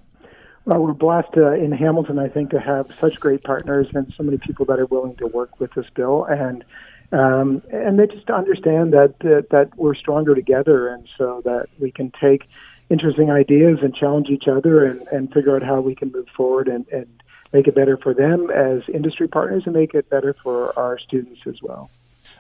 Well, 0.67 0.81
we're 0.81 0.93
blessed 0.93 1.37
uh, 1.37 1.53
in 1.53 1.73
Hamilton, 1.73 2.19
I 2.19 2.29
think, 2.29 2.51
to 2.51 2.61
have 2.61 2.87
such 2.99 3.21
great 3.21 3.43
partners 3.43 3.87
and 3.93 4.13
so 4.17 4.23
many 4.23 4.39
people 4.39 4.65
that 4.67 4.79
are 4.79 4.87
willing 4.87 5.17
to 5.17 5.27
work 5.27 5.61
with 5.61 5.73
this 5.75 5.87
bill, 5.95 6.25
and 6.25 6.65
um, 7.13 7.63
and 7.71 7.99
they 7.99 8.07
just 8.07 8.29
understand 8.31 8.93
that, 8.93 9.19
that 9.21 9.49
that 9.51 9.77
we're 9.77 9.95
stronger 9.95 10.35
together, 10.35 10.89
and 10.89 11.09
so 11.17 11.43
that 11.45 11.69
we 11.79 11.91
can 11.91 12.13
take 12.21 12.45
interesting 12.91 13.31
ideas 13.31 13.79
and 13.83 13.95
challenge 13.95 14.29
each 14.29 14.47
other 14.47 14.85
and, 14.85 15.01
and 15.09 15.33
figure 15.33 15.57
out 15.57 15.63
how 15.63 15.81
we 15.81 15.95
can 15.95 16.13
move 16.13 16.29
forward 16.37 16.69
and, 16.69 16.87
and 16.89 17.23
make 17.55 17.69
it 17.69 17.75
better 17.75 17.97
for 17.97 18.13
them 18.13 18.51
as 18.51 18.83
industry 18.93 19.29
partners 19.29 19.63
and 19.65 19.75
make 19.75 19.95
it 19.95 20.11
better 20.11 20.35
for 20.43 20.77
our 20.79 20.99
students 20.99 21.41
as 21.47 21.63
well. 21.63 21.89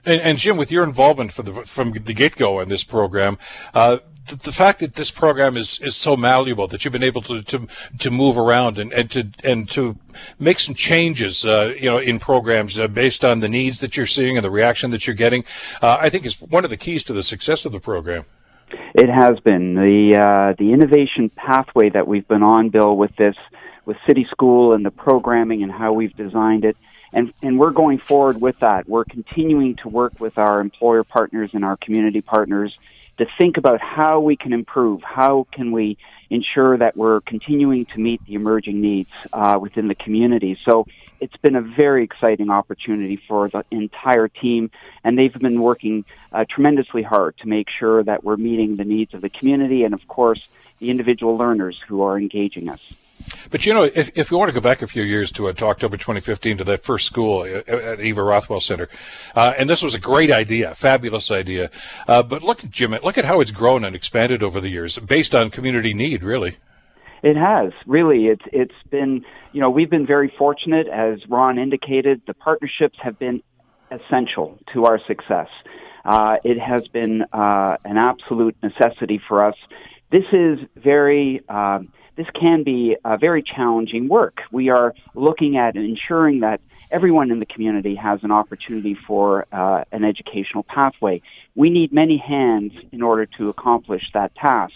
And, 0.05 0.21
and 0.21 0.39
Jim, 0.39 0.57
with 0.57 0.71
your 0.71 0.85
involvement 0.85 1.35
the, 1.35 1.63
from 1.65 1.93
the 1.93 2.13
get 2.13 2.37
go 2.37 2.61
in 2.61 2.69
this 2.69 2.85
program, 2.85 3.39
uh, 3.73 3.99
the, 4.29 4.37
the, 4.37 4.53
fact 4.53 4.81
that 4.81 4.97
this 4.97 5.11
program 5.11 5.57
is, 5.57 5.79
is 5.81 5.95
so 5.97 6.17
malleable 6.17 6.67
that 6.69 6.85
you've 6.85 6.93
been 6.93 7.03
able 7.03 7.23
to 7.23 7.43
to, 7.43 7.67
to 7.99 8.11
move 8.11 8.37
around 8.37 8.79
and, 8.79 8.93
and 8.93 9.11
to 9.13 9.31
and 9.43 9.71
to 9.71 9.97
make 10.39 10.61
some 10.61 10.75
changes, 10.75 11.45
uh, 11.45 11.75
you 11.79 11.91
know, 11.91 11.99
in 11.99 12.19
programs 12.19 12.79
uh, 12.79 12.89
based 12.89 13.25
on 13.25 13.41
the 13.41 13.49
needs 13.49 13.81
that 13.81 13.97
you're 13.97 14.07
seeing 14.07 14.37
and 14.37 14.45
the 14.45 14.51
reaction 14.51 14.91
that 14.91 15.07
you're 15.07 15.15
getting, 15.15 15.45
uh, 15.81 15.99
I 16.01 16.11
think 16.11 16.27
is 16.27 16.41
one 16.41 16.65
of 16.65 16.71
the 16.71 16.77
keys 16.77 17.05
to 17.05 17.13
the 17.13 17.23
success 17.23 17.65
of 17.65 17.73
the 17.73 17.81
program. 17.81 18.25
It 18.95 19.09
has 19.09 19.39
been 19.41 19.75
the 19.75 20.17
uh, 20.17 20.55
the 20.59 20.73
innovation 20.73 21.31
pathway 21.31 21.91
that 21.91 22.07
we've 22.07 22.27
been 22.27 22.43
on, 22.43 22.71
Bill, 22.71 22.97
with 22.97 23.15
this 23.17 23.37
with 23.87 23.97
City 24.07 24.27
School 24.31 24.73
and 24.73 24.85
the 24.85 24.91
programming 24.91 25.63
and 25.63 25.71
how 25.71 25.93
we've 25.93 26.17
designed 26.17 26.65
it. 26.65 26.77
And, 27.13 27.33
and 27.43 27.59
we're 27.59 27.71
going 27.71 27.99
forward 27.99 28.41
with 28.41 28.59
that. 28.61 28.89
We're 28.89 29.05
continuing 29.05 29.77
to 29.77 29.89
work 29.89 30.19
with 30.19 30.37
our 30.39 30.61
employer 30.61 31.05
partners 31.05 31.51
and 31.53 31.65
our 31.65 31.77
community 31.77 32.21
partners 32.21 32.77
to 33.19 33.27
think 33.39 33.57
about 33.57 33.81
how 33.81 34.21
we 34.21 34.37
can 34.37 34.53
improve, 34.53 35.03
how 35.03 35.47
can 35.53 35.71
we 35.71 35.97
ensure 36.31 36.77
that 36.77 36.97
we're 36.97 37.21
continuing 37.21 37.85
to 37.87 38.01
meet 38.01 38.25
the 38.27 38.35
emerging 38.35 38.81
needs 38.81 39.11
uh, 39.33 39.57
within 39.61 39.87
the 39.87 39.95
community. 39.95 40.59
So 40.65 40.87
it's 41.21 41.37
been 41.37 41.55
a 41.55 41.61
very 41.61 42.03
exciting 42.03 42.51
opportunity 42.51 43.17
for 43.29 43.49
the 43.49 43.65
entire 43.71 44.27
team, 44.27 44.71
and 45.05 45.17
they've 45.17 45.33
been 45.33 45.61
working 45.61 46.05
uh, 46.33 46.45
tremendously 46.49 47.03
hard 47.03 47.39
to 47.39 47.49
make 47.49 47.69
sure 47.71 48.03
that 48.03 48.25
we're 48.25 48.37
meeting 48.37 48.77
the 48.77 48.85
needs 48.85 49.15
of 49.15 49.21
the 49.21 49.31
community 49.31 49.85
and, 49.85 49.95
of 49.95 50.07
course, 50.09 50.49
the 50.79 50.91
individual 50.91 51.37
learners 51.37 51.81
who 51.87 52.03
are 52.03 52.19
engaging 52.19 52.69
us. 52.69 52.83
But 53.51 53.67
you 53.67 53.75
know, 53.75 53.85
if, 53.85 54.11
if 54.15 54.31
you 54.31 54.39
want 54.39 54.49
to 54.49 54.53
go 54.53 54.61
back 54.61 54.83
a 54.83 54.87
few 54.87 55.03
years 55.03 55.31
to, 55.33 55.49
uh, 55.49 55.53
to 55.55 55.67
October 55.67 55.97
2015 55.97 56.59
to 56.59 56.65
that 56.65 56.85
first 56.85 57.07
school 57.07 57.45
at, 57.45 57.69
at 57.69 58.01
Eva 58.01 58.23
Rothwell 58.23 58.61
Center, 58.61 58.89
uh, 59.35 59.55
and 59.59 59.69
this 59.69 59.83
was 59.83 59.95
a 59.95 59.99
great 59.99 60.31
idea, 60.31 60.75
fabulous 60.75 61.31
idea. 61.31 61.71
Uh, 62.09 62.23
but 62.23 62.43
look 62.43 62.65
at 62.65 62.71
Jim, 62.71 62.93
look 63.03 63.19
at 63.19 63.25
how 63.25 63.41
it's 63.41 63.51
grown 63.51 63.85
and 63.85 63.95
expanded 63.95 64.43
over 64.43 64.61
the 64.61 64.69
years, 64.69 64.99
based 64.99 65.35
on 65.35 65.51
community 65.51 65.95
need, 65.95 66.23
really. 66.23 66.57
It 67.23 67.37
has 67.37 67.73
really. 67.87 68.27
It's 68.27 68.45
it's 68.53 68.75
been 68.91 69.25
you 69.53 69.61
know 69.63 69.71
we've 69.71 69.89
been 69.89 70.07
very 70.07 70.31
fortunate, 70.37 70.89
as 70.89 71.21
Ron 71.27 71.59
indicated. 71.59 72.21
The 72.27 72.35
partnerships 72.35 72.99
have 73.03 73.19
been 73.19 73.43
essential 73.91 74.59
to 74.75 74.85
our 74.85 75.01
success. 75.07 75.49
Uh, 76.05 76.37
it 76.45 76.59
has 76.59 76.87
been 76.89 77.23
uh, 77.33 77.79
an 77.87 77.97
absolute 77.97 78.55
necessity 78.63 79.19
for 79.27 79.43
us. 79.43 79.55
This 80.13 80.25
is 80.33 80.59
very. 80.77 81.41
Um, 81.49 81.93
this 82.17 82.27
can 82.39 82.63
be 82.63 82.97
very 83.21 83.43
challenging 83.43 84.09
work. 84.09 84.41
We 84.53 84.69
are 84.69 84.95
looking 85.15 85.57
at 85.57 85.77
ensuring 85.77 86.41
that 86.41 86.61
everyone 86.91 87.31
in 87.31 87.41
the 87.41 87.47
community 87.47 87.97
has 87.97 88.23
an 88.23 88.31
opportunity 88.31 88.95
for 88.95 89.47
uh, 89.53 89.85
an 89.91 90.05
educational 90.05 90.63
pathway. 90.63 91.23
We 91.55 91.71
need 91.71 91.93
many 91.93 92.19
hands 92.19 92.73
in 92.93 93.03
order 93.03 93.27
to 93.39 93.49
accomplish 93.49 94.05
that 94.15 94.35
task. 94.37 94.75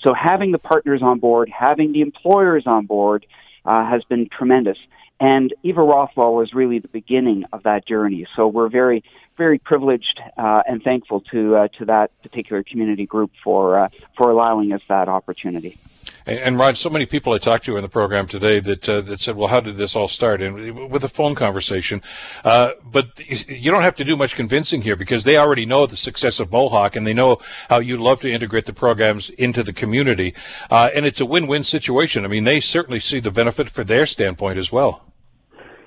So 0.00 0.12
having 0.12 0.52
the 0.52 0.58
partners 0.58 1.00
on 1.02 1.18
board, 1.20 1.48
having 1.48 1.92
the 1.92 2.02
employers 2.02 2.66
on 2.66 2.84
board, 2.84 3.24
uh, 3.64 3.84
has 3.88 4.04
been 4.04 4.28
tremendous. 4.28 4.76
And 5.20 5.54
Eva 5.62 5.82
Rothwell 5.82 6.34
was 6.34 6.52
really 6.52 6.80
the 6.80 6.88
beginning 6.88 7.44
of 7.52 7.62
that 7.62 7.86
journey. 7.86 8.26
So 8.36 8.46
we're 8.46 8.68
very, 8.68 9.02
very 9.38 9.58
privileged 9.58 10.20
uh, 10.36 10.62
and 10.68 10.82
thankful 10.82 11.20
to 11.32 11.56
uh, 11.56 11.68
to 11.78 11.86
that 11.86 12.10
particular 12.22 12.62
community 12.62 13.06
group 13.06 13.30
for 13.42 13.78
uh, 13.78 13.88
for 14.18 14.30
allowing 14.30 14.72
us 14.72 14.82
that 14.88 15.08
opportunity. 15.08 15.78
And, 16.26 16.38
and 16.38 16.58
Rod, 16.58 16.76
so 16.76 16.90
many 16.90 17.06
people 17.06 17.32
I 17.32 17.38
talked 17.38 17.64
to 17.66 17.76
in 17.76 17.82
the 17.82 17.88
program 17.88 18.26
today 18.26 18.60
that 18.60 18.88
uh, 18.88 19.00
that 19.02 19.20
said, 19.20 19.36
"Well, 19.36 19.48
how 19.48 19.60
did 19.60 19.76
this 19.76 19.94
all 19.94 20.08
start?" 20.08 20.40
And 20.42 20.90
with 20.90 21.04
a 21.04 21.08
phone 21.08 21.34
conversation, 21.34 22.02
uh, 22.44 22.72
but 22.84 23.08
you 23.28 23.70
don't 23.70 23.82
have 23.82 23.96
to 23.96 24.04
do 24.04 24.16
much 24.16 24.34
convincing 24.34 24.82
here 24.82 24.96
because 24.96 25.24
they 25.24 25.36
already 25.36 25.66
know 25.66 25.86
the 25.86 25.96
success 25.96 26.40
of 26.40 26.50
Mohawk 26.50 26.96
and 26.96 27.06
they 27.06 27.14
know 27.14 27.38
how 27.68 27.78
you 27.78 27.96
love 27.96 28.20
to 28.22 28.30
integrate 28.30 28.66
the 28.66 28.72
programs 28.72 29.30
into 29.30 29.62
the 29.62 29.72
community, 29.72 30.34
uh, 30.70 30.90
and 30.94 31.04
it's 31.06 31.20
a 31.20 31.26
win-win 31.26 31.64
situation. 31.64 32.24
I 32.24 32.28
mean, 32.28 32.44
they 32.44 32.60
certainly 32.60 33.00
see 33.00 33.20
the 33.20 33.30
benefit 33.30 33.70
for 33.70 33.84
their 33.84 34.06
standpoint 34.06 34.58
as 34.58 34.72
well. 34.72 35.02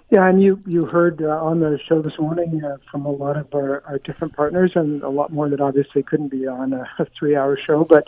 Yeah, 0.10 0.26
and 0.30 0.42
you 0.42 0.62
you 0.66 0.86
heard 0.86 1.22
uh, 1.22 1.44
on 1.44 1.60
the 1.60 1.80
show 1.88 2.02
this 2.02 2.18
morning 2.18 2.64
uh, 2.64 2.78
from 2.90 3.06
a 3.06 3.12
lot 3.12 3.36
of 3.36 3.54
our, 3.54 3.84
our 3.86 4.00
different 4.00 4.36
partners, 4.36 4.72
and 4.76 5.04
a 5.04 5.10
lot 5.10 5.34
more 5.34 5.50
that 5.50 5.60
obviously 5.60 6.04
couldn't 6.04 6.30
be 6.30 6.48
on 6.48 6.74
a, 6.74 6.88
a 7.00 7.06
three-hour 7.18 7.58
show, 7.58 7.84
but 7.84 8.08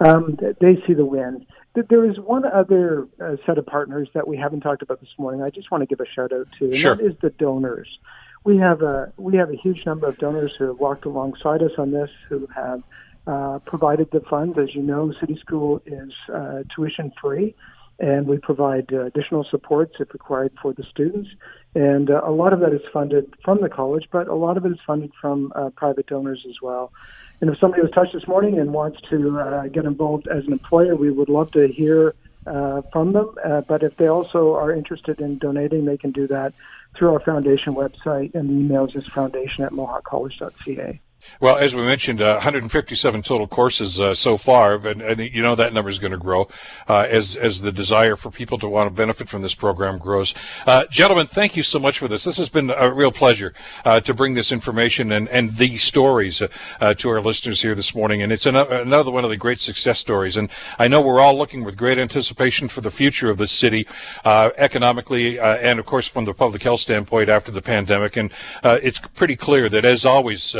um, 0.00 0.36
they 0.60 0.82
see 0.86 0.94
the 0.94 1.04
win. 1.04 1.46
There 1.88 2.08
is 2.08 2.18
one 2.18 2.44
other 2.46 3.06
uh, 3.20 3.36
set 3.44 3.58
of 3.58 3.66
partners 3.66 4.08
that 4.14 4.26
we 4.26 4.36
haven't 4.36 4.60
talked 4.60 4.82
about 4.82 5.00
this 5.00 5.10
morning. 5.18 5.42
I 5.42 5.50
just 5.50 5.70
want 5.70 5.82
to 5.82 5.86
give 5.86 6.00
a 6.00 6.08
shout 6.08 6.32
out 6.32 6.48
to, 6.58 6.66
and 6.66 6.76
sure. 6.76 6.96
that 6.96 7.04
is 7.04 7.14
the 7.20 7.30
donors. 7.30 7.98
We 8.44 8.56
have 8.58 8.80
a 8.80 9.12
we 9.16 9.36
have 9.36 9.50
a 9.50 9.56
huge 9.56 9.84
number 9.84 10.08
of 10.08 10.16
donors 10.18 10.54
who 10.58 10.68
have 10.68 10.78
walked 10.78 11.04
alongside 11.04 11.62
us 11.62 11.72
on 11.76 11.90
this, 11.90 12.10
who 12.28 12.48
have 12.54 12.82
uh, 13.26 13.58
provided 13.66 14.10
the 14.10 14.20
funds. 14.20 14.56
As 14.58 14.74
you 14.74 14.82
know, 14.82 15.12
City 15.20 15.36
School 15.40 15.82
is 15.84 16.12
uh, 16.32 16.62
tuition 16.74 17.12
free, 17.20 17.54
and 17.98 18.26
we 18.26 18.38
provide 18.38 18.92
uh, 18.92 19.06
additional 19.06 19.44
supports 19.50 19.96
if 20.00 20.12
required 20.12 20.52
for 20.62 20.72
the 20.72 20.84
students. 20.84 21.28
And 21.74 22.10
uh, 22.10 22.22
a 22.24 22.30
lot 22.30 22.52
of 22.52 22.60
that 22.60 22.72
is 22.72 22.80
funded 22.92 23.34
from 23.44 23.60
the 23.60 23.68
college, 23.68 24.08
but 24.10 24.28
a 24.28 24.34
lot 24.34 24.56
of 24.56 24.64
it 24.64 24.72
is 24.72 24.78
funded 24.86 25.12
from 25.20 25.52
uh, 25.54 25.70
private 25.76 26.06
donors 26.06 26.44
as 26.48 26.56
well. 26.62 26.92
And 27.40 27.50
if 27.50 27.58
somebody 27.58 27.82
was 27.82 27.90
touched 27.90 28.14
this 28.14 28.26
morning 28.26 28.58
and 28.58 28.72
wants 28.72 28.98
to 29.10 29.38
uh, 29.38 29.62
get 29.68 29.84
involved 29.84 30.26
as 30.28 30.44
an 30.46 30.52
employer, 30.52 30.96
we 30.96 31.10
would 31.10 31.28
love 31.28 31.50
to 31.52 31.68
hear 31.68 32.14
uh, 32.46 32.82
from 32.92 33.12
them. 33.12 33.34
Uh, 33.44 33.60
but 33.62 33.82
if 33.82 33.96
they 33.96 34.08
also 34.08 34.54
are 34.54 34.72
interested 34.72 35.20
in 35.20 35.38
donating, 35.38 35.84
they 35.84 35.98
can 35.98 36.12
do 36.12 36.26
that 36.28 36.54
through 36.96 37.12
our 37.12 37.20
foundation 37.20 37.74
website, 37.74 38.34
and 38.34 38.48
the 38.48 38.54
email 38.54 38.86
is 38.86 39.04
foundation 39.14 39.64
at 39.64 39.72
mohawkcollege.ca. 39.72 41.00
Well, 41.38 41.56
as 41.58 41.74
we 41.74 41.82
mentioned, 41.82 42.22
uh, 42.22 42.34
157 42.34 43.22
total 43.22 43.46
courses 43.46 44.00
uh, 44.00 44.14
so 44.14 44.38
far, 44.38 44.74
and, 44.74 45.02
and, 45.02 45.20
you 45.20 45.42
know 45.42 45.54
that 45.54 45.74
number 45.74 45.90
is 45.90 45.98
going 45.98 46.12
to 46.12 46.18
grow 46.18 46.48
uh, 46.88 47.06
as 47.10 47.36
as 47.36 47.60
the 47.60 47.72
desire 47.72 48.16
for 48.16 48.30
people 48.30 48.58
to 48.58 48.68
want 48.68 48.86
to 48.86 48.94
benefit 48.94 49.28
from 49.28 49.42
this 49.42 49.54
program 49.54 49.98
grows. 49.98 50.34
Uh, 50.66 50.84
gentlemen, 50.90 51.26
thank 51.26 51.56
you 51.56 51.62
so 51.62 51.78
much 51.78 51.98
for 51.98 52.08
this. 52.08 52.24
This 52.24 52.38
has 52.38 52.48
been 52.48 52.70
a 52.70 52.90
real 52.90 53.12
pleasure 53.12 53.52
uh, 53.84 54.00
to 54.00 54.14
bring 54.14 54.34
this 54.34 54.50
information 54.50 55.12
and 55.12 55.28
and 55.28 55.56
these 55.56 55.82
stories 55.82 56.40
uh, 56.80 56.94
to 56.94 57.10
our 57.10 57.20
listeners 57.20 57.60
here 57.60 57.74
this 57.74 57.94
morning. 57.94 58.22
And 58.22 58.32
it's 58.32 58.46
another, 58.46 58.76
another 58.76 59.10
one 59.10 59.24
of 59.24 59.30
the 59.30 59.36
great 59.36 59.60
success 59.60 59.98
stories. 59.98 60.36
And 60.36 60.48
I 60.78 60.88
know 60.88 61.02
we're 61.02 61.20
all 61.20 61.36
looking 61.36 61.64
with 61.64 61.76
great 61.76 61.98
anticipation 61.98 62.68
for 62.68 62.80
the 62.80 62.90
future 62.90 63.28
of 63.28 63.36
this 63.36 63.52
city, 63.52 63.86
economically 64.24 65.38
and 65.38 65.78
of 65.78 65.86
course 65.86 66.06
from 66.06 66.24
the 66.24 66.34
public 66.34 66.62
health 66.62 66.80
standpoint 66.80 67.28
after 67.28 67.50
the 67.50 67.62
pandemic. 67.62 68.16
And 68.16 68.30
it's 68.64 69.00
pretty 69.14 69.36
clear 69.36 69.68
that 69.68 69.84
as 69.84 70.06
always. 70.06 70.56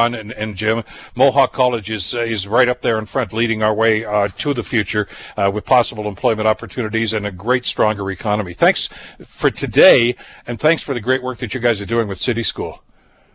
Ron 0.00 0.14
and, 0.14 0.32
and 0.32 0.56
Jim. 0.56 0.82
Mohawk 1.14 1.52
College 1.52 1.90
is 1.90 2.14
uh, 2.14 2.20
is 2.20 2.48
right 2.48 2.68
up 2.68 2.80
there 2.80 2.98
in 2.98 3.06
front, 3.06 3.32
leading 3.32 3.62
our 3.62 3.74
way 3.74 4.04
uh, 4.04 4.28
to 4.38 4.54
the 4.54 4.62
future 4.62 5.06
uh, 5.36 5.50
with 5.52 5.64
possible 5.64 6.08
employment 6.08 6.48
opportunities 6.48 7.12
and 7.12 7.26
a 7.26 7.30
great, 7.30 7.66
stronger 7.66 8.10
economy. 8.10 8.54
Thanks 8.54 8.88
for 9.26 9.50
today, 9.50 10.14
and 10.46 10.58
thanks 10.58 10.82
for 10.82 10.94
the 10.94 11.00
great 11.00 11.22
work 11.22 11.38
that 11.38 11.52
you 11.52 11.60
guys 11.60 11.80
are 11.80 11.86
doing 11.86 12.08
with 12.08 12.18
City 12.18 12.42
School. 12.42 12.82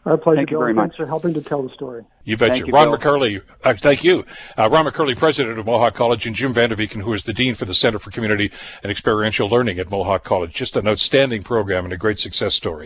Our 0.06 0.18
pleasure, 0.18 0.38
Thank 0.38 0.52
you 0.52 0.60
very 0.60 0.76
Thanks 0.76 0.94
much. 0.94 0.98
for 0.98 1.08
helping 1.08 1.34
to 1.34 1.42
tell 1.42 1.64
the 1.64 1.74
story. 1.74 2.04
You 2.26 2.38
betcha. 2.38 2.54
Thank 2.54 2.68
you, 2.68 2.74
Ron 2.74 2.90
Bill. 2.90 2.98
McKerlie, 2.98 3.42
uh, 3.64 3.74
thank 3.74 4.04
you. 4.04 4.24
Uh, 4.56 4.70
Ron 4.70 4.86
McKerlie, 4.86 5.18
president 5.18 5.58
of 5.58 5.66
Mohawk 5.66 5.96
College, 5.96 6.28
and 6.28 6.36
Jim 6.36 6.54
Vanderbeeken, 6.54 7.02
who 7.02 7.14
is 7.14 7.24
the 7.24 7.34
dean 7.34 7.56
for 7.56 7.66
the 7.66 7.74
Center 7.74 8.00
for 8.00 8.12
Community 8.12 8.52
and 8.84 8.92
Experiential 8.92 9.50
Learning 9.50 9.80
at 9.80 9.90
Mohawk 9.90 10.24
College. 10.24 10.54
Just 10.54 10.76
an 10.76 10.88
outstanding 10.88 11.42
program 11.42 11.86
and 11.86 11.94
a 11.94 11.98
great 11.98 12.20
success 12.20 12.54
story. 12.54 12.86